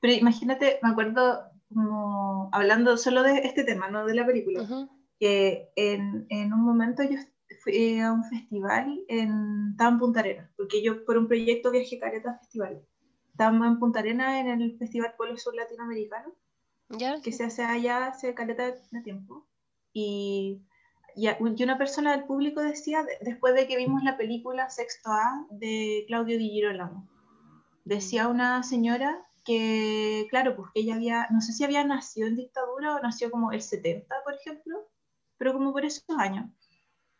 Pero 0.00 0.14
imagínate, 0.14 0.78
me 0.82 0.88
acuerdo 0.88 1.42
como 1.72 2.48
hablando 2.52 2.96
solo 2.96 3.22
de 3.22 3.40
este 3.40 3.64
tema, 3.64 3.90
no 3.90 4.06
de 4.06 4.14
la 4.14 4.24
película 4.24 4.88
que 5.20 5.70
en, 5.76 6.26
en, 6.30 6.54
un 6.54 6.62
momento 6.62 7.02
yo 7.02 7.18
fui 7.60 8.00
a 8.00 8.12
un 8.12 8.24
festival 8.24 9.04
en, 9.08 9.70
estaba 9.72 9.90
en 9.90 9.98
Punta 9.98 10.20
Arenas, 10.20 10.50
porque 10.56 10.82
yo 10.82 11.04
por 11.04 11.18
un 11.18 11.28
proyecto 11.28 11.70
viajé 11.70 11.98
careta 11.98 12.30
a 12.30 12.38
festivales. 12.38 12.82
Estábamos 13.30 13.66
en 13.66 13.78
Punta 13.78 14.00
Arenas 14.00 14.40
en 14.40 14.48
el 14.48 14.78
Festival 14.78 15.14
Polo 15.16 15.36
Sur 15.36 15.54
Latinoamericano, 15.54 16.34
que 17.22 17.32
se 17.32 17.44
hace 17.44 17.62
allá 17.62 18.08
hace 18.08 18.34
caleta 18.34 18.66
de 18.66 19.02
tiempo. 19.02 19.46
Y, 19.92 20.62
y, 21.16 21.28
una 21.62 21.78
persona 21.78 22.12
del 22.12 22.24
público 22.24 22.60
decía, 22.60 23.04
después 23.20 23.54
de 23.54 23.66
que 23.66 23.76
vimos 23.76 24.02
la 24.02 24.16
película 24.16 24.70
Sexto 24.70 25.10
A 25.10 25.46
de 25.50 26.04
Claudio 26.06 26.38
Di 26.38 26.50
Girolamo, 26.50 27.08
decía 27.84 28.28
una 28.28 28.62
señora 28.62 29.26
que, 29.44 30.26
claro, 30.30 30.56
pues 30.56 30.70
que 30.74 30.80
ella 30.80 30.94
había, 30.94 31.26
no 31.30 31.40
sé 31.40 31.52
si 31.52 31.64
había 31.64 31.84
nacido 31.84 32.28
en 32.28 32.36
dictadura 32.36 32.94
o 32.94 33.00
nació 33.00 33.30
como 33.30 33.52
el 33.52 33.62
70, 33.62 34.14
por 34.24 34.34
ejemplo, 34.34 34.88
pero 35.38 35.52
como 35.52 35.72
por 35.72 35.84
esos 35.84 36.04
años. 36.18 36.50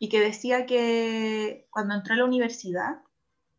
Y 0.03 0.09
que 0.09 0.19
decía 0.19 0.65
que 0.65 1.67
cuando 1.69 1.93
entró 1.93 2.15
a 2.15 2.17
la 2.17 2.25
universidad, 2.25 3.03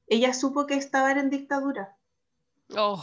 ella 0.09 0.34
supo 0.34 0.66
que 0.66 0.74
estaba 0.74 1.12
en 1.12 1.30
dictadura. 1.30 1.97
Oh. 2.76 3.01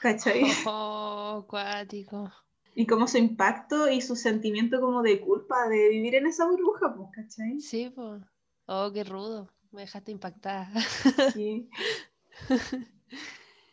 ¿Cachai? 0.00 0.40
Oh, 0.66 1.44
cuático. 1.46 2.32
Y 2.74 2.86
como 2.86 3.06
su 3.06 3.18
impacto 3.18 3.90
y 3.90 4.00
su 4.00 4.16
sentimiento 4.16 4.80
como 4.80 5.02
de 5.02 5.20
culpa 5.20 5.68
de 5.68 5.90
vivir 5.90 6.14
en 6.14 6.26
esa 6.26 6.46
burbuja, 6.46 6.94
pues, 6.94 7.10
¿cachai? 7.12 7.60
Sí, 7.60 7.92
pues. 7.94 8.22
Oh, 8.64 8.90
qué 8.94 9.04
rudo. 9.04 9.50
Me 9.72 9.82
dejaste 9.82 10.12
impactada. 10.12 10.72
Sí. 11.34 11.68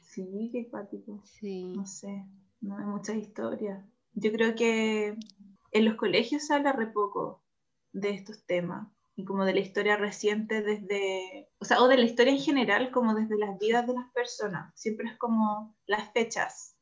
sí, 0.01 0.49
qué 0.51 0.67
cuático. 0.69 1.23
Sí. 1.23 1.63
No 1.77 1.85
sé, 1.85 2.25
no 2.59 2.77
hay 2.77 2.83
muchas 2.83 3.15
historias. 3.15 3.85
Yo 4.15 4.33
creo 4.33 4.53
que 4.53 5.17
en 5.71 5.85
los 5.85 5.95
colegios 5.95 6.45
se 6.45 6.55
habla 6.55 6.73
re 6.73 6.87
poco 6.87 7.41
de 7.93 8.09
estos 8.09 8.43
temas 8.45 8.89
y 9.17 9.25
como 9.25 9.45
de 9.45 9.55
la 9.55 9.61
historia 9.61 9.97
reciente 9.97 10.61
desde, 10.61 11.49
o 11.57 11.65
sea, 11.65 11.81
o 11.81 11.87
de 11.87 11.97
la 11.97 12.05
historia 12.05 12.31
en 12.31 12.39
general, 12.39 12.91
como 12.91 13.15
desde 13.15 13.35
las 13.35 13.57
vidas 13.57 13.87
de 13.87 13.95
las 13.95 14.11
personas. 14.13 14.71
Siempre 14.79 15.09
es 15.09 15.17
como 15.17 15.75
las 15.87 16.13
fechas. 16.13 16.77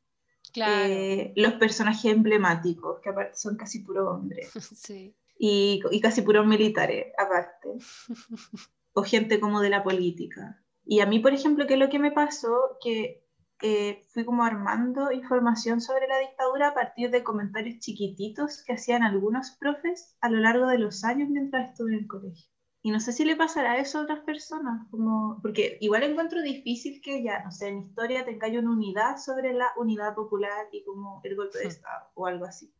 Claro. 0.51 0.85
Eh, 0.85 1.31
los 1.37 1.53
personajes 1.53 2.11
emblemáticos, 2.11 2.99
que 2.99 3.09
aparte 3.09 3.37
son 3.37 3.55
casi 3.55 3.79
puros 3.79 4.07
hombres. 4.07 4.51
Sí. 4.75 5.15
Y, 5.37 5.81
y 5.91 6.01
casi 6.01 6.21
puros 6.21 6.45
militares, 6.45 7.13
aparte. 7.17 7.69
o 8.93 9.03
gente 9.03 9.39
como 9.39 9.61
de 9.61 9.69
la 9.69 9.83
política. 9.83 10.61
Y 10.85 10.99
a 10.99 11.05
mí, 11.05 11.19
por 11.19 11.33
ejemplo, 11.33 11.65
¿qué 11.67 11.75
es 11.75 11.79
lo 11.79 11.89
que 11.89 11.99
me 11.99 12.11
pasó? 12.11 12.77
Que 12.81 13.24
fui 13.59 14.25
como 14.25 14.43
armando 14.43 15.11
información 15.11 15.81
sobre 15.81 16.07
la 16.07 16.19
dictadura 16.19 16.69
a 16.69 16.73
partir 16.73 17.09
de 17.09 17.23
comentarios 17.23 17.79
chiquititos 17.79 18.63
que 18.63 18.73
hacían 18.73 19.03
algunos 19.03 19.51
profes 19.51 20.15
a 20.21 20.29
lo 20.29 20.39
largo 20.39 20.67
de 20.67 20.79
los 20.79 21.03
años 21.03 21.29
mientras 21.29 21.69
estuve 21.69 21.93
en 21.93 21.99
el 21.99 22.07
colegio. 22.07 22.49
Y 22.85 22.91
no 22.91 22.99
sé 22.99 23.13
si 23.13 23.25
le 23.25 23.35
pasará 23.35 23.79
eso 23.79 23.97
a 23.97 24.03
otras 24.03 24.19
personas, 24.19 24.87
como, 24.91 25.39
porque 25.41 25.79
igual 25.81 26.03
encuentro 26.03 26.43
difícil 26.43 27.01
que 27.01 27.23
ya, 27.23 27.43
no 27.43 27.51
sé, 27.51 27.69
en 27.69 27.79
historia 27.79 28.25
tengáis 28.25 28.59
una 28.59 28.69
unidad 28.69 29.17
sobre 29.17 29.53
la 29.53 29.71
unidad 29.75 30.13
popular 30.13 30.67
y 30.71 30.83
como 30.83 31.19
el 31.23 31.35
golpe 31.35 31.57
de 31.57 31.65
Estado 31.65 32.11
o 32.13 32.27
algo 32.27 32.45
así. 32.45 32.71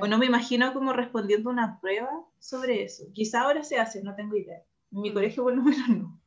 O 0.00 0.06
no 0.06 0.18
me 0.18 0.26
imagino 0.26 0.72
como 0.72 0.92
respondiendo 0.92 1.50
una 1.50 1.80
prueba 1.80 2.24
sobre 2.38 2.84
eso. 2.84 3.04
Quizá 3.12 3.40
ahora 3.40 3.64
se 3.64 3.78
hace, 3.78 4.00
no 4.00 4.14
tengo 4.14 4.36
idea. 4.36 4.62
En 4.92 5.00
mi 5.00 5.10
mm. 5.10 5.14
colegio 5.14 5.42
por 5.42 5.56
lo 5.56 5.62
menos 5.62 5.88
no. 5.88 6.20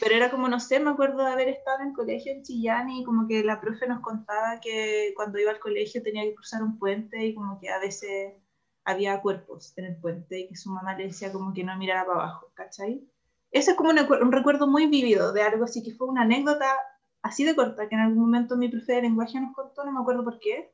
Pero 0.00 0.14
era 0.14 0.30
como, 0.30 0.48
no 0.48 0.60
sé, 0.60 0.80
me 0.80 0.90
acuerdo 0.90 1.24
de 1.24 1.32
haber 1.32 1.48
estado 1.48 1.80
en 1.80 1.88
el 1.88 1.94
colegio 1.94 2.32
en 2.32 2.42
Chillán 2.42 2.90
y 2.90 3.04
como 3.04 3.26
que 3.26 3.44
la 3.44 3.60
profe 3.60 3.86
nos 3.86 4.00
contaba 4.00 4.60
que 4.60 5.12
cuando 5.16 5.38
iba 5.38 5.50
al 5.50 5.60
colegio 5.60 6.02
tenía 6.02 6.22
que 6.24 6.34
cruzar 6.34 6.62
un 6.62 6.78
puente 6.78 7.24
y 7.24 7.34
como 7.34 7.58
que 7.60 7.68
a 7.68 7.78
veces 7.78 8.34
había 8.84 9.20
cuerpos 9.20 9.72
en 9.76 9.86
el 9.86 9.96
puente 9.96 10.40
y 10.40 10.48
que 10.48 10.56
su 10.56 10.70
mamá 10.70 10.96
le 10.96 11.04
decía 11.04 11.32
como 11.32 11.52
que 11.52 11.64
no 11.64 11.76
mirara 11.76 12.06
para 12.06 12.20
abajo, 12.20 12.50
¿cachai? 12.54 13.06
Eso 13.50 13.72
es 13.72 13.76
como 13.76 13.90
un, 13.90 14.32
recuerdo 14.32 14.66
muy 14.66 14.86
vívido 14.86 15.32
de 15.32 15.42
algo 15.42 15.64
así 15.64 15.82
que 15.82 15.94
fue 15.94 16.08
una 16.08 16.22
anécdota 16.22 16.66
así 17.22 17.44
de 17.44 17.56
corta 17.56 17.88
que 17.88 17.94
en 17.94 18.02
algún 18.02 18.20
momento 18.20 18.56
mi 18.56 18.68
profe 18.68 18.94
de 18.94 19.02
lenguaje 19.02 19.40
nos 19.40 19.54
contó, 19.54 19.84
no 19.84 19.92
me 19.92 20.00
acuerdo 20.00 20.24
por 20.24 20.38
qué, 20.38 20.72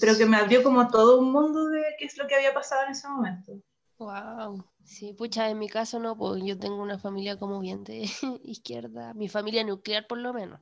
pero 0.00 0.16
que 0.16 0.26
me 0.26 0.36
abrió 0.36 0.62
como 0.62 0.88
todo 0.88 1.18
un 1.20 1.32
mundo 1.32 1.68
de 1.68 1.82
qué 1.98 2.06
es 2.06 2.16
lo 2.16 2.26
que 2.26 2.34
había 2.34 2.54
pasado 2.54 2.84
en 2.84 2.92
ese 2.92 3.08
momento. 3.08 3.52
Wow. 3.98 4.64
Sí, 4.86 5.12
pucha, 5.14 5.50
en 5.50 5.58
mi 5.58 5.68
caso 5.68 5.98
no, 5.98 6.16
pues 6.16 6.42
yo 6.44 6.58
tengo 6.58 6.80
una 6.82 6.98
familia 6.98 7.38
como 7.38 7.60
bien 7.60 7.82
de 7.84 8.08
izquierda, 8.44 9.12
mi 9.14 9.28
familia 9.28 9.64
nuclear 9.64 10.06
por 10.06 10.18
lo 10.18 10.32
menos. 10.32 10.60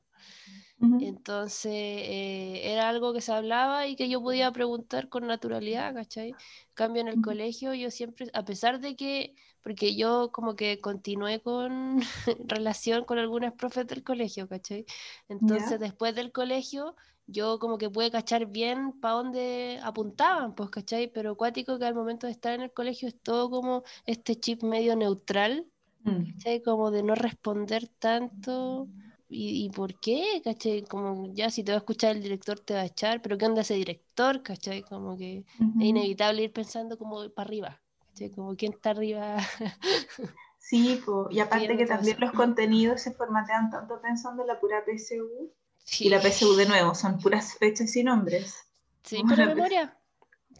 Entonces, 0.99 1.73
eh, 1.75 2.73
era 2.73 2.89
algo 2.89 3.13
que 3.13 3.21
se 3.21 3.33
hablaba 3.33 3.87
y 3.89 3.97
que 3.97 4.09
yo 4.09 4.23
podía 4.23 4.53
preguntar 4.53 5.09
con 5.09 5.27
naturalidad, 5.27 5.93
¿cachai? 5.95 6.37
Cambio 6.75 7.03
en 7.03 7.09
el 7.09 7.21
colegio, 7.21 7.75
yo 7.75 7.91
siempre, 7.91 8.31
a 8.33 8.45
pesar 8.45 8.81
de 8.81 8.95
que, 8.97 9.35
porque 9.63 9.97
yo 9.97 10.31
como 10.33 10.55
que 10.57 10.81
continué 10.81 11.43
con 11.43 12.01
relación 12.49 13.05
con 13.05 13.19
algunas 13.19 13.55
profes 13.55 13.87
del 13.89 14.05
colegio, 14.05 14.49
¿cachai? 14.49 14.87
Entonces, 15.29 15.81
después 15.81 16.15
del 16.15 16.31
colegio, 16.33 16.95
yo 17.27 17.59
como 17.59 17.79
que 17.79 17.91
pude 17.91 18.11
cachar 18.11 18.47
bien 18.47 18.93
para 19.01 19.15
dónde 19.15 19.81
apuntaban, 19.83 20.55
pues, 20.55 20.71
¿cachai? 20.71 21.11
Pero 21.13 21.33
acuático 21.33 21.79
que 21.79 21.87
al 21.87 21.95
momento 21.95 22.27
de 22.27 22.33
estar 22.33 22.55
en 22.55 22.63
el 22.63 22.73
colegio 22.73 23.09
es 23.09 23.19
todo 23.21 23.51
como 23.51 23.83
este 24.07 24.37
chip 24.37 24.63
medio 24.63 24.95
neutral, 24.97 25.67
mm. 26.03 26.33
¿cachai? 26.33 26.63
Como 26.63 26.91
de 26.91 27.03
no 27.03 27.15
responder 27.15 27.89
tanto. 27.99 28.89
¿Y, 29.37 29.69
por 29.71 29.99
qué? 29.99 30.41
¿Cachai? 30.45 30.85
Como 30.85 31.33
ya 31.33 31.51
si 31.51 31.65
te 31.65 31.73
va 31.73 31.77
a 31.77 31.79
escuchar 31.79 32.15
el 32.15 32.23
director 32.23 32.61
te 32.61 32.75
va 32.75 32.83
a 32.83 32.87
echar, 32.87 33.21
pero 33.21 33.37
¿qué 33.37 33.47
onda 33.47 33.63
ese 33.63 33.75
director? 33.75 34.43
¿Cachai? 34.43 34.83
Como 34.83 35.17
que 35.17 35.39
es 35.39 35.45
inevitable 35.81 36.43
ir 36.43 36.53
pensando 36.53 36.97
como 36.97 37.29
para 37.31 37.49
arriba, 37.49 37.81
¿cachai? 38.09 38.31
Como 38.31 38.55
quién 38.55 38.75
está 38.75 38.91
arriba. 38.91 39.37
Sí, 40.67 40.99
y 41.29 41.41
aparte 41.41 41.77
que 41.77 41.85
también 41.85 42.17
los 42.19 42.33
contenidos 42.33 43.03
se 43.03 43.13
formatean 43.13 43.69
tanto 43.69 44.01
pensando 44.01 44.41
en 44.41 44.49
la 44.49 44.59
pura 44.59 44.83
PSU 44.83 45.53
y 45.99 46.09
la 46.09 46.21
PSU 46.21 46.57
de 46.57 46.67
nuevo, 46.67 46.95
son 46.95 47.19
puras 47.19 47.55
fechas 47.55 47.95
y 47.97 48.05
nombres. 48.05 48.55
Sí, 49.03 49.23
pura 49.23 49.47
memoria. 49.47 49.97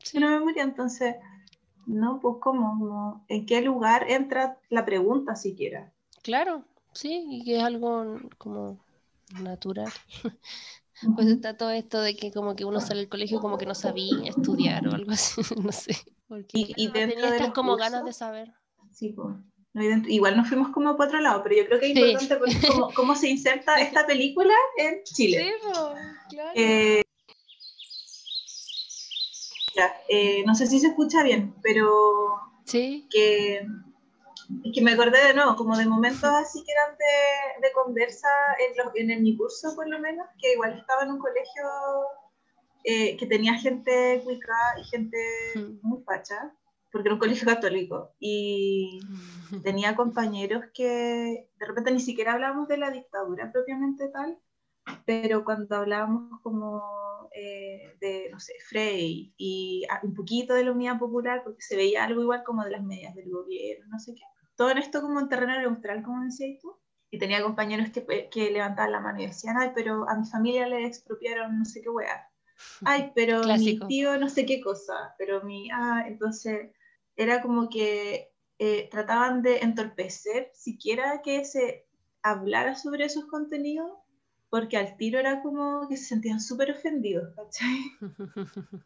Sí. 0.03 0.19
Memoria, 0.19 0.63
entonces 0.63 1.17
No, 1.87 2.21
pues 2.21 2.37
¿cómo? 2.41 3.25
¿En 3.29 3.47
qué 3.47 3.61
lugar 3.63 4.11
entra 4.11 4.59
la 4.71 4.85
pregunta 4.85 5.37
siquiera? 5.37 5.93
Claro, 6.23 6.65
sí, 6.93 7.25
y 7.29 7.45
que 7.45 7.57
es 7.59 7.63
algo 7.63 8.19
como 8.39 8.79
natural. 9.41 9.93
Pues 11.15 11.27
está 11.27 11.57
todo 11.57 11.71
esto 11.71 12.01
de 12.01 12.17
que 12.17 12.33
como 12.33 12.57
que 12.57 12.65
uno 12.65 12.81
sale 12.81 13.01
del 13.01 13.09
colegio 13.09 13.41
como 13.41 13.59
que 13.59 13.67
no 13.67 13.75
sabía 13.75 14.31
estudiar 14.31 14.87
o 14.89 14.95
algo 14.95 15.11
así, 15.13 15.43
no 15.63 15.73
sé. 15.73 15.97
y, 16.53 16.73
y 16.77 16.89
dentro 16.89 17.31
de 17.31 17.53
como 17.53 17.77
ganas 17.77 18.05
de 18.05 18.13
saber. 18.13 18.53
Sí, 18.91 19.11
pues. 19.11 19.37
Igual 19.75 20.37
nos 20.37 20.49
fuimos 20.49 20.69
como 20.69 20.97
por 20.97 21.07
otro 21.07 21.21
lado, 21.21 21.43
pero 21.43 21.57
yo 21.57 21.67
creo 21.67 21.81
que 21.81 21.91
es 21.91 21.97
importante 21.97 22.37
porque 22.37 22.95
cómo, 22.95 23.17
se 23.17 23.29
inserta 23.29 23.77
esta 23.81 24.07
película 24.07 24.55
en 24.79 25.03
Chile. 25.03 25.53
Sí, 25.61 25.71
claro. 26.31 26.53
Eh, 26.55 27.03
eh, 30.09 30.45
no 30.47 30.55
sé 30.55 30.69
si 30.69 30.79
se 30.79 30.89
escucha 30.89 31.25
bien, 31.25 31.55
pero 31.61 32.37
sí. 32.65 33.09
que, 33.11 33.67
que 34.73 34.81
me 34.81 34.93
acordé 34.93 35.27
de 35.27 35.35
nuevo, 35.35 35.57
como 35.57 35.77
de 35.77 35.87
momentos 35.87 36.23
así 36.23 36.63
que 36.63 36.71
eran 36.71 36.97
de, 36.97 37.67
de 37.67 37.73
conversa 37.73 38.29
en, 38.95 39.11
en 39.11 39.23
mi 39.25 39.37
curso, 39.37 39.75
por 39.75 39.89
lo 39.89 39.99
menos, 39.99 40.29
que 40.41 40.53
igual 40.53 40.79
estaba 40.79 41.03
en 41.03 41.11
un 41.11 41.19
colegio 41.19 41.65
eh, 42.85 43.17
que 43.17 43.27
tenía 43.27 43.55
gente 43.55 44.21
cuica 44.23 44.55
y 44.81 44.85
gente 44.85 45.19
mm. 45.57 45.79
muy 45.83 46.01
facha 46.05 46.55
porque 46.95 47.09
era 47.09 47.15
un 47.15 47.21
colegio 47.21 47.49
católico, 47.49 48.15
y 48.21 49.01
tenía 49.65 49.97
compañeros 49.97 50.63
que 50.73 51.49
de 51.59 51.67
repente 51.67 51.91
ni 51.91 51.99
siquiera 51.99 52.35
hablábamos 52.35 52.69
de 52.69 52.79
la 52.79 52.93
dictadura 52.93 53.51
propiamente 53.51 54.09
tal, 54.11 54.39
pero 55.05 55.43
cuando 55.43 55.75
hablábamos 55.75 56.41
como 56.41 56.81
eh, 57.35 57.97
de, 58.01 58.29
no 58.31 58.39
sé, 58.39 58.53
Frey 58.69 59.35
y 59.37 59.85
un 60.05 60.15
poquito 60.15 60.55
de 60.55 60.63
la 60.63 60.71
unidad 60.71 61.01
popular, 61.01 61.43
porque 61.43 61.63
se 61.63 61.75
veía 61.75 62.05
algo 62.05 62.23
igual 62.23 62.45
como 62.45 62.63
de 62.63 62.71
las 62.71 62.85
medias 62.85 63.13
del 63.17 63.29
gobierno, 63.29 63.87
no 63.89 63.99
sé 63.99 64.15
qué. 64.15 64.23
Todo 64.55 64.71
en 64.71 64.79
esto 64.79 65.01
como 65.03 65.19
en 65.19 65.29
terreno 65.29 65.59
neutral, 65.59 66.05
como 66.05 66.23
decías 66.23 66.61
tú. 66.63 66.77
Y 67.11 67.19
tenía 67.19 67.43
compañeros 67.43 67.91
que, 67.91 68.29
que 68.31 68.53
levantaban 68.53 68.93
la 68.93 69.01
mano 69.01 69.21
y 69.21 69.27
decían, 69.27 69.57
ay, 69.59 69.73
pero 69.75 70.09
a 70.09 70.17
mi 70.17 70.27
familia 70.27 70.69
le 70.69 70.87
expropiaron 70.87 71.59
no 71.59 71.65
sé 71.65 71.83
qué 71.83 71.89
weá. 71.89 72.31
Ay, 72.85 73.11
pero 73.15 73.43
mi 73.43 73.79
tío 73.89 74.17
no 74.17 74.29
sé 74.29 74.47
qué 74.47 74.61
cosa, 74.61 75.15
pero 75.19 75.43
mi, 75.43 75.71
ah, 75.73 76.05
entonces 76.07 76.71
era 77.17 77.43
como 77.43 77.69
que 77.69 78.33
eh, 78.59 78.89
trataban 78.91 79.43
de 79.43 79.59
entorpecer 79.59 80.51
siquiera 80.55 81.23
que 81.23 81.45
se 81.45 81.87
hablara 82.23 82.77
sobre 82.77 83.05
esos 83.05 83.27
contenidos, 83.27 83.91
porque 84.49 84.77
al 84.77 84.97
tiro 84.97 85.19
era 85.19 85.43
como 85.43 85.89
que 85.89 85.97
se 85.97 86.05
sentían 86.05 86.41
súper 86.41 86.71
ofendidos, 86.71 87.35
¿cachai? 87.35 87.79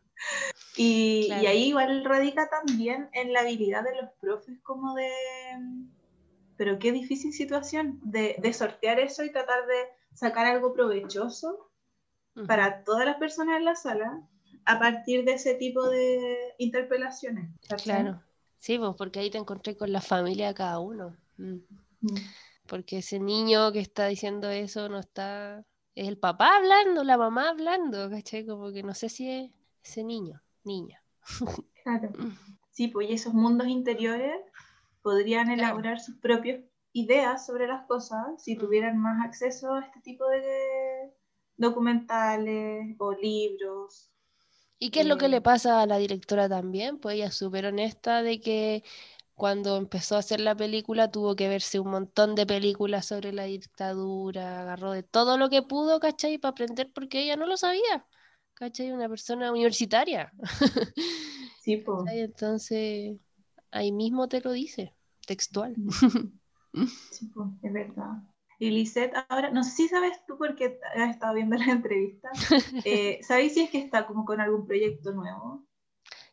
y, 0.76 1.29
y, 1.29 1.47
ahí 1.47 1.68
igual 1.68 2.05
radica 2.05 2.49
también 2.49 3.11
en 3.12 3.33
la 3.33 3.41
habilidad 3.41 3.85
de 3.85 3.95
los 4.01 4.11
profes 4.20 4.59
como 4.62 4.95
de... 4.95 5.11
Pero 6.57 6.79
qué 6.79 6.91
difícil 6.91 7.33
situación 7.33 8.01
de, 8.03 8.37
de 8.39 8.53
sortear 8.53 8.99
eso 8.99 9.22
y 9.22 9.31
tratar 9.31 9.66
de 9.66 9.76
sacar 10.14 10.47
algo 10.47 10.72
provechoso 10.72 11.70
para 12.47 12.83
todas 12.85 13.05
las 13.05 13.16
personas 13.16 13.59
en 13.59 13.64
la 13.64 13.76
sala 13.76 14.22
a 14.69 14.79
partir 14.79 15.25
de 15.25 15.33
ese 15.33 15.55
tipo 15.55 15.89
de 15.89 16.55
interpelaciones. 16.59 17.49
Claro. 17.83 18.23
Sí, 18.59 18.79
pues 18.79 18.95
porque 18.99 19.21
ahí 19.21 19.31
te 19.31 19.39
encontré 19.39 19.79
con 19.79 19.91
la 19.91 20.03
familia 20.03 20.49
de 20.49 20.55
cada 20.55 20.79
uno. 20.79 21.16
Mm. 21.39 21.61
Mm. 22.03 22.16
Porque 22.66 22.99
ese 22.99 23.19
niño 23.19 23.73
que 23.73 23.81
está 23.81 24.07
diciendo 24.09 24.51
eso 24.51 24.91
no 24.91 24.99
está. 24.99 25.64
Es 25.95 26.07
el 26.07 26.19
papá 26.19 26.57
hablando, 26.57 27.03
la 27.03 27.16
mamá 27.16 27.49
hablando, 27.49 28.11
¿cachai? 28.11 28.45
Como 28.45 28.71
que 28.71 28.83
no 28.83 28.93
sé 28.93 29.09
si 29.09 29.31
es 29.31 29.51
ese 29.83 30.05
niño, 30.05 30.43
niña. 30.64 31.03
Claro. 31.83 32.11
Mm. 32.19 32.37
Sí, 32.71 32.87
pues 32.87 33.11
y 33.11 33.14
esos 33.14 33.35
mundos 33.35 33.66
interiores 33.66 34.37
podrían 35.03 35.51
elaborar 35.51 35.99
sus 35.99 36.14
propias 36.19 36.61
ideas 36.93 37.45
sobre 37.45 37.66
las 37.66 37.87
cosas 37.87 38.41
si 38.41 38.57
tuvieran 38.57 38.99
más 38.99 39.27
acceso 39.27 39.75
a 39.75 39.81
este 39.81 40.01
tipo 40.01 40.29
de 40.29 41.12
documentales 41.57 42.95
o 42.99 43.12
libros 43.14 44.12
¿Y 44.79 44.91
qué 44.91 45.01
es 45.01 45.07
lo 45.07 45.18
que 45.18 45.29
le 45.29 45.41
pasa 45.41 45.83
a 45.83 45.87
la 45.87 45.99
directora 45.99 46.49
también? 46.49 46.99
Pues 46.99 47.16
ella 47.16 47.26
es 47.26 47.35
súper 47.35 47.66
honesta 47.66 48.22
de 48.22 48.41
que 48.41 48.85
cuando 49.35 49.76
empezó 49.76 50.16
a 50.16 50.18
hacer 50.18 50.41
la 50.41 50.57
película 50.57 51.11
tuvo 51.11 51.37
que 51.37 51.49
verse 51.49 51.79
un 51.81 51.91
montón 51.91 52.35
de 52.35 52.47
películas 52.47 53.07
sobre 53.07 53.33
la 53.33 53.45
dictadura, 53.45 54.61
agarró 54.61 54.93
de 54.93 55.03
todo 55.03 55.39
lo 55.39 55.49
que 55.49 55.62
pudo, 55.62 56.01
¿cachai? 56.01 56.39
Para 56.39 56.51
aprender 56.51 56.93
porque 56.93 57.22
ella 57.22 57.37
no 57.37 57.47
lo 57.47 57.57
sabía, 57.57 58.07
¿cachai? 58.55 58.93
Una 58.93 59.09
persona 59.09 59.51
universitaria. 59.51 60.33
Sí, 61.61 61.76
pues. 61.76 62.11
Entonces, 62.12 63.18
ahí 63.70 63.93
mismo 63.93 64.26
te 64.26 64.41
lo 64.41 64.53
dice, 64.53 64.95
textual. 65.26 65.74
Sí, 67.11 67.26
pues, 67.35 67.49
es 67.62 67.72
verdad. 67.72 68.22
Y 68.59 68.70
Lisette, 68.70 69.14
ahora, 69.28 69.50
no 69.50 69.62
sé 69.62 69.70
si 69.70 69.88
sabes 69.88 70.24
tú 70.26 70.36
porque 70.36 70.80
has 70.96 71.11
estado 71.11 71.34
viendo 71.34 71.56
la 71.56 71.66
entrevista, 71.66 72.30
eh, 72.84 73.20
¿sabes 73.22 73.54
si 73.54 73.61
es 73.61 73.70
que 73.70 73.78
está 73.78 74.06
como 74.06 74.24
con 74.24 74.40
algún 74.40 74.66
proyecto 74.66 75.12
nuevo? 75.12 75.64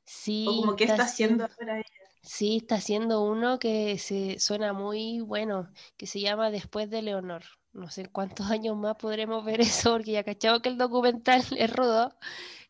Sí. 0.04 0.46
O 0.48 0.62
como 0.62 0.76
que 0.76 0.86
está, 0.86 1.04
haciendo 1.04 1.44
ahora 1.44 1.78
ella. 1.78 2.06
Sí, 2.24 2.58
está 2.58 2.76
haciendo 2.76 3.24
uno 3.24 3.60
que 3.60 4.00
se 4.00 4.40
suena 4.40 4.74
muy 4.74 5.20
bueno, 5.20 5.70
que 5.98 6.08
se 6.08 6.20
llama 6.20 6.50
Después 6.50 6.90
de 6.90 7.04
Leonor. 7.04 7.44
No 7.74 7.92
sé 7.92 8.08
cuántos 8.08 8.50
años 8.52 8.76
más 8.76 8.96
podremos 8.96 9.46
ver 9.46 9.62
eso, 9.62 9.92
porque 9.92 10.14
ya 10.14 10.24
cachado 10.24 10.62
que 10.62 10.70
el 10.70 10.78
documental 10.80 11.44
es 11.58 11.72
rudo, 11.72 12.18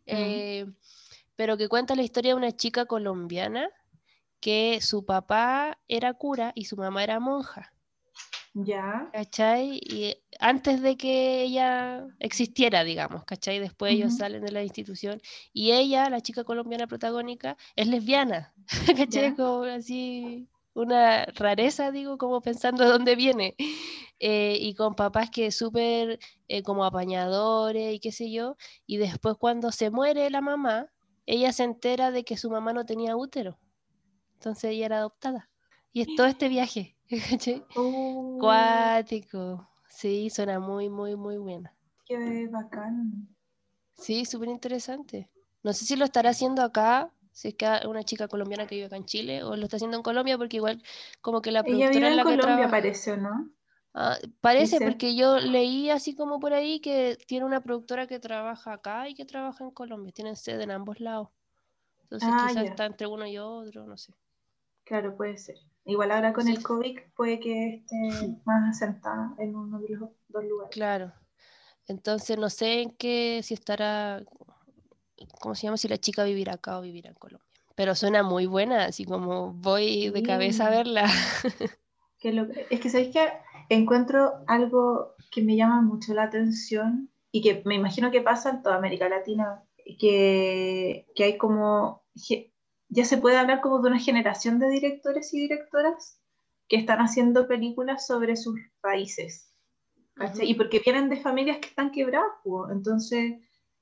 eh, 0.05 0.65
pero 1.37 1.55
que 1.55 1.69
cuenta 1.69 1.95
la 1.95 2.03
historia 2.03 2.31
de 2.31 2.37
una 2.37 2.51
chica 2.51 2.85
colombiana 2.85 3.69
que 4.41 4.79
su 4.81 5.05
papá 5.05 5.79
era 5.87 6.13
cura 6.13 6.51
y 6.55 6.65
su 6.65 6.75
mamá 6.75 7.03
era 7.03 7.21
monja. 7.21 7.74
Ya. 8.57 9.09
¿Cachai? 9.11 9.81
Y 9.83 10.15
antes 10.39 10.81
de 10.81 10.95
que 10.95 11.41
ella 11.41 12.07
existiera, 12.19 12.85
digamos, 12.85 13.25
¿cachai? 13.25 13.59
Después 13.59 13.93
ellos 13.93 14.15
salen 14.15 14.45
de 14.45 14.51
la 14.53 14.63
institución 14.63 15.21
y 15.51 15.73
ella, 15.73 16.09
la 16.09 16.21
chica 16.21 16.45
colombiana 16.45 16.87
protagónica, 16.87 17.57
es 17.75 17.87
lesbiana, 17.87 18.53
¿cachai? 18.97 19.35
Como 19.35 19.63
así, 19.63 20.47
una 20.73 21.25
rareza, 21.25 21.91
digo, 21.91 22.17
como 22.17 22.39
pensando 22.39 22.85
de 22.85 22.91
dónde 22.91 23.15
viene. 23.17 23.55
Eh, 24.19 24.57
y 24.61 24.73
con 24.75 24.95
papás 24.95 25.29
que 25.29 25.51
súper 25.51 26.19
eh, 26.47 26.63
como 26.63 26.85
apañadores 26.85 27.93
y 27.95 27.99
qué 27.99 28.13
sé 28.13 28.31
yo. 28.31 28.55
Y 28.87 28.95
después 28.95 29.35
cuando 29.37 29.73
se 29.73 29.89
muere 29.89 30.29
la 30.29 30.39
mamá, 30.39 30.93
ella 31.25 31.51
se 31.51 31.63
entera 31.65 32.11
de 32.11 32.23
que 32.23 32.37
su 32.37 32.49
mamá 32.49 32.71
no 32.71 32.85
tenía 32.85 33.17
útero. 33.17 33.59
Entonces 34.35 34.71
ella 34.71 34.85
era 34.85 34.97
adoptada. 34.99 35.49
Y 35.91 36.01
es 36.01 36.07
todo 36.15 36.27
este 36.27 36.47
viaje. 36.47 36.94
Oh. 37.75 38.37
Cuático. 38.39 39.67
Sí, 39.87 40.29
suena 40.29 40.59
muy, 40.59 40.89
muy, 40.89 41.15
muy 41.15 41.37
buena. 41.37 41.73
Qué 42.05 42.47
bacán. 42.47 43.27
Sí, 43.97 44.25
súper 44.25 44.49
interesante. 44.49 45.29
No 45.63 45.73
sé 45.73 45.85
si 45.85 45.95
lo 45.95 46.05
estará 46.05 46.31
haciendo 46.31 46.61
acá, 46.61 47.11
si 47.31 47.49
es 47.49 47.55
que 47.55 47.65
una 47.87 48.03
chica 48.03 48.27
colombiana 48.27 48.67
que 48.67 48.75
vive 48.75 48.87
acá 48.87 48.97
en 48.97 49.05
Chile, 49.05 49.43
o 49.43 49.55
lo 49.55 49.63
está 49.63 49.77
haciendo 49.77 49.97
en 49.97 50.03
Colombia, 50.03 50.37
porque 50.37 50.57
igual 50.57 50.83
como 51.21 51.41
que 51.41 51.51
la 51.51 51.63
productora 51.63 52.09
en 52.09 52.17
la 52.17 52.23
Colombia 52.23 52.69
parece, 52.69 53.17
¿no? 53.17 53.49
Ah, 53.93 54.17
parece, 54.41 54.81
porque 54.81 55.15
yo 55.15 55.39
leí 55.39 55.89
así 55.89 56.15
como 56.15 56.39
por 56.39 56.53
ahí 56.53 56.81
que 56.81 57.17
tiene 57.27 57.45
una 57.45 57.61
productora 57.61 58.07
que 58.07 58.19
trabaja 58.19 58.73
acá 58.73 59.07
y 59.07 59.15
que 59.15 59.25
trabaja 59.25 59.63
en 59.63 59.71
Colombia. 59.71 60.11
Tienen 60.11 60.35
sede 60.35 60.63
en 60.63 60.71
ambos 60.71 60.99
lados. 60.99 61.29
Entonces 62.03 62.29
ah, 62.29 62.47
quizás 62.47 62.67
está 62.67 62.85
entre 62.85 63.07
uno 63.07 63.25
y 63.25 63.37
otro, 63.37 63.85
no 63.85 63.97
sé. 63.97 64.13
Claro, 64.83 65.15
puede 65.15 65.37
ser. 65.37 65.55
Igual 65.85 66.11
ahora 66.11 66.33
con 66.33 66.47
el 66.47 66.63
COVID 66.63 66.99
puede 67.15 67.39
que 67.39 67.75
esté 67.75 67.95
más 68.45 68.75
asentada 68.75 69.35
en 69.37 69.55
uno 69.55 69.79
de 69.79 69.89
los 69.89 70.09
dos 70.27 70.43
lugares. 70.43 70.73
Claro. 70.73 71.13
Entonces 71.87 72.37
no 72.37 72.49
sé 72.49 72.81
en 72.81 72.91
qué, 72.91 73.41
si 73.43 73.53
estará, 73.53 74.23
¿cómo 75.39 75.53
se 75.53 75.67
llama? 75.67 75.77
Si 75.77 75.87
la 75.87 75.97
chica 75.97 76.23
vivirá 76.23 76.53
acá 76.53 76.79
o 76.79 76.81
vivirá 76.81 77.09
en 77.09 77.15
Colombia. 77.15 77.45
Pero 77.75 77.93
suena 77.93 78.23
muy 78.23 78.47
buena, 78.47 78.85
así 78.85 79.05
como 79.05 79.53
voy 79.53 80.09
de 80.09 80.23
cabeza 80.23 80.67
a 80.67 80.69
verla. 80.71 81.05
Que 82.17 82.31
lo, 82.31 82.47
es 82.71 82.79
que 82.79 82.89
sabéis 82.89 83.13
que 83.13 83.27
encuentro 83.69 84.31
algo 84.47 85.13
que 85.31 85.43
me 85.43 85.55
llama 85.57 85.83
mucho 85.83 86.13
la 86.15 86.23
atención 86.23 87.11
y 87.31 87.43
que 87.43 87.61
me 87.65 87.75
imagino 87.75 88.09
que 88.09 88.21
pasa 88.21 88.49
en 88.49 88.63
toda 88.63 88.77
América 88.77 89.07
Latina, 89.09 89.63
que, 89.99 91.05
que 91.13 91.23
hay 91.23 91.37
como 91.37 92.03
ya 92.95 93.05
se 93.05 93.17
puede 93.17 93.37
hablar 93.37 93.61
como 93.61 93.79
de 93.81 93.89
una 93.89 93.99
generación 93.99 94.57
de 94.57 94.69
directores 94.69 95.33
y 95.33 95.41
directoras 95.41 96.19
que 96.67 96.77
están 96.77 96.99
haciendo 96.99 97.47
películas 97.47 98.07
sobre 98.07 98.35
sus 98.35 98.59
países. 98.81 99.51
Y 100.41 100.53
porque 100.55 100.79
vienen 100.79 101.09
de 101.09 101.17
familias 101.17 101.57
que 101.57 101.67
están 101.67 101.91
quebradas, 101.91 102.31
entonces 102.71 103.33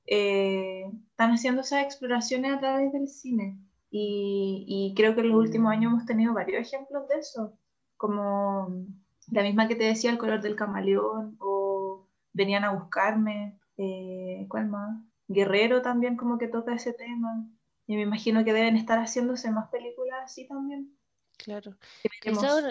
eh, 0.06 0.84
están 1.10 1.30
haciendo 1.30 1.60
esas 1.60 1.84
exploraciones 1.84 2.52
a 2.52 2.58
través 2.58 2.92
del 2.92 3.08
cine. 3.08 3.56
Y, 3.96 4.92
creo 4.96 5.14
que 5.14 5.20
en 5.20 5.28
los 5.28 5.38
últimos 5.38 5.70
años 5.70 5.92
hemos 5.92 6.06
tenido 6.06 6.34
varios 6.34 6.66
ejemplos 6.66 7.06
de 7.06 7.20
eso, 7.20 7.56
como 7.96 8.84
la 9.30 9.42
misma 9.42 9.68
que 9.68 9.76
te 9.76 9.84
decía, 9.84 10.10
El 10.10 10.18
color 10.18 10.40
del 10.40 10.56
camaleón, 10.56 11.36
o 11.38 12.08
Venían 12.32 12.64
a 12.64 12.72
buscarme, 12.72 13.60
eh, 13.76 14.46
¿cuál 14.48 14.66
más? 14.66 15.00
Guerrero 15.28 15.82
también 15.82 16.16
como 16.16 16.36
que 16.36 16.48
toca 16.48 16.74
ese 16.74 16.92
tema. 16.92 17.46
Y 17.86 17.96
me 17.96 18.02
imagino 18.02 18.44
que 18.44 18.52
deben 18.52 18.76
estar 18.76 18.98
haciéndose 18.98 19.50
más 19.50 19.68
películas 19.68 20.20
así 20.24 20.46
también. 20.46 20.96
Claro. 21.36 21.76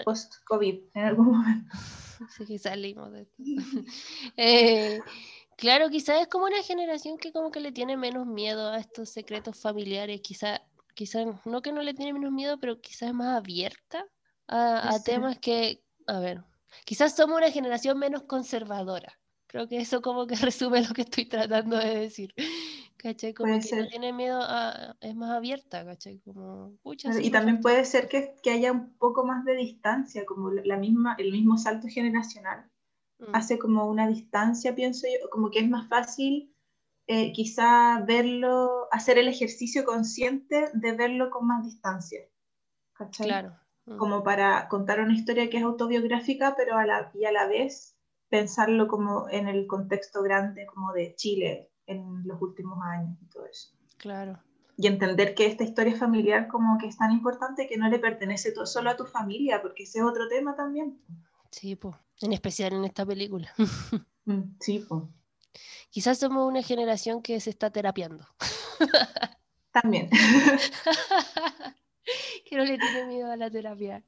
Post-COVID 0.04 0.80
en 0.94 1.04
algún 1.04 1.26
momento. 1.38 1.70
Sí, 2.36 2.46
que 2.46 2.58
salimos 2.60 3.10
de 3.12 3.22
esto. 3.22 3.34
eh, 4.36 5.00
claro, 5.56 5.90
quizás 5.90 6.22
es 6.22 6.28
como 6.28 6.44
una 6.46 6.62
generación 6.62 7.18
que 7.18 7.32
como 7.32 7.50
que 7.50 7.58
le 7.58 7.72
tiene 7.72 7.96
menos 7.96 8.24
miedo 8.24 8.70
a 8.70 8.78
estos 8.78 9.10
secretos 9.10 9.60
familiares. 9.60 10.20
Quizás, 10.22 10.60
quizás 10.94 11.26
no 11.44 11.60
que 11.60 11.72
no 11.72 11.82
le 11.82 11.92
tiene 11.92 12.12
menos 12.12 12.30
miedo, 12.30 12.58
pero 12.60 12.80
quizás 12.80 13.08
es 13.08 13.14
más 13.14 13.36
abierta 13.36 14.06
a, 14.46 14.96
temas 15.04 15.38
que, 15.40 15.82
a 16.06 16.20
ver, 16.20 16.44
quizás 16.84 17.16
somos 17.16 17.36
una 17.36 17.50
generación 17.50 17.98
menos 17.98 18.22
conservadora. 18.22 19.18
Creo 19.48 19.68
que 19.68 19.78
eso 19.78 20.00
como 20.00 20.26
que 20.26 20.36
resume 20.36 20.86
lo 20.86 20.94
que 20.94 21.02
estoy 21.02 21.26
tratando 21.26 21.76
de 21.78 21.98
decir. 21.98 22.32
¿Cachai? 22.96 23.34
Como 23.34 23.60
que 23.60 23.76
no 23.76 23.88
tiene 23.88 24.12
miedo 24.12 24.40
a, 24.40 24.96
es 25.00 25.14
más 25.14 25.30
abierta, 25.30 25.84
¿cachai? 25.84 26.20
Como, 26.20 26.78
y 27.20 27.30
también 27.30 27.60
puede 27.60 27.84
ser 27.84 28.08
que, 28.08 28.36
que, 28.42 28.50
haya 28.50 28.72
un 28.72 28.96
poco 28.96 29.26
más 29.26 29.44
de 29.44 29.56
distancia, 29.56 30.24
como 30.24 30.50
la 30.50 30.76
misma, 30.76 31.14
el 31.18 31.32
mismo 31.32 31.58
salto 31.58 31.88
generacional. 31.88 32.70
Mm. 33.18 33.34
Hace 33.34 33.58
como 33.58 33.86
una 33.88 34.08
distancia, 34.08 34.74
pienso 34.74 35.06
yo, 35.06 35.28
como 35.30 35.50
que 35.50 35.58
es 35.58 35.68
más 35.68 35.88
fácil 35.88 36.54
eh, 37.06 37.32
quizá 37.32 38.00
verlo, 38.00 38.88
hacer 38.90 39.18
el 39.18 39.28
ejercicio 39.28 39.84
consciente 39.84 40.70
de 40.72 40.92
verlo 40.92 41.30
con 41.30 41.46
más 41.46 41.64
distancia. 41.64 42.20
¿Cachai? 42.94 43.26
Claro. 43.26 43.56
Mm. 43.86 43.96
Como 43.98 44.22
para 44.22 44.68
contar 44.68 45.00
una 45.00 45.14
historia 45.14 45.50
que 45.50 45.58
es 45.58 45.62
autobiográfica, 45.62 46.54
pero 46.56 46.78
a 46.78 46.86
la, 46.86 47.10
y 47.12 47.24
a 47.26 47.32
la 47.32 47.46
vez 47.46 47.96
pensarlo 48.30 48.88
como 48.88 49.28
en 49.28 49.48
el 49.48 49.66
contexto 49.66 50.22
grande 50.22 50.64
como 50.66 50.92
de 50.92 51.14
Chile 51.16 51.70
en 51.86 52.26
los 52.26 52.40
últimos 52.40 52.78
años 52.84 53.16
y 53.22 53.26
todo 53.26 53.46
eso. 53.46 53.70
Claro. 53.96 54.38
Y 54.76 54.86
entender 54.86 55.34
que 55.34 55.46
esta 55.46 55.64
historia 55.64 55.96
familiar 55.96 56.48
como 56.48 56.78
que 56.78 56.88
es 56.88 56.96
tan 56.96 57.12
importante 57.12 57.68
que 57.68 57.76
no 57.76 57.88
le 57.88 57.98
pertenece 57.98 58.52
todo, 58.52 58.66
solo 58.66 58.90
a 58.90 58.96
tu 58.96 59.04
familia, 59.04 59.62
porque 59.62 59.84
ese 59.84 59.98
es 59.98 60.04
otro 60.04 60.28
tema 60.28 60.56
también. 60.56 60.98
Sí, 61.50 61.76
pues, 61.76 61.94
en 62.20 62.32
especial 62.32 62.72
en 62.72 62.84
esta 62.84 63.06
película. 63.06 63.52
Mm, 64.26 64.56
sí, 64.58 64.78
pues. 64.78 65.02
Quizás 65.90 66.16
somos 66.16 66.48
una 66.48 66.62
generación 66.62 67.20
que 67.20 67.38
se 67.40 67.50
está 67.50 67.68
terapiando. 67.68 68.26
También. 69.70 70.08
que 72.48 72.56
no 72.56 72.64
le 72.64 72.78
tiene 72.78 73.04
miedo 73.04 73.30
a 73.30 73.36
la 73.36 73.50
terapia. 73.50 74.02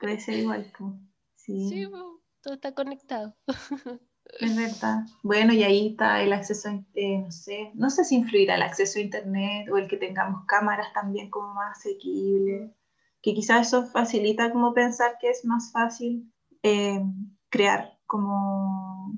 Ser 0.00 0.38
igual. 0.38 0.72
Sí, 1.34 1.68
sí 1.68 1.86
todo 2.46 2.54
está 2.54 2.72
conectado. 2.72 3.36
Es 4.40 4.56
verdad. 4.56 5.04
Bueno, 5.22 5.52
y 5.52 5.62
ahí 5.62 5.88
está 5.88 6.22
el 6.22 6.32
acceso 6.32 6.68
eh, 6.94 7.18
no 7.18 7.30
sé, 7.30 7.70
no 7.74 7.90
sé 7.90 8.04
si 8.04 8.16
influirá 8.16 8.56
el 8.56 8.62
acceso 8.62 8.98
a 8.98 9.02
internet 9.02 9.68
o 9.70 9.78
el 9.78 9.88
que 9.88 9.96
tengamos 9.96 10.44
cámaras 10.46 10.92
también 10.92 11.30
como 11.30 11.54
más 11.54 11.78
asequibles, 11.78 12.70
que 13.22 13.34
quizás 13.34 13.68
eso 13.68 13.86
facilita 13.86 14.52
como 14.52 14.74
pensar 14.74 15.16
que 15.20 15.30
es 15.30 15.44
más 15.44 15.72
fácil 15.72 16.32
eh, 16.62 17.00
crear 17.48 17.98
como, 18.06 19.14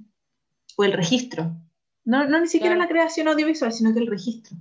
o 0.76 0.84
el 0.84 0.92
registro. 0.92 1.56
No, 2.04 2.26
no 2.26 2.40
ni 2.40 2.46
siquiera 2.46 2.76
la 2.76 2.88
creación 2.88 3.28
audiovisual, 3.28 3.72
sino 3.72 3.92
que 3.92 4.00
el 4.00 4.06
registro. 4.06 4.56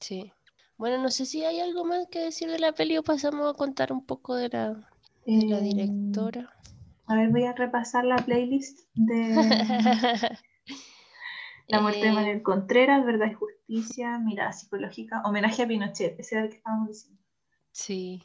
Sí. 0.00 0.32
Bueno, 0.76 1.02
no 1.02 1.10
sé 1.10 1.26
si 1.26 1.44
hay 1.44 1.58
algo 1.60 1.84
más 1.84 2.06
que 2.06 2.20
decir 2.20 2.48
de 2.48 2.60
la 2.60 2.72
peli 2.72 2.96
o 2.98 3.02
pasamos 3.02 3.50
a 3.50 3.56
contar 3.56 3.92
un 3.92 4.06
poco 4.06 4.36
de 4.36 4.48
la, 4.48 4.88
de 5.26 5.46
la 5.46 5.58
eh, 5.58 5.62
directora. 5.62 6.54
A 7.08 7.14
ver, 7.14 7.30
voy 7.30 7.44
a 7.44 7.52
repasar 7.54 8.04
la 8.04 8.16
playlist 8.16 8.80
de 8.94 9.34
La 11.68 11.80
muerte 11.80 12.00
de 12.00 12.12
Manuel 12.12 12.38
eh, 12.38 12.42
Contreras, 12.42 13.04
Verdad 13.04 13.30
y 13.30 13.34
Justicia, 13.34 14.18
Mirada 14.18 14.52
Psicológica, 14.52 15.22
Homenaje 15.24 15.62
a 15.62 15.68
Pinochet, 15.68 16.18
ese 16.18 16.34
era 16.34 16.44
el 16.44 16.50
que 16.50 16.56
estábamos 16.56 16.88
diciendo. 16.88 17.22
Sí. 17.72 18.22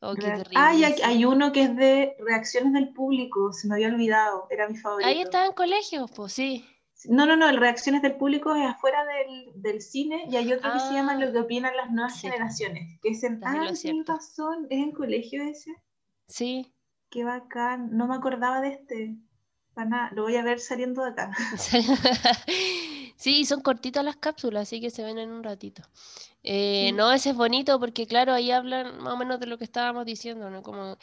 Oh, 0.00 0.14
qué 0.14 0.22
terrible, 0.22 0.54
ah, 0.56 0.74
y 0.74 0.84
hay, 0.84 1.24
uno 1.24 1.52
que 1.52 1.62
es 1.62 1.76
de 1.76 2.16
reacciones 2.18 2.72
del 2.72 2.92
público, 2.92 3.52
se 3.52 3.68
me 3.68 3.76
había 3.76 3.88
olvidado, 3.88 4.46
era 4.50 4.68
mi 4.68 4.76
favorito. 4.76 5.08
Ahí 5.08 5.22
estaba 5.22 5.46
en 5.46 5.52
colegio, 5.52 6.06
pues 6.08 6.32
sí. 6.32 6.66
No, 7.04 7.24
no, 7.24 7.36
no, 7.36 7.48
el 7.48 7.56
reacciones 7.56 8.02
del 8.02 8.16
público 8.16 8.54
es 8.54 8.66
afuera 8.66 9.04
del, 9.04 9.62
del 9.62 9.80
cine 9.80 10.26
y 10.28 10.36
hay 10.36 10.52
otro 10.52 10.72
que 10.72 10.80
se 10.80 10.92
llama 10.92 11.12
ah, 11.12 11.18
Lo 11.18 11.32
que 11.32 11.38
opinan 11.38 11.76
las 11.76 11.90
nuevas 11.90 12.20
generaciones, 12.20 12.98
que 13.00 13.10
es 13.10 13.22
en... 13.22 13.40
ah, 13.44 13.74
sí, 13.74 14.02
razón, 14.06 14.66
¿es 14.70 14.78
en 14.78 14.92
colegio 14.92 15.42
ese? 15.44 15.70
Sí. 16.26 16.74
Qué 17.12 17.24
bacán. 17.24 17.90
No 17.92 18.06
me 18.06 18.14
acordaba 18.14 18.62
de 18.62 18.68
este. 18.70 19.14
Para 19.74 19.88
nada. 19.88 20.10
Lo 20.14 20.22
voy 20.22 20.36
a 20.36 20.42
ver 20.42 20.58
saliendo 20.60 21.04
de 21.04 21.10
acá. 21.10 21.30
sí, 23.16 23.44
son 23.44 23.60
cortitas 23.60 24.02
las 24.02 24.16
cápsulas, 24.16 24.62
así 24.62 24.80
que 24.80 24.88
se 24.88 25.04
ven 25.04 25.18
en 25.18 25.30
un 25.30 25.44
ratito. 25.44 25.82
Eh, 26.42 26.90
no, 26.94 27.12
ese 27.12 27.30
es 27.30 27.36
bonito 27.36 27.78
porque, 27.78 28.06
claro, 28.06 28.32
ahí 28.32 28.50
hablan 28.50 28.98
más 29.02 29.12
o 29.12 29.16
menos 29.18 29.38
de 29.40 29.46
lo 29.46 29.58
que 29.58 29.64
estábamos 29.64 30.06
diciendo, 30.06 30.48
¿no? 30.48 30.62
Como 30.62 30.96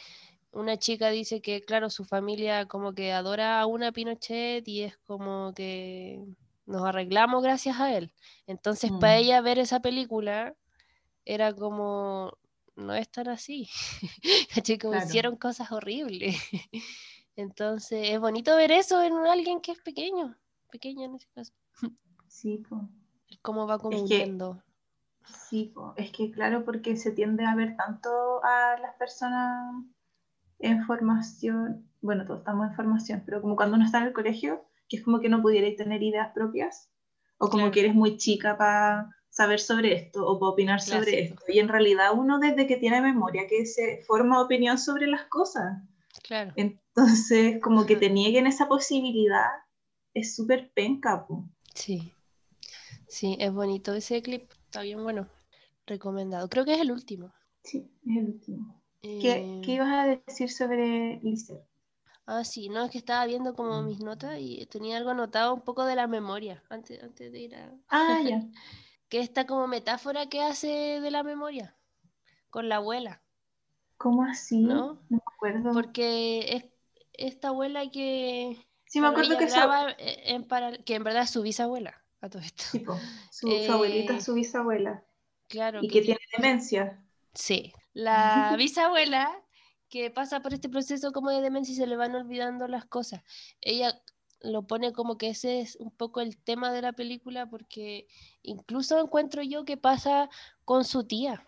una 0.50 0.76
chica 0.78 1.10
dice 1.10 1.40
que, 1.40 1.62
claro, 1.62 1.90
su 1.90 2.04
familia 2.04 2.66
como 2.66 2.92
que 2.92 3.12
adora 3.12 3.60
a 3.60 3.66
una 3.66 3.92
Pinochet 3.92 4.66
y 4.66 4.82
es 4.82 4.98
como 5.06 5.52
que 5.54 6.24
nos 6.66 6.82
arreglamos 6.82 7.40
gracias 7.40 7.78
a 7.78 7.96
él. 7.96 8.12
Entonces, 8.48 8.90
para 9.00 9.14
mm. 9.14 9.18
ella 9.18 9.40
ver 9.42 9.60
esa 9.60 9.78
película 9.78 10.56
era 11.24 11.52
como, 11.52 12.32
no 12.80 12.94
es 12.94 13.08
tan 13.10 13.28
así. 13.28 13.68
Como 14.80 14.96
hicieron 14.96 15.36
cosas 15.36 15.70
horribles. 15.72 16.36
Entonces, 17.36 18.10
es 18.10 18.20
bonito 18.20 18.56
ver 18.56 18.72
eso 18.72 19.02
en 19.02 19.14
alguien 19.14 19.60
que 19.60 19.72
es 19.72 19.78
pequeño, 19.80 20.36
pequeño 20.70 21.06
en 21.06 21.14
ese 21.14 21.28
caso. 21.34 21.52
Sí, 22.28 22.62
Cómo 23.42 23.66
va 23.66 23.78
como 23.78 24.02
huyendo. 24.02 24.62
Sí, 25.48 25.72
es 25.96 26.10
que 26.10 26.30
claro, 26.30 26.64
porque 26.64 26.96
se 26.96 27.12
tiende 27.12 27.44
a 27.44 27.54
ver 27.54 27.76
tanto 27.76 28.42
a 28.44 28.78
las 28.80 28.94
personas 28.96 29.84
en 30.58 30.84
formación, 30.84 31.88
bueno, 32.00 32.26
todos 32.26 32.40
estamos 32.40 32.68
en 32.68 32.74
formación, 32.74 33.22
pero 33.24 33.40
como 33.40 33.56
cuando 33.56 33.76
uno 33.76 33.84
está 33.84 33.98
en 33.98 34.08
el 34.08 34.12
colegio, 34.12 34.64
que 34.88 34.98
es 34.98 35.02
como 35.02 35.20
que 35.20 35.28
no 35.28 35.42
pudierais 35.42 35.76
tener 35.76 36.02
ideas 36.02 36.32
propias, 36.34 36.90
o 37.38 37.48
como 37.48 37.70
que 37.70 37.80
eres 37.80 37.94
muy 37.94 38.16
chica 38.16 38.56
para 38.58 39.10
saber 39.40 39.58
sobre 39.58 39.94
esto 39.94 40.26
o 40.26 40.32
opinar 40.46 40.82
sobre 40.82 41.22
esto. 41.22 41.42
Y 41.48 41.60
en 41.60 41.68
realidad 41.68 42.10
uno 42.14 42.38
desde 42.38 42.66
que 42.66 42.76
tiene 42.76 43.00
memoria 43.00 43.46
que 43.48 43.64
se 43.64 44.02
forma 44.06 44.42
opinión 44.42 44.76
sobre 44.76 45.06
las 45.06 45.24
cosas. 45.28 45.78
Claro. 46.22 46.52
Entonces, 46.56 47.58
como 47.62 47.86
que 47.86 47.96
te 47.96 48.10
nieguen 48.10 48.46
esa 48.46 48.68
posibilidad 48.68 49.48
es 50.12 50.36
súper 50.36 50.70
penca. 50.74 51.26
Sí. 51.74 52.12
Sí, 53.08 53.38
es 53.40 53.50
bonito 53.50 53.94
ese 53.94 54.20
clip. 54.20 54.50
Está 54.66 54.82
bien 54.82 55.02
bueno. 55.02 55.26
Recomendado. 55.86 56.46
Creo 56.50 56.66
que 56.66 56.74
es 56.74 56.80
el 56.82 56.92
último. 56.92 57.32
Sí, 57.62 57.90
es 58.06 58.16
el 58.18 58.26
último. 58.26 58.84
¿Qué, 59.00 59.32
eh, 59.32 59.60
¿Qué, 59.64 59.72
ibas 59.72 59.88
a 59.88 60.20
decir 60.26 60.50
sobre 60.50 61.18
Lister? 61.22 61.64
Ah, 62.26 62.44
sí, 62.44 62.68
no, 62.68 62.84
es 62.84 62.90
que 62.90 62.98
estaba 62.98 63.24
viendo 63.24 63.54
como 63.54 63.80
mis 63.82 64.00
notas 64.00 64.36
y 64.38 64.66
tenía 64.66 64.98
algo 64.98 65.10
anotado 65.10 65.54
un 65.54 65.62
poco 65.62 65.86
de 65.86 65.96
la 65.96 66.06
memoria 66.06 66.62
antes, 66.68 67.02
antes 67.02 67.32
de 67.32 67.38
ir 67.40 67.54
a... 67.54 67.72
Ah, 67.88 68.20
ya. 68.22 68.42
que 69.10 69.20
esta 69.20 69.44
como 69.44 69.66
metáfora 69.66 70.28
que 70.28 70.40
hace 70.40 71.00
de 71.00 71.10
la 71.10 71.22
memoria 71.22 71.76
con 72.48 72.68
la 72.68 72.76
abuela. 72.76 73.22
¿Cómo 73.98 74.22
así? 74.24 74.60
No, 74.60 74.94
no 74.94 75.02
me 75.08 75.18
acuerdo. 75.18 75.72
Porque 75.72 76.56
es 76.56 76.64
esta 77.12 77.48
abuela 77.48 77.90
que... 77.90 78.66
Sí, 78.86 79.00
me 79.00 79.08
acuerdo 79.08 79.36
que, 79.36 79.46
en 79.98 80.44
para... 80.44 80.78
que 80.78 80.94
en 80.94 81.04
verdad 81.04 81.24
es 81.24 81.30
su 81.30 81.42
bisabuela 81.42 82.02
a 82.20 82.30
todo 82.30 82.40
esto. 82.40 82.64
su, 83.30 83.48
abuelita 83.70 84.14
es 84.14 84.24
su 84.24 84.34
bisabuela. 84.34 85.04
Claro. 85.48 85.80
Y 85.82 85.88
que, 85.88 86.02
tiene 86.02 86.20
demencia. 86.36 87.04
Sí, 87.34 87.72
la 87.92 88.54
bisabuela 88.58 89.30
que 89.88 90.10
pasa 90.10 90.40
por 90.40 90.54
este 90.54 90.68
proceso 90.68 91.12
como 91.12 91.30
de 91.30 91.40
demencia 91.40 91.72
y 91.72 91.76
se 91.76 91.86
le 91.86 91.96
van 91.96 92.14
olvidando 92.14 92.68
las 92.68 92.84
cosas. 92.84 93.22
Ella 93.60 94.00
lo 94.42 94.66
pone 94.66 94.92
como 94.92 95.18
que 95.18 95.28
ese 95.30 95.60
es 95.60 95.76
un 95.76 95.90
poco 95.90 96.20
el 96.20 96.36
tema 96.38 96.72
de 96.72 96.82
la 96.82 96.92
película 96.92 97.48
porque 97.48 98.06
incluso 98.42 98.98
encuentro 99.00 99.42
yo 99.42 99.64
que 99.64 99.76
pasa 99.76 100.28
con 100.64 100.84
su 100.84 101.04
tía, 101.04 101.46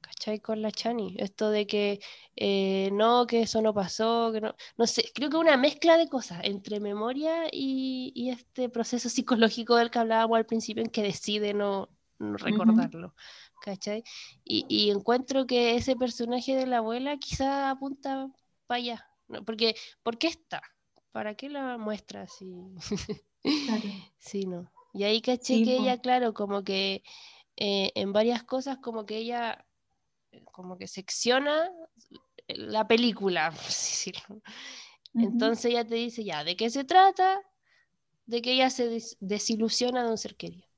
¿cachai? 0.00 0.40
Con 0.40 0.62
la 0.62 0.70
Chani, 0.70 1.16
esto 1.18 1.50
de 1.50 1.66
que 1.66 2.00
eh, 2.36 2.90
no, 2.92 3.26
que 3.26 3.42
eso 3.42 3.62
no 3.62 3.74
pasó, 3.74 4.30
que 4.32 4.40
no, 4.40 4.54
no 4.76 4.86
sé, 4.86 5.10
creo 5.14 5.30
que 5.30 5.36
una 5.36 5.56
mezcla 5.56 5.96
de 5.96 6.08
cosas 6.08 6.40
entre 6.44 6.80
memoria 6.80 7.48
y, 7.52 8.30
este 8.30 8.68
proceso 8.68 9.08
psicológico 9.08 9.76
del 9.76 9.90
que 9.90 9.98
hablábamos 9.98 10.36
al 10.36 10.46
principio 10.46 10.82
en 10.82 10.90
que 10.90 11.02
decide 11.02 11.54
no, 11.54 11.88
recordarlo. 12.18 13.14
¿Cachai? 13.62 14.02
Y, 14.44 14.90
encuentro 14.90 15.46
que 15.46 15.76
ese 15.76 15.96
personaje 15.96 16.54
de 16.56 16.66
la 16.66 16.78
abuela 16.78 17.16
quizá 17.18 17.70
apunta 17.70 18.28
para 18.66 18.78
allá, 18.78 19.10
porque 19.44 19.74
¿por 20.02 20.18
qué 20.18 20.28
está? 20.28 20.62
¿Para 21.12 21.34
qué 21.34 21.48
la 21.48 21.78
muestra 21.78 22.22
así? 22.22 22.54
sí, 24.18 24.46
no. 24.46 24.70
Y 24.94 25.04
ahí 25.04 25.20
caché 25.20 25.62
que 25.62 25.76
ella, 25.76 25.98
claro, 25.98 26.34
como 26.34 26.64
que 26.64 27.02
eh, 27.56 27.92
en 27.94 28.12
varias 28.12 28.42
cosas, 28.42 28.78
como 28.78 29.06
que 29.06 29.18
ella, 29.18 29.66
eh, 30.32 30.44
como 30.52 30.78
que 30.78 30.86
secciona 30.86 31.70
la 32.48 32.86
película, 32.88 33.52
Entonces 35.14 35.64
ella 35.66 35.86
te 35.86 35.96
dice, 35.96 36.22
ya, 36.22 36.44
¿de 36.44 36.56
qué 36.56 36.70
se 36.70 36.84
trata? 36.84 37.40
De 38.26 38.42
que 38.42 38.52
ella 38.52 38.70
se 38.70 39.00
desilusiona 39.20 40.04
de 40.04 40.10
un 40.10 40.18
ser 40.18 40.36
querido. 40.36 40.68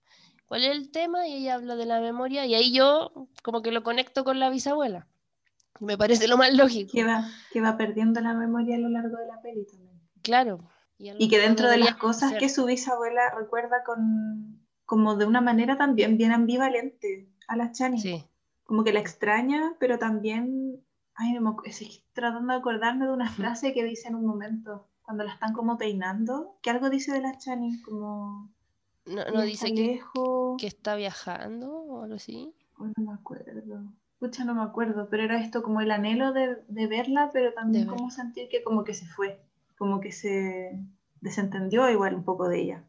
¿cuál 0.50 0.64
es 0.64 0.76
el 0.76 0.90
tema? 0.90 1.28
Y 1.28 1.34
ella 1.34 1.54
habla 1.54 1.76
de 1.76 1.86
la 1.86 2.00
memoria 2.00 2.44
y 2.44 2.56
ahí 2.56 2.72
yo 2.72 3.28
como 3.44 3.62
que 3.62 3.70
lo 3.70 3.84
conecto 3.84 4.24
con 4.24 4.40
la 4.40 4.50
bisabuela. 4.50 5.06
Me 5.78 5.96
parece 5.96 6.26
lo 6.26 6.36
más 6.36 6.52
lógico. 6.52 6.90
Que 6.92 7.04
va, 7.04 7.30
que 7.52 7.60
va 7.60 7.76
perdiendo 7.76 8.20
la 8.20 8.34
memoria 8.34 8.74
a 8.74 8.78
lo 8.80 8.88
largo 8.88 9.16
de 9.16 9.26
la 9.28 9.34
también. 9.36 9.89
Claro. 10.22 10.60
Y, 10.98 11.28
que 11.28 11.38
dentro 11.38 11.68
de 11.68 11.78
las 11.78 11.96
cosas 11.96 12.34
que 12.34 12.50
su 12.50 12.66
bisabuela 12.66 13.30
recuerda 13.30 13.82
con 13.84 14.60
como 14.90 15.14
de 15.14 15.24
una 15.24 15.40
manera 15.40 15.78
también 15.78 16.18
bien 16.18 16.32
ambivalente 16.32 17.28
a 17.46 17.54
la 17.54 17.70
Chani. 17.70 18.00
Sí. 18.00 18.24
Como 18.64 18.82
que 18.82 18.92
la 18.92 18.98
extraña, 18.98 19.76
pero 19.78 20.00
también, 20.00 20.84
ay, 21.14 21.38
me, 21.38 21.52
estoy 21.64 22.02
tratando 22.12 22.52
de 22.52 22.58
acordarme 22.58 23.06
de 23.06 23.12
una 23.12 23.30
frase 23.30 23.72
que 23.72 23.84
dice 23.84 24.08
en 24.08 24.16
un 24.16 24.26
momento, 24.26 24.88
cuando 25.02 25.22
la 25.22 25.32
están 25.32 25.52
como 25.52 25.78
peinando, 25.78 26.58
que 26.60 26.70
algo 26.70 26.90
dice 26.90 27.12
de 27.12 27.20
la 27.20 27.38
Chani, 27.38 27.80
como... 27.82 28.50
No, 29.06 29.24
no 29.32 29.42
dice 29.42 29.72
que, 29.72 30.00
que, 30.58 30.66
está 30.66 30.96
viajando 30.96 31.72
o 31.72 32.02
algo 32.02 32.16
así. 32.16 32.52
no 32.76 32.92
me 32.96 33.14
acuerdo. 33.14 33.92
Pucha, 34.18 34.44
no 34.44 34.56
me 34.56 34.62
acuerdo, 34.62 35.08
pero 35.08 35.22
era 35.22 35.40
esto 35.40 35.62
como 35.62 35.80
el 35.80 35.92
anhelo 35.92 36.32
de, 36.32 36.64
de 36.66 36.86
verla, 36.88 37.30
pero 37.32 37.54
también 37.54 37.86
como 37.86 38.10
sentir 38.10 38.48
que 38.48 38.64
como 38.64 38.82
que 38.82 38.92
se 38.92 39.06
fue, 39.06 39.40
como 39.80 39.98
que 39.98 40.12
se 40.12 40.78
desentendió 41.22 41.88
igual 41.88 42.14
un 42.14 42.22
poco 42.22 42.50
de 42.50 42.60
ella. 42.60 42.84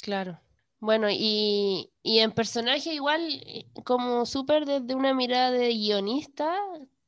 Claro. 0.00 0.38
Bueno, 0.78 1.08
y, 1.10 1.90
y 2.04 2.20
en 2.20 2.30
personaje 2.30 2.94
igual, 2.94 3.20
como 3.84 4.24
súper 4.26 4.64
desde 4.64 4.94
una 4.94 5.12
mirada 5.12 5.50
de 5.50 5.70
guionista, 5.70 6.54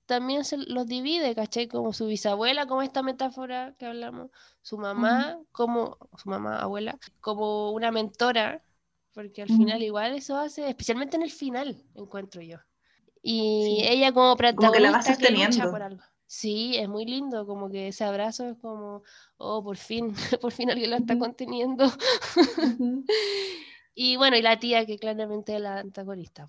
también 0.07 0.45
se 0.45 0.57
los 0.57 0.89
divide, 0.89 1.37
¿cachai? 1.37 1.69
Como 1.69 1.93
su 1.93 2.07
bisabuela, 2.07 2.67
como 2.67 2.83
esta 2.83 3.05
metáfora 3.05 3.77
que 3.79 3.87
hablamos, 3.87 4.33
su 4.61 4.77
mamá, 4.77 5.39
como 5.53 5.99
su 6.21 6.29
mamá, 6.29 6.59
abuela, 6.59 6.99
como 7.21 7.71
una 7.71 7.93
mentora, 7.93 8.61
porque 9.13 9.43
al 9.43 9.49
final 9.49 9.85
igual 9.85 10.15
eso 10.15 10.37
hace, 10.37 10.69
especialmente 10.69 11.15
en 11.15 11.23
el 11.23 11.31
final, 11.31 11.81
encuentro 11.95 12.43
yo. 12.43 12.59
Y 13.23 13.85
ella 13.89 14.11
como 14.11 14.37
protagonista 14.37 14.67
como 14.67 14.73
que, 14.73 14.81
la 14.81 14.91
va 14.91 15.03
sosteniendo. 15.03 15.71
por 15.71 15.83
algo. 15.83 16.03
Sí, 16.35 16.77
es 16.79 16.89
muy 16.89 17.05
lindo, 17.05 17.47
como 17.47 17.69
que 17.69 17.89
ese 17.89 18.05
abrazo 18.05 18.49
es 18.49 18.57
como, 18.57 19.03
oh, 19.37 19.63
por 19.63 19.77
fin, 19.77 20.15
por 20.41 20.51
fin 20.51 20.71
alguien 20.71 20.89
la 20.89 20.97
está 20.97 21.19
conteniendo. 21.19 21.85
y 23.95 24.17
bueno, 24.17 24.39
y 24.39 24.41
la 24.41 24.59
tía 24.59 24.87
que 24.87 24.99
claramente 24.99 25.55
es 25.55 25.61
la 25.61 25.81
antagonista. 25.81 26.49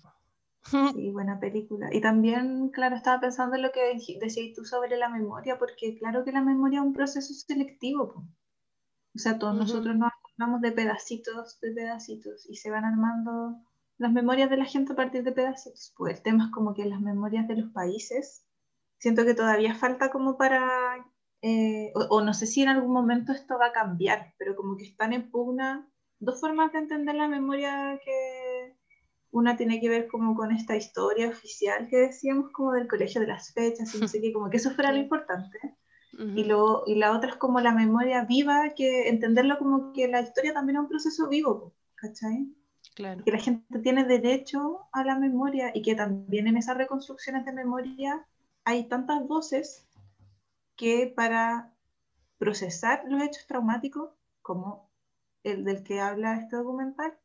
Sí, 0.94 1.10
buena 1.10 1.38
película. 1.38 1.90
Y 1.92 2.00
también, 2.00 2.70
claro, 2.70 2.96
estaba 2.96 3.20
pensando 3.20 3.56
en 3.56 3.62
lo 3.62 3.72
que 3.72 3.82
decías 4.18 4.54
tú 4.56 4.64
sobre 4.64 4.96
la 4.96 5.10
memoria, 5.10 5.58
porque 5.58 5.98
claro 5.98 6.24
que 6.24 6.32
la 6.32 6.40
memoria 6.40 6.78
es 6.78 6.86
un 6.86 6.94
proceso 6.94 7.34
selectivo. 7.34 8.24
O 9.14 9.18
sea, 9.18 9.38
todos 9.38 9.54
nosotros 9.54 9.94
nos 9.94 10.10
acordamos 10.10 10.62
de 10.62 10.72
pedacitos, 10.72 11.60
de 11.60 11.72
pedacitos, 11.72 12.48
y 12.48 12.56
se 12.56 12.70
van 12.70 12.86
armando 12.86 13.60
las 13.98 14.12
memorias 14.12 14.48
de 14.48 14.56
la 14.56 14.64
gente 14.64 14.94
a 14.94 14.96
partir 14.96 15.24
de 15.24 15.32
pedacitos. 15.32 15.92
Pues 15.94 16.16
el 16.16 16.22
tema 16.22 16.46
es 16.46 16.50
como 16.52 16.72
que 16.72 16.86
las 16.86 17.02
memorias 17.02 17.46
de 17.46 17.56
los 17.56 17.70
países, 17.70 18.43
siento 19.04 19.26
que 19.26 19.34
todavía 19.34 19.74
falta 19.74 20.10
como 20.10 20.38
para, 20.38 21.06
eh, 21.42 21.92
o, 22.08 22.22
no 22.22 22.32
sé 22.32 22.46
si 22.46 22.62
en 22.62 22.70
algún 22.70 22.90
momento 22.90 23.32
esto 23.32 23.58
va 23.58 23.66
a 23.66 23.72
cambiar, 23.72 24.32
pero 24.38 24.56
como 24.56 24.78
que 24.78 24.84
están 24.84 25.12
en 25.12 25.30
pugna 25.30 25.86
dos 26.20 26.40
formas 26.40 26.72
de 26.72 26.78
entender 26.78 27.14
la 27.14 27.28
memoria 27.28 28.00
que 28.02 28.78
una 29.30 29.58
tiene 29.58 29.78
que 29.78 29.90
ver 29.90 30.08
como 30.08 30.34
con 30.34 30.52
esta 30.52 30.74
historia 30.74 31.28
oficial 31.28 31.86
que 31.90 31.98
decíamos 31.98 32.50
como 32.50 32.72
del 32.72 32.88
colegio 32.88 33.20
de 33.20 33.26
las 33.26 33.52
fechas 33.52 33.94
y 33.94 33.98
no 33.98 34.08
sé 34.08 34.22
qué, 34.22 34.32
como 34.32 34.48
que 34.48 34.56
eso 34.56 34.70
fuera 34.70 34.90
lo 34.90 35.00
importante. 35.00 35.58
y, 36.12 36.44
lo, 36.44 36.84
y 36.86 36.94
la 36.94 37.14
otra 37.14 37.32
es 37.32 37.36
como 37.36 37.60
la 37.60 37.74
memoria 37.74 38.24
viva, 38.24 38.70
que 38.74 39.10
entenderlo 39.10 39.58
como 39.58 39.92
que 39.92 40.08
la 40.08 40.22
historia 40.22 40.54
también 40.54 40.76
es 40.76 40.82
un 40.84 40.88
proceso 40.88 41.28
vivo, 41.28 41.74
¿cachai? 41.94 42.48
Claro. 42.94 43.22
Que 43.22 43.32
la 43.32 43.38
gente 43.38 43.80
tiene 43.80 44.04
derecho 44.04 44.88
a 44.92 45.04
la 45.04 45.18
memoria 45.18 45.72
y 45.74 45.82
que 45.82 45.94
también 45.94 46.46
en 46.46 46.56
esas 46.56 46.78
reconstrucciones 46.78 47.44
de 47.44 47.52
memoria 47.52 48.26
hay 48.64 48.88
tantas 48.88 49.26
voces 49.26 49.86
que 50.76 51.12
para 51.14 51.72
procesar 52.38 53.04
los 53.06 53.22
hechos 53.22 53.46
traumáticos, 53.46 54.10
como 54.42 54.90
el 55.44 55.64
del 55.64 55.82
que 55.82 56.00
habla 56.00 56.36
este 56.36 56.56
documental, 56.56 57.16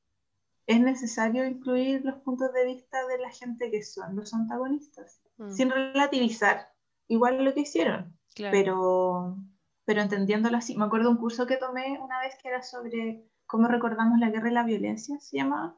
es 0.67 0.79
necesario 0.79 1.45
incluir 1.45 2.05
los 2.05 2.17
puntos 2.17 2.53
de 2.53 2.65
vista 2.65 3.05
de 3.07 3.17
la 3.17 3.31
gente 3.31 3.71
que 3.71 3.81
son 3.81 4.15
los 4.15 4.33
antagonistas, 4.33 5.19
mm. 5.37 5.51
sin 5.51 5.71
relativizar 5.71 6.71
igual 7.07 7.43
lo 7.43 7.53
que 7.53 7.61
hicieron, 7.61 8.15
pero, 8.35 9.35
pero 9.83 10.01
entendiéndolo 10.01 10.57
así. 10.57 10.77
Me 10.77 10.85
acuerdo 10.85 11.09
un 11.09 11.17
curso 11.17 11.47
que 11.47 11.57
tomé 11.57 11.99
una 11.99 12.19
vez 12.21 12.35
que 12.41 12.49
era 12.49 12.61
sobre 12.61 13.25
cómo 13.47 13.67
recordamos 13.67 14.19
la 14.19 14.29
guerra 14.29 14.51
y 14.51 14.53
la 14.53 14.63
violencia, 14.63 15.19
se 15.19 15.37
llamaba, 15.37 15.75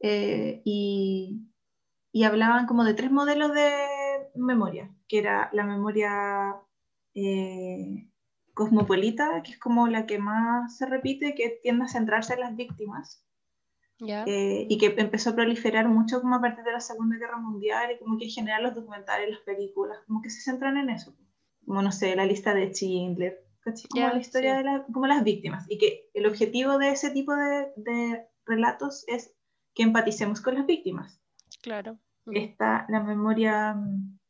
eh, 0.00 0.62
y, 0.64 1.46
y, 2.10 2.24
hablaban 2.24 2.66
como 2.66 2.82
de 2.82 2.94
tres 2.94 3.12
modelos 3.12 3.54
de 3.54 3.70
memoria, 4.34 4.90
que 5.08 5.18
era 5.18 5.50
la 5.52 5.64
memoria 5.64 6.56
eh, 7.14 8.08
cosmopolita, 8.54 9.42
que 9.42 9.52
es 9.52 9.58
como 9.58 9.88
la 9.88 10.06
que 10.06 10.18
más 10.18 10.76
se 10.76 10.86
repite, 10.86 11.34
que 11.34 11.60
tiende 11.62 11.84
a 11.84 11.88
centrarse 11.88 12.34
en 12.34 12.40
las 12.40 12.56
víctimas, 12.56 13.24
eh, 14.04 14.66
y 14.68 14.78
que 14.78 14.94
empezó 14.98 15.30
a 15.30 15.34
proliferar 15.34 15.88
mucho 15.88 16.20
como 16.20 16.34
a 16.34 16.40
partir 16.40 16.64
de 16.64 16.72
la 16.72 16.80
Segunda 16.80 17.16
Guerra 17.18 17.38
Mundial 17.38 17.92
y 17.92 17.98
como 17.98 18.18
que 18.18 18.24
en 18.24 18.30
general 18.30 18.64
los 18.64 18.74
documentales, 18.74 19.30
las 19.30 19.40
películas, 19.40 19.98
como 20.06 20.22
que 20.22 20.30
se 20.30 20.40
centran 20.40 20.76
en 20.76 20.90
eso, 20.90 21.14
como 21.64 21.82
no 21.82 21.92
sé, 21.92 22.16
la 22.16 22.26
lista 22.26 22.52
de 22.52 22.72
Schindler, 22.72 23.46
como 23.90 24.08
la 24.08 24.18
historia 24.18 24.56
de 24.56 24.64
la, 24.64 24.84
como 24.92 25.06
las 25.06 25.22
víctimas, 25.22 25.66
y 25.68 25.78
que 25.78 26.10
el 26.14 26.26
objetivo 26.26 26.78
de 26.78 26.90
ese 26.90 27.10
tipo 27.10 27.34
de, 27.34 27.72
de 27.76 28.26
relatos 28.44 29.04
es 29.06 29.34
que 29.74 29.84
empaticemos 29.84 30.40
con 30.40 30.56
las 30.56 30.66
víctimas. 30.66 31.20
Claro. 31.62 31.98
Está 32.26 32.86
la 32.88 33.00
memoria, 33.00 33.76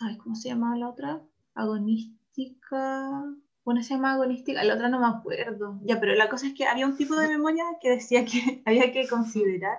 ay, 0.01 0.17
¿cómo 0.19 0.35
se 0.35 0.49
llama 0.49 0.77
la 0.77 0.89
otra? 0.89 1.21
Agonística. 1.55 3.23
Una 3.65 3.83
se 3.83 3.95
llama 3.95 4.15
agonística, 4.15 4.65
la 4.65 4.75
otra 4.75 4.89
no 4.89 4.99
me 4.99 5.07
acuerdo. 5.07 5.79
Ya, 5.85 6.01
pero 6.01 6.15
la 6.15 6.29
cosa 6.29 6.47
es 6.47 6.55
que 6.55 6.67
había 6.67 6.87
un 6.87 6.97
tipo 6.97 7.15
de 7.17 7.29
memoria 7.29 7.65
que 7.81 7.91
decía 7.91 8.25
que 8.25 8.63
había 8.67 8.93
que 8.93 9.07
considerar 9.07 9.79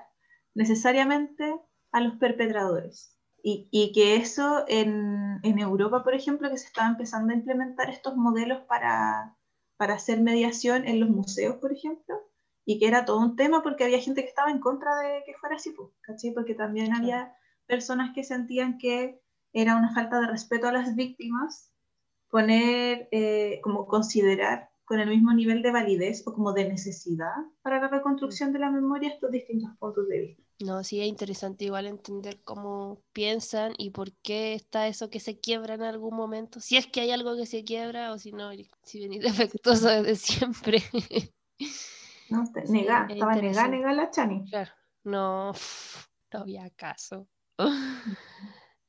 necesariamente 0.53 1.59
a 1.91 2.01
los 2.01 2.15
perpetradores. 2.15 3.17
Y, 3.45 3.67
y 3.71 3.91
que 3.91 4.15
eso 4.15 4.63
en, 4.69 5.39
en, 5.43 5.59
Europa, 5.59 6.03
por 6.03 6.13
ejemplo, 6.13 6.49
que 6.49 6.57
se 6.57 6.67
estaba 6.67 6.87
empezando 6.87 7.33
a 7.33 7.35
implementar 7.35 7.89
estos 7.89 8.15
modelos 8.15 8.61
para, 8.69 9.35
para 9.75 9.95
hacer 9.95 10.21
mediación 10.21 10.87
en 10.87 11.01
los 11.01 11.09
museos, 11.09 11.57
por 11.57 11.73
ejemplo, 11.73 12.15
y 12.63 12.79
que 12.79 12.87
era 12.87 13.03
todo 13.03 13.19
un 13.19 13.35
tema 13.35 13.61
porque 13.61 13.83
había 13.83 13.99
gente 13.99 14.21
que 14.21 14.29
estaba 14.29 14.49
en 14.49 14.59
contra 14.59 14.95
de 14.95 15.23
que 15.25 15.33
fuera 15.33 15.57
así, 15.57 15.75
¿cachai? 16.01 16.31
Porque 16.31 16.55
también 16.55 16.93
había 16.93 17.35
personas 17.65 18.13
que 18.13 18.23
sentían 18.23 18.77
que 18.77 19.19
era 19.53 19.75
una 19.75 19.93
falta 19.93 20.19
de 20.19 20.27
respeto 20.27 20.67
a 20.67 20.71
las 20.71 20.95
víctimas 20.95 21.71
poner, 22.29 23.07
eh, 23.11 23.59
como 23.61 23.85
considerar 23.85 24.71
con 24.85 24.99
el 24.99 25.09
mismo 25.09 25.33
nivel 25.33 25.61
de 25.61 25.71
validez 25.71 26.23
o 26.25 26.33
como 26.33 26.51
de 26.51 26.67
necesidad 26.67 27.35
para 27.61 27.79
la 27.79 27.87
reconstrucción 27.87 28.51
de 28.51 28.59
la 28.59 28.71
memoria 28.71 29.09
estos 29.09 29.31
distintos 29.31 29.69
puntos 29.77 30.07
de 30.07 30.19
vista. 30.19 30.43
No, 30.59 30.83
sí 30.83 30.99
es 30.99 31.07
interesante 31.07 31.65
igual 31.65 31.85
entender 31.85 32.41
cómo 32.43 33.01
piensan 33.11 33.73
y 33.77 33.91
por 33.91 34.11
qué 34.23 34.53
está 34.53 34.87
eso 34.87 35.09
que 35.09 35.19
se 35.19 35.39
quiebra 35.39 35.75
en 35.75 35.83
algún 35.83 36.15
momento, 36.15 36.59
si 36.59 36.77
es 36.77 36.87
que 36.87 37.01
hay 37.01 37.11
algo 37.11 37.35
que 37.35 37.45
se 37.45 37.63
quiebra 37.63 38.11
o 38.11 38.17
si 38.17 38.31
no, 38.31 38.49
si 38.83 38.99
venís 38.99 39.21
defectuoso 39.21 39.87
desde 39.87 40.15
siempre. 40.15 40.83
No, 42.29 42.43
nega, 42.67 43.07
estaba 43.09 43.35
negada, 43.35 43.67
negada 43.67 43.93
la 43.93 44.09
Chani. 44.09 44.45
Claro, 44.49 44.71
no, 45.03 45.51
no 46.33 46.39
había 46.39 46.69
caso. 46.71 47.27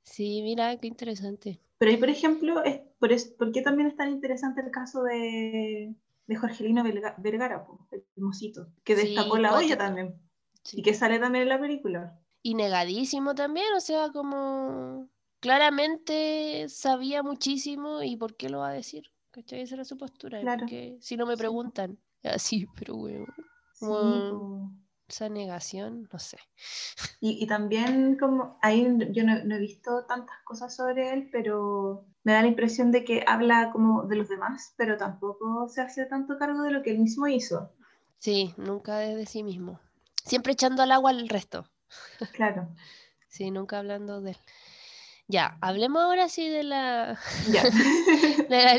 Sí, 0.05 0.43
mira, 0.43 0.77
qué 0.77 0.87
interesante. 0.87 1.61
Pero 1.79 1.91
ahí, 1.91 1.97
por 1.97 2.09
ejemplo, 2.09 2.63
es, 2.63 2.81
por, 2.99 3.11
¿por 3.37 3.53
qué 3.53 3.63
también 3.63 3.89
es 3.89 3.97
tan 3.97 4.11
interesante 4.11 4.61
el 4.61 4.71
caso 4.71 5.03
de, 5.03 5.95
de 6.27 6.37
Jorgelino 6.37 6.85
Vergara, 6.85 7.67
el 7.91 8.05
mosito, 8.17 8.69
que 8.85 8.95
destapó 8.95 9.39
la 9.39 9.57
olla 9.57 9.77
también? 9.77 10.15
Y 10.73 10.83
que 10.83 10.95
sale 10.95 11.19
también 11.19 11.43
en 11.43 11.49
la 11.49 11.61
película. 11.61 12.21
Y 12.43 12.55
negadísimo 12.55 13.35
también, 13.35 13.67
o 13.77 13.81
sea, 13.81 14.11
como 14.13 15.09
claramente 15.41 16.69
sabía 16.69 17.23
muchísimo 17.23 18.03
y 18.03 18.17
¿por 18.17 18.37
qué 18.37 18.49
lo 18.49 18.61
va 18.61 18.69
a 18.69 18.75
decir? 18.75 19.11
¿Cachai? 19.31 19.63
Esa 19.63 19.75
era 19.75 19.85
su 19.85 19.97
postura. 19.99 20.41
Porque 20.59 20.97
si 21.01 21.17
no 21.17 21.27
me 21.27 21.37
preguntan, 21.37 21.99
así, 22.23 22.67
pero 22.77 22.97
bueno. 22.97 23.27
Esa 25.09 25.29
negación, 25.29 26.09
no 26.13 26.19
sé. 26.19 26.39
Y, 27.21 27.47
también 27.47 28.19
como 28.19 28.59
ahí 28.61 28.87
yo 29.13 29.25
no, 29.25 29.33
he 29.33 29.59
visto 29.59 30.05
tantas 30.05 30.37
cosas 30.45 30.77
sobre 30.77 31.11
él, 31.11 31.31
pero 31.33 32.05
me 32.23 32.33
da 32.33 32.43
la 32.43 32.49
impresión 32.49 32.93
de 32.93 33.03
que 33.03 33.25
habla 33.27 33.71
como 33.73 34.03
de 34.03 34.17
los 34.17 34.29
demás, 34.29 34.75
pero 34.77 34.99
tampoco 34.99 35.69
se 35.71 35.81
hace 35.81 36.05
tanto 36.05 36.37
cargo 36.39 36.63
de 36.63 36.71
lo 36.71 36.83
que 36.83 36.91
él 36.91 36.99
mismo 36.99 37.27
hizo. 37.27 37.73
Sí, 38.19 38.53
nunca 38.59 38.99
desde 38.99 39.25
sí 39.25 39.43
mismo. 39.43 39.81
Siempre 40.25 40.53
echando 40.53 40.83
al 40.83 40.93
agua 40.93 41.11
al 41.11 41.29
resto. 41.29 41.65
Claro. 42.33 42.69
sí, 43.29 43.51
nunca 43.51 43.79
hablando 43.79 44.21
de 44.21 44.33
él. 44.33 44.37
Ya, 45.27 45.57
hablemos 45.63 46.03
ahora 46.03 46.29
sí 46.29 46.49
de 46.49 46.65
la, 46.65 47.19
ya. 47.51 47.63
de 48.49 48.63
la 48.63 48.75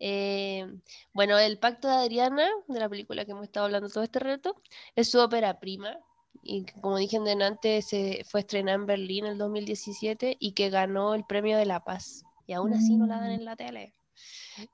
Eh, 0.00 0.66
bueno, 1.12 1.38
El 1.38 1.58
Pacto 1.58 1.88
de 1.88 1.94
Adriana, 1.94 2.48
de 2.68 2.78
la 2.80 2.88
película 2.88 3.24
que 3.24 3.30
hemos 3.30 3.44
estado 3.44 3.66
hablando 3.66 3.88
todo 3.88 4.04
este 4.04 4.18
reto, 4.18 4.60
es 4.96 5.10
su 5.10 5.18
ópera 5.18 5.60
prima. 5.60 5.96
y 6.42 6.66
como 6.82 6.98
dije 6.98 7.16
antes, 7.16 7.86
se 7.86 8.24
fue 8.24 8.40
estrenada 8.40 8.76
en 8.76 8.86
Berlín 8.86 9.24
en 9.24 9.32
el 9.32 9.38
2017 9.38 10.36
y 10.38 10.52
que 10.52 10.68
ganó 10.68 11.14
el 11.14 11.24
premio 11.24 11.56
de 11.56 11.64
la 11.66 11.84
paz. 11.84 12.24
Y 12.46 12.52
aún 12.52 12.74
así 12.74 12.96
no 12.96 13.06
la 13.06 13.20
dan 13.20 13.30
mm. 13.30 13.34
en 13.34 13.44
la 13.44 13.56
tele. 13.56 13.94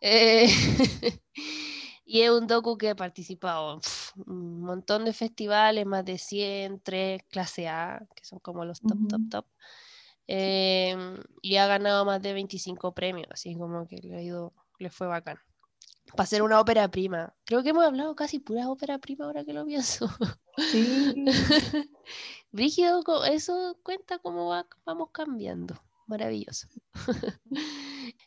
Eh, 0.00 0.48
y 2.04 2.22
es 2.22 2.30
un 2.30 2.46
docu 2.46 2.76
que 2.76 2.90
ha 2.90 2.96
participado 2.96 3.80
en 4.16 4.32
un 4.32 4.60
montón 4.62 5.04
de 5.04 5.12
festivales, 5.12 5.86
más 5.86 6.04
de 6.04 6.18
100, 6.18 6.80
3 6.80 7.22
clase 7.28 7.68
A, 7.68 8.04
que 8.14 8.24
son 8.24 8.40
como 8.40 8.64
los 8.64 8.80
top, 8.80 9.08
top, 9.08 9.20
top. 9.30 9.46
Em, 10.32 11.16
y 11.42 11.56
ha 11.56 11.66
ganado 11.66 12.04
más 12.04 12.22
de 12.22 12.32
25 12.32 12.94
premios, 12.94 13.26
así 13.32 13.56
como 13.56 13.88
que 13.88 13.96
le 13.96 14.16
ha 14.16 14.22
ido, 14.22 14.52
le 14.78 14.88
fue 14.88 15.08
bacán. 15.08 15.40
Para 16.14 16.26
ser 16.26 16.42
una 16.42 16.60
ópera 16.60 16.88
prima. 16.88 17.34
Creo 17.44 17.64
que 17.64 17.70
hemos 17.70 17.84
hablado 17.84 18.14
casi 18.14 18.38
pura 18.38 18.68
ópera 18.70 18.98
prima 18.98 19.24
ahora 19.24 19.44
que 19.44 19.52
lo 19.52 19.66
pienso. 19.66 20.08
Sí. 20.70 21.14
Brígido, 22.52 23.02
eso 23.24 23.76
cuenta 23.82 24.20
cómo 24.20 24.56
vamos 24.84 25.08
cambiando. 25.10 25.74
Maravilloso. 26.06 26.68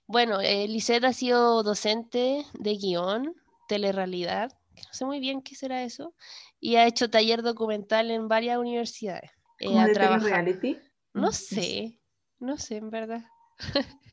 bueno, 0.05 0.41
eh, 0.41 0.67
Lisette 0.67 1.05
ha 1.05 1.13
sido 1.13 1.63
docente 1.63 2.45
de 2.53 2.75
guion, 2.75 3.33
telerrealidad, 3.69 4.51
no 4.75 4.93
sé 4.93 5.05
muy 5.05 5.21
bien 5.21 5.41
qué 5.41 5.55
será 5.55 5.83
eso, 5.83 6.13
y 6.59 6.75
ha 6.75 6.85
hecho 6.85 7.09
taller 7.09 7.43
documental 7.43 8.11
en 8.11 8.27
varias 8.27 8.57
universidades. 8.57 9.31
Eh, 9.59 9.67
¿Como 9.67 9.85
de 9.85 9.93
reality? 9.93 10.77
No 11.13 11.29
mm, 11.29 11.33
sé, 11.33 11.99
no 12.39 12.57
sé, 12.57 12.77
en 12.77 12.89
verdad. 12.89 13.23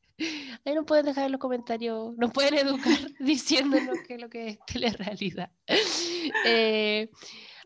Ahí 0.64 0.74
nos 0.74 0.84
pueden 0.84 1.07
dejar 1.07 1.26
en 1.26 1.32
los 1.32 1.40
comentarios, 1.40 2.14
nos 2.16 2.32
pueden 2.32 2.55
educar 2.55 2.98
diciéndonos 3.20 3.98
qué 4.07 4.14
es 4.14 4.20
lo 4.20 4.28
que 4.28 4.48
es 4.48 4.59
telerrealidad. 4.66 5.51
Eh, 6.46 7.11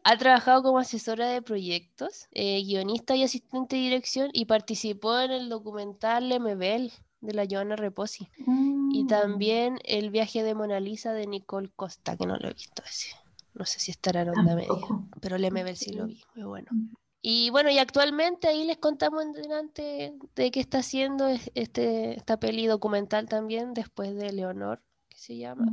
ha 0.05 0.17
trabajado 0.19 0.63
como 0.63 0.79
asesora 0.79 1.29
de 1.29 1.43
proyectos, 1.43 2.29
eh, 2.33 2.63
guionista 2.63 3.17
y 3.17 3.25
asistente 3.25 3.77
de 3.77 3.83
dirección 3.83 4.31
y 4.33 4.45
participó 4.45 5.19
en 5.19 5.33
el 5.33 5.49
documental 5.49 6.29
Lemebel 6.29 6.93
de 7.21 7.33
la 7.33 7.47
Joana 7.51 7.75
Reposi. 7.75 8.29
Y 8.93 9.05
mm. 9.05 9.07
también 9.07 9.79
el 9.85 10.11
viaje 10.11 10.43
de 10.43 10.55
Mona 10.55 10.79
Lisa 10.79 11.13
de 11.13 11.27
Nicole 11.27 11.71
Costa, 11.75 12.17
que 12.17 12.27
no 12.27 12.37
lo 12.37 12.49
he 12.49 12.53
visto 12.53 12.83
ese. 12.85 13.17
No 13.55 13.65
sé 13.65 13.81
si 13.81 13.91
estará 13.93 14.23
en 14.23 14.31
onda 14.31 14.55
media, 14.55 14.69
pero 15.21 15.39
Lemebel 15.39 15.77
sí 15.77 15.93
lo 15.93 16.07
vi, 16.07 16.23
muy 16.35 16.45
bueno. 16.45 16.69
Y 17.27 17.49
bueno, 17.49 17.71
y 17.71 17.79
actualmente 17.79 18.49
ahí 18.49 18.65
les 18.65 18.77
contamos 18.77 19.33
delante 19.33 20.13
de 20.35 20.51
qué 20.51 20.61
está 20.61 20.79
haciendo 20.79 21.27
este, 21.55 22.19
esta 22.19 22.39
peli 22.39 22.67
documental 22.67 23.31
también, 23.31 23.73
después 23.73 24.15
de 24.15 24.31
Leonor, 24.31 24.83
que 25.09 25.17
se 25.17 25.39
llama 25.39 25.65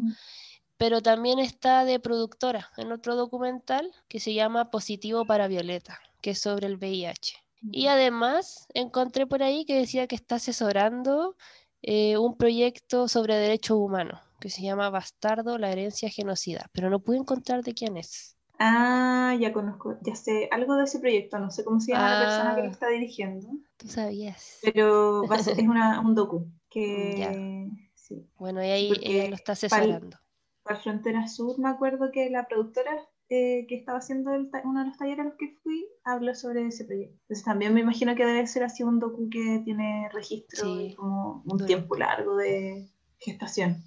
pero 0.81 0.99
también 0.99 1.37
está 1.37 1.85
de 1.85 1.99
productora 1.99 2.71
en 2.75 2.91
otro 2.91 3.15
documental 3.15 3.93
que 4.07 4.19
se 4.19 4.33
llama 4.33 4.71
Positivo 4.71 5.25
para 5.25 5.47
Violeta, 5.47 5.99
que 6.21 6.31
es 6.31 6.41
sobre 6.41 6.65
el 6.65 6.77
VIH. 6.77 7.35
Y 7.71 7.85
además 7.85 8.65
encontré 8.73 9.27
por 9.27 9.43
ahí 9.43 9.63
que 9.63 9.77
decía 9.77 10.07
que 10.07 10.15
está 10.15 10.37
asesorando 10.37 11.35
eh, 11.83 12.17
un 12.17 12.35
proyecto 12.35 13.07
sobre 13.07 13.35
derechos 13.35 13.77
humanos 13.77 14.21
que 14.39 14.49
se 14.49 14.63
llama 14.63 14.89
Bastardo, 14.89 15.59
la 15.59 15.71
herencia 15.71 16.09
genocida, 16.09 16.67
pero 16.71 16.89
no 16.89 16.99
pude 16.99 17.17
encontrar 17.17 17.61
de 17.61 17.75
quién 17.75 17.95
es. 17.95 18.35
Ah, 18.63 19.35
ya 19.39 19.51
conozco, 19.53 19.97
ya 20.01 20.13
sé 20.13 20.47
algo 20.51 20.75
de 20.75 20.83
ese 20.83 20.99
proyecto, 20.99 21.39
no 21.39 21.49
sé 21.49 21.63
cómo 21.63 21.79
se 21.79 21.93
llama 21.93 22.13
la 22.13 22.25
persona 22.25 22.55
que 22.55 22.61
lo 22.61 22.67
ah. 22.67 22.71
está 22.71 22.87
dirigiendo. 22.89 23.47
Tú 23.77 23.87
sabías. 23.87 24.59
Pero 24.61 25.23
es 25.33 25.47
una, 25.67 25.99
un 25.99 26.13
docu 26.13 26.47
que... 26.69 27.69
Sí. 27.95 28.29
Bueno, 28.37 28.63
y 28.63 28.69
ahí 28.69 28.93
ella 29.01 29.29
lo 29.29 29.35
está 29.35 29.53
asesorando 29.53 30.17
para 30.63 30.79
Frontera 30.79 31.27
Sur, 31.27 31.59
me 31.59 31.69
acuerdo 31.69 32.11
que 32.11 32.29
la 32.29 32.47
productora 32.47 32.91
eh, 33.29 33.65
que 33.67 33.75
estaba 33.75 33.99
haciendo 33.99 34.31
uno 34.31 34.79
de 34.79 34.85
los 34.87 34.97
talleres 34.97 35.21
a 35.21 35.29
los 35.29 35.35
que 35.35 35.57
fui 35.63 35.87
habló 36.03 36.35
sobre 36.35 36.67
ese 36.67 36.85
proyecto. 36.85 37.17
Entonces 37.21 37.45
también 37.45 37.73
me 37.73 37.81
imagino 37.81 38.15
que 38.15 38.25
debe 38.25 38.45
ser 38.47 38.63
así 38.63 38.83
un 38.83 38.99
docu 38.99 39.29
que 39.29 39.61
tiene 39.63 40.09
registro 40.11 40.67
y 40.67 40.93
como 40.95 41.43
un 41.45 41.65
tiempo 41.65 41.95
largo 41.95 42.35
de 42.35 42.89
gestación. 43.19 43.83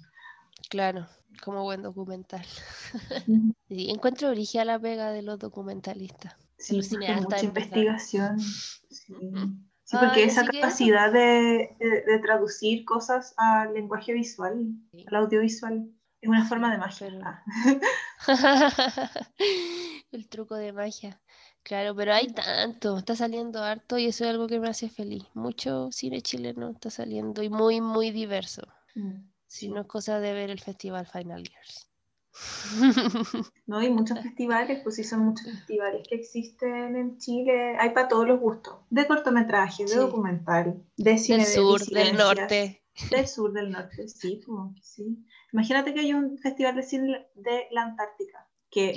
Claro, 0.69 1.07
como 1.43 1.63
buen 1.63 1.81
documental. 1.81 2.45
encuentro 3.69 4.29
origen 4.29 4.61
a 4.61 4.65
la 4.65 4.79
pega 4.79 5.11
de 5.11 5.21
los 5.21 5.39
documentalistas. 5.39 6.35
Sí, 6.57 6.81
mucha 7.21 7.43
investigación. 7.43 8.39
Sí. 8.39 9.13
porque 9.91 10.23
esa 10.23 10.45
capacidad 10.45 11.11
de, 11.11 11.75
de, 11.79 12.19
traducir 12.19 12.85
cosas 12.85 13.33
al 13.37 13.73
lenguaje 13.73 14.13
visual, 14.13 14.67
al 15.07 15.15
audiovisual, 15.15 15.89
es 16.21 16.29
una 16.29 16.45
forma 16.45 16.71
de 16.71 16.77
magia. 16.77 17.43
el 20.11 20.27
truco 20.27 20.55
de 20.55 20.73
magia. 20.73 21.21
Claro, 21.65 21.95
pero 21.95 22.13
hay 22.13 22.27
tanto, 22.27 22.97
está 22.97 23.15
saliendo 23.15 23.63
harto 23.63 23.97
y 23.97 24.05
eso 24.05 24.23
es 24.23 24.29
algo 24.29 24.47
que 24.47 24.59
me 24.59 24.69
hace 24.69 24.87
feliz. 24.87 25.23
Mucho 25.33 25.91
cine 25.91 26.21
chileno 26.21 26.69
está 26.69 26.91
saliendo 26.91 27.41
y 27.41 27.49
muy, 27.49 27.81
muy 27.81 28.11
diverso. 28.11 28.61
Mm, 28.93 29.27
si 29.55 29.69
no 29.69 29.81
es 29.81 29.87
cosa 29.87 30.19
de 30.19 30.33
ver 30.33 30.49
el 30.49 30.59
festival 30.59 31.07
Final 31.07 31.43
Years. 31.43 31.89
No, 33.67 33.77
hay 33.79 33.89
muchos 33.89 34.19
festivales, 34.19 34.81
pues 34.83 34.95
sí 34.95 35.03
son 35.03 35.21
muchos 35.21 35.45
festivales 35.45 36.05
que 36.07 36.15
existen 36.15 36.95
en 36.95 37.17
Chile. 37.17 37.77
Hay 37.79 37.91
para 37.91 38.07
todos 38.07 38.27
los 38.27 38.39
gustos, 38.39 38.75
de 38.89 39.07
cortometraje, 39.07 39.85
de 39.85 39.95
documental, 39.95 40.83
de 40.97 41.17
cine 41.17 41.45
del 41.45 41.47
sur, 41.47 41.83
del 41.85 42.15
norte. 42.15 42.83
Del 43.09 43.27
sur, 43.27 43.53
del 43.53 43.71
norte, 43.71 44.07
sí, 44.07 44.41
como 44.45 44.75
sí. 44.83 45.25
Imagínate 45.51 45.93
que 45.93 46.01
hay 46.01 46.13
un 46.13 46.37
festival 46.37 46.75
de 46.75 46.83
cine 46.83 47.27
de 47.33 47.67
la 47.71 47.83
Antártica, 47.83 48.47
que 48.69 48.93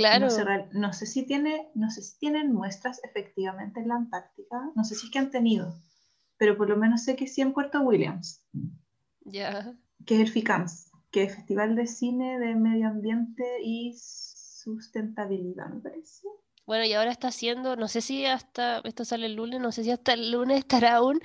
no, 0.72 0.92
sé, 0.92 1.06
si 1.06 1.24
tiene, 1.24 1.70
no 1.74 1.90
sé 1.90 2.02
si 2.02 2.18
tienen 2.18 2.52
muestras 2.52 3.00
efectivamente 3.04 3.80
en 3.80 3.88
la 3.88 3.94
Antártica, 3.94 4.70
no 4.74 4.84
sé 4.84 4.96
si 4.96 5.06
es 5.06 5.12
que 5.12 5.18
han 5.20 5.30
tenido, 5.30 5.74
pero 6.36 6.56
por 6.56 6.68
lo 6.68 6.76
menos 6.76 7.04
sé 7.04 7.16
que 7.16 7.26
sí 7.26 7.40
en 7.40 7.52
Puerto 7.52 7.80
Williams. 7.80 8.44
Ya. 9.24 9.74
Que 10.07 10.16
es 10.16 10.20
el 10.20 10.28
FICAMS, 10.28 10.90
que 11.11 11.24
es 11.24 11.34
Festival 11.34 11.76
de 11.76 11.86
Cine 11.86 12.38
de 12.38 12.55
Medio 12.55 12.88
Ambiente 12.88 13.44
y 13.62 13.94
Sustentabilidad, 13.96 15.68
me 15.68 15.80
parece. 15.80 16.28
Bueno, 16.66 16.84
y 16.84 16.92
ahora 16.92 17.11
está 17.11 17.28
haciendo, 17.28 17.76
no 17.76 17.88
sé 17.88 18.03
si 18.03 18.26
hasta, 18.26 18.80
esto 18.80 19.05
sale 19.05 19.26
el 19.26 19.36
lunes, 19.36 19.61
no 19.61 19.72
sé 19.72 19.84
si 19.84 19.90
hasta 19.90 20.12
el 20.12 20.30
lunes 20.30 20.59
estará 20.59 20.96
aún, 20.96 21.18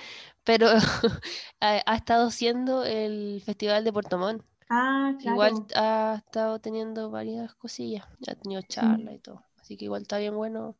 pero 0.46 0.68
ha, 1.60 1.82
ha, 1.86 1.96
estado 1.96 2.28
haciendo 2.28 2.86
el 2.86 3.42
Festival 3.46 3.84
de 3.84 3.92
Puerto 3.92 4.18
Montt. 4.18 4.44
Ah, 4.70 5.14
igual 5.20 5.66
ha 5.76 6.16
estado 6.26 6.60
teniendo 6.60 7.12
varias 7.12 7.54
cosillas, 7.56 8.06
ha 8.28 8.36
tenido 8.36 8.62
charla 8.62 9.14
y 9.14 9.20
todo. 9.20 9.44
Así 9.60 9.78
que 9.78 9.86
igual 9.86 10.04
está 10.04 10.18
bien 10.18 10.36
bueno 10.36 10.78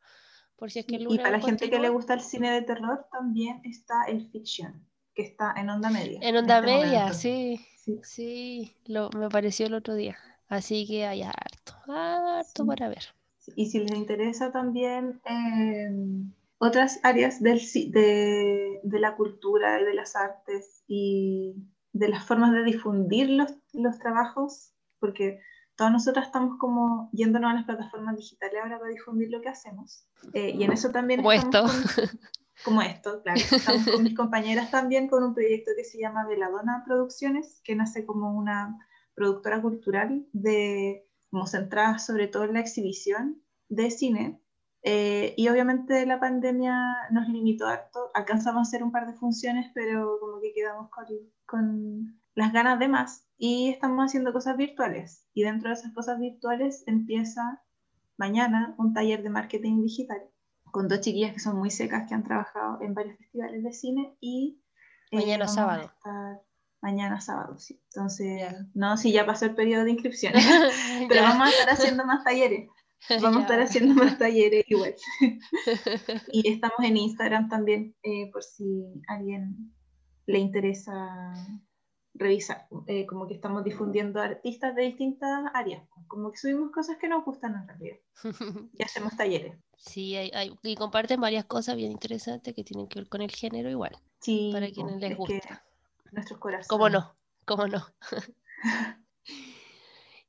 por 0.56 0.70
si 0.70 0.80
es 0.80 0.86
que 0.86 0.96
el 0.96 1.04
lunes 1.04 1.20
Y 1.20 1.22
para 1.22 1.38
la 1.38 1.44
gente 1.44 1.70
que 1.70 1.78
le 1.78 1.88
gusta 1.90 2.14
el 2.14 2.20
cine 2.20 2.50
de 2.50 2.62
terror 2.62 3.06
también 3.12 3.60
está 3.64 4.04
el 4.08 4.28
fiction, 4.30 4.86
que 5.14 5.22
está 5.22 5.54
en 5.56 5.70
onda 5.70 5.90
media. 5.90 6.18
En 6.22 6.36
onda 6.36 6.58
este 6.58 6.70
media, 6.70 7.12
sí. 7.12 7.64
Sí, 8.02 8.76
lo, 8.86 9.10
me 9.10 9.28
pareció 9.28 9.66
el 9.66 9.74
otro 9.74 9.94
día. 9.94 10.16
Así 10.48 10.86
que 10.86 11.06
hay 11.06 11.22
harto, 11.22 11.74
harto 11.86 12.66
para 12.66 12.88
ver. 12.88 13.04
Y 13.56 13.66
si 13.66 13.80
les 13.80 13.92
interesa 13.92 14.52
también 14.52 15.20
em, 15.24 16.32
otras 16.58 17.00
áreas 17.02 17.42
del, 17.42 17.60
de, 17.90 18.80
de 18.82 18.98
la 19.00 19.16
cultura 19.16 19.80
y 19.80 19.84
de 19.84 19.94
las 19.94 20.16
artes 20.16 20.82
y 20.86 21.54
de 21.92 22.08
las 22.08 22.24
formas 22.26 22.52
de 22.52 22.64
difundir 22.64 23.30
los, 23.30 23.54
los 23.72 23.98
trabajos, 23.98 24.72
porque 24.98 25.40
todas 25.76 25.92
nosotras 25.92 26.26
estamos 26.26 26.58
como 26.58 27.10
yéndonos 27.12 27.50
a 27.50 27.54
las 27.54 27.64
plataformas 27.64 28.16
digitales 28.16 28.60
ahora 28.62 28.78
para 28.78 28.90
difundir 28.90 29.30
lo 29.30 29.40
que 29.40 29.48
hacemos. 29.48 30.06
Eh, 30.32 30.54
y 30.56 30.64
en 30.64 30.72
eso 30.72 30.90
también... 30.90 31.20
Como 31.20 31.32
esto. 31.32 31.64
como 32.64 32.82
esto, 32.82 33.22
claro. 33.22 33.38
Estamos 33.38 33.86
con 33.86 34.02
mis 34.02 34.16
compañeras 34.16 34.70
también 34.70 35.08
con 35.08 35.22
un 35.22 35.34
proyecto 35.34 35.72
que 35.76 35.84
se 35.84 35.98
llama 35.98 36.26
Veladona 36.26 36.82
Producciones, 36.86 37.60
que 37.62 37.76
nace 37.76 38.04
como 38.06 38.36
una 38.36 38.78
productora 39.14 39.60
cultural 39.62 40.26
de, 40.32 41.06
como 41.30 41.46
centrada 41.46 41.98
sobre 41.98 42.26
todo 42.26 42.44
en 42.44 42.54
la 42.54 42.60
exhibición 42.60 43.42
de 43.68 43.90
cine. 43.90 44.40
Eh, 44.82 45.34
y 45.36 45.48
obviamente 45.48 46.04
la 46.04 46.20
pandemia 46.20 46.76
nos 47.10 47.28
limitó 47.28 47.66
harto. 47.66 48.10
Alcanzamos 48.14 48.58
a 48.58 48.68
hacer 48.68 48.82
un 48.82 48.92
par 48.92 49.06
de 49.06 49.14
funciones, 49.14 49.70
pero 49.74 50.18
como 50.20 50.40
que 50.40 50.52
quedamos 50.52 50.90
con 50.90 51.06
con 51.46 52.20
las 52.34 52.52
ganas 52.52 52.78
de 52.78 52.88
más 52.88 53.28
y 53.36 53.70
estamos 53.70 54.04
haciendo 54.04 54.32
cosas 54.32 54.56
virtuales. 54.56 55.26
Y 55.34 55.42
dentro 55.42 55.68
de 55.68 55.74
esas 55.74 55.92
cosas 55.92 56.18
virtuales 56.18 56.82
empieza 56.86 57.62
mañana 58.16 58.74
un 58.78 58.92
taller 58.92 59.22
de 59.22 59.30
marketing 59.30 59.82
digital 59.82 60.22
con 60.74 60.88
dos 60.88 61.00
chiquillas 61.02 61.32
que 61.32 61.38
son 61.38 61.56
muy 61.56 61.70
secas 61.70 62.08
que 62.08 62.14
han 62.14 62.24
trabajado 62.24 62.78
en 62.82 62.94
varios 62.94 63.16
festivales 63.16 63.62
de 63.62 63.72
cine 63.72 64.16
y 64.18 64.60
eh, 65.12 65.18
mañana 65.18 65.46
sábado. 65.46 65.92
mañana 66.82 67.20
sábado, 67.20 67.56
sí. 67.60 67.80
Entonces, 67.94 68.52
no, 68.74 68.96
si 68.96 69.12
ya 69.12 69.24
pasó 69.24 69.44
el 69.44 69.54
periodo 69.54 69.84
de 69.84 69.92
inscripciones, 69.92 70.44
pero 71.08 71.22
vamos 71.22 71.46
a 71.46 71.50
estar 71.50 71.70
haciendo 71.70 72.04
más 72.04 72.24
talleres. 72.24 72.68
Vamos 73.20 73.40
a 73.40 73.42
estar 73.42 73.60
haciendo 73.60 73.94
más 73.94 74.16
talleres 74.16 74.64
igual. 74.66 74.94
y 76.32 76.50
estamos 76.50 76.78
en 76.82 76.96
Instagram 76.96 77.50
también, 77.50 77.94
eh, 78.02 78.30
por 78.32 78.42
si 78.42 78.82
alguien 79.08 79.74
le 80.24 80.38
interesa 80.38 81.34
revisar, 82.14 82.66
eh, 82.86 83.06
como 83.06 83.26
que 83.26 83.34
estamos 83.34 83.64
difundiendo 83.64 84.20
artistas 84.20 84.74
de 84.74 84.82
distintas 84.82 85.44
áreas, 85.54 85.82
como 86.08 86.30
que 86.32 86.38
subimos 86.38 86.70
cosas 86.72 86.96
que 86.98 87.08
nos 87.08 87.24
gustan 87.24 87.54
en 87.56 87.68
realidad 87.68 87.96
y 88.72 88.82
hacemos 88.82 89.16
talleres. 89.16 89.56
Sí, 89.76 90.16
hay, 90.16 90.30
hay- 90.34 90.58
y 90.62 90.74
comparten 90.76 91.20
varias 91.20 91.44
cosas 91.44 91.76
bien 91.76 91.92
interesantes 91.92 92.54
que 92.54 92.64
tienen 92.64 92.88
que 92.88 93.00
ver 93.00 93.08
con 93.08 93.22
el 93.22 93.30
género 93.30 93.70
igual, 93.70 93.96
Sí, 94.20 94.50
para 94.52 94.66
po, 94.66 94.72
quienes 94.74 95.00
les 95.00 95.16
gusta. 95.16 95.64
nuestros 96.12 96.38
corazones. 96.40 96.68
¿Cómo 96.68 96.88
no? 96.88 97.16
¿Cómo 97.44 97.66
no? 97.68 97.86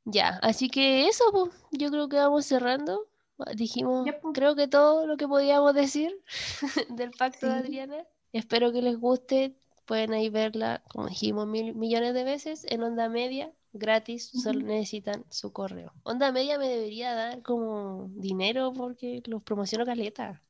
Ya, 0.05 0.39
así 0.43 0.69
que 0.69 1.07
eso, 1.07 1.23
pues, 1.31 1.51
yo 1.71 1.89
creo 1.89 2.07
que 2.09 2.17
vamos 2.17 2.45
cerrando. 2.45 3.07
Dijimos, 3.55 4.05
Ya, 4.05 4.19
pues. 4.21 4.33
creo 4.33 4.55
que 4.55 4.67
todo 4.67 5.07
lo 5.07 5.17
que 5.17 5.27
podíamos 5.27 5.73
decir 5.73 6.15
del 6.89 7.11
pacto 7.11 7.47
de. 7.47 7.53
Adriana. 7.53 8.05
Espero 8.31 8.71
que 8.71 8.81
les 8.81 8.97
guste. 8.99 9.55
Pueden 9.85 10.13
ahí 10.13 10.29
verla, 10.29 10.81
como 10.89 11.07
dijimos 11.07 11.47
mil 11.47 11.75
millones 11.75 12.13
de 12.13 12.23
veces, 12.23 12.65
en 12.69 12.81
onda 12.83 13.07
media, 13.07 13.51
gratis, 13.71 14.31
solo 14.33 14.61
necesitan 14.61 15.23
su 15.29 15.53
correo. 15.53 15.93
Onda 16.03 16.31
media 16.31 16.57
me 16.57 16.67
debería 16.67 17.13
dar 17.13 17.41
como 17.43 18.07
dinero 18.15 18.73
porque 18.73 19.21
los 19.25 19.43
promociono 19.43 19.85
caleta. 19.85 20.41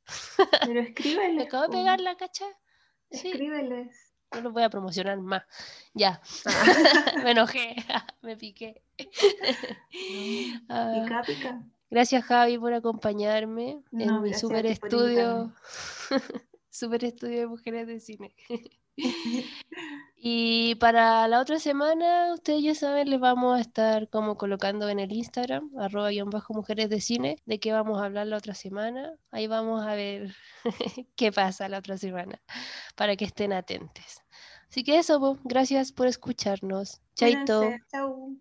Pero 0.61 0.73
Me 0.81 0.87
escríbeles. 0.89 1.45
acabo 1.47 1.63
de 1.63 1.69
pegar 1.77 1.99
la 1.99 2.15
cacha. 2.15 2.45
Sí, 3.11 3.27
Escríbeles. 3.29 4.13
no 4.33 4.41
los 4.41 4.53
voy 4.53 4.63
a 4.63 4.69
promocionar 4.69 5.19
más. 5.19 5.43
Ya, 5.93 6.21
me 7.23 7.31
enojé, 7.31 7.75
me 8.21 8.37
piqué. 8.37 8.81
Ah, 10.69 11.01
Pica, 11.03 11.21
pica. 11.23 11.63
Gracias 11.89 12.23
Javi 12.25 12.57
por 12.57 12.73
acompañarme 12.73 13.81
en 13.91 14.21
mi 14.21 14.33
super 14.33 14.65
estudio, 14.65 15.53
super 16.69 17.03
estudio 17.03 17.39
de 17.41 17.47
mujeres 17.47 17.87
de 17.87 17.99
cine. 17.99 18.33
Y 20.27 20.73
para 20.75 21.27
la 21.27 21.39
otra 21.39 21.59
semana, 21.59 22.33
ustedes 22.33 22.63
ya 22.63 22.73
saben, 22.73 23.11
les 23.11 23.19
vamos 23.19 23.55
a 23.55 23.61
estar 23.61 24.09
como 24.09 24.37
colocando 24.37 24.89
en 24.89 24.99
el 24.99 25.11
Instagram, 25.11 25.69
arroba 25.77 26.09
guion 26.09 26.31
bajo 26.31 26.51
mujeres 26.51 26.89
de 26.89 26.99
cine, 26.99 27.37
de 27.45 27.59
qué 27.59 27.71
vamos 27.71 28.01
a 28.01 28.05
hablar 28.05 28.25
la 28.25 28.37
otra 28.37 28.55
semana. 28.55 29.13
Ahí 29.29 29.45
vamos 29.45 29.85
a 29.85 29.93
ver 29.93 30.35
qué 31.15 31.31
pasa 31.31 31.69
la 31.69 31.77
otra 31.77 31.99
semana, 31.99 32.41
para 32.95 33.15
que 33.15 33.25
estén 33.25 33.53
atentos. 33.53 34.23
Así 34.67 34.83
que 34.83 34.97
eso, 34.97 35.39
gracias 35.43 35.91
por 35.91 36.07
escucharnos. 36.07 37.01
Chaito. 37.13 37.75
Chau. 37.91 38.35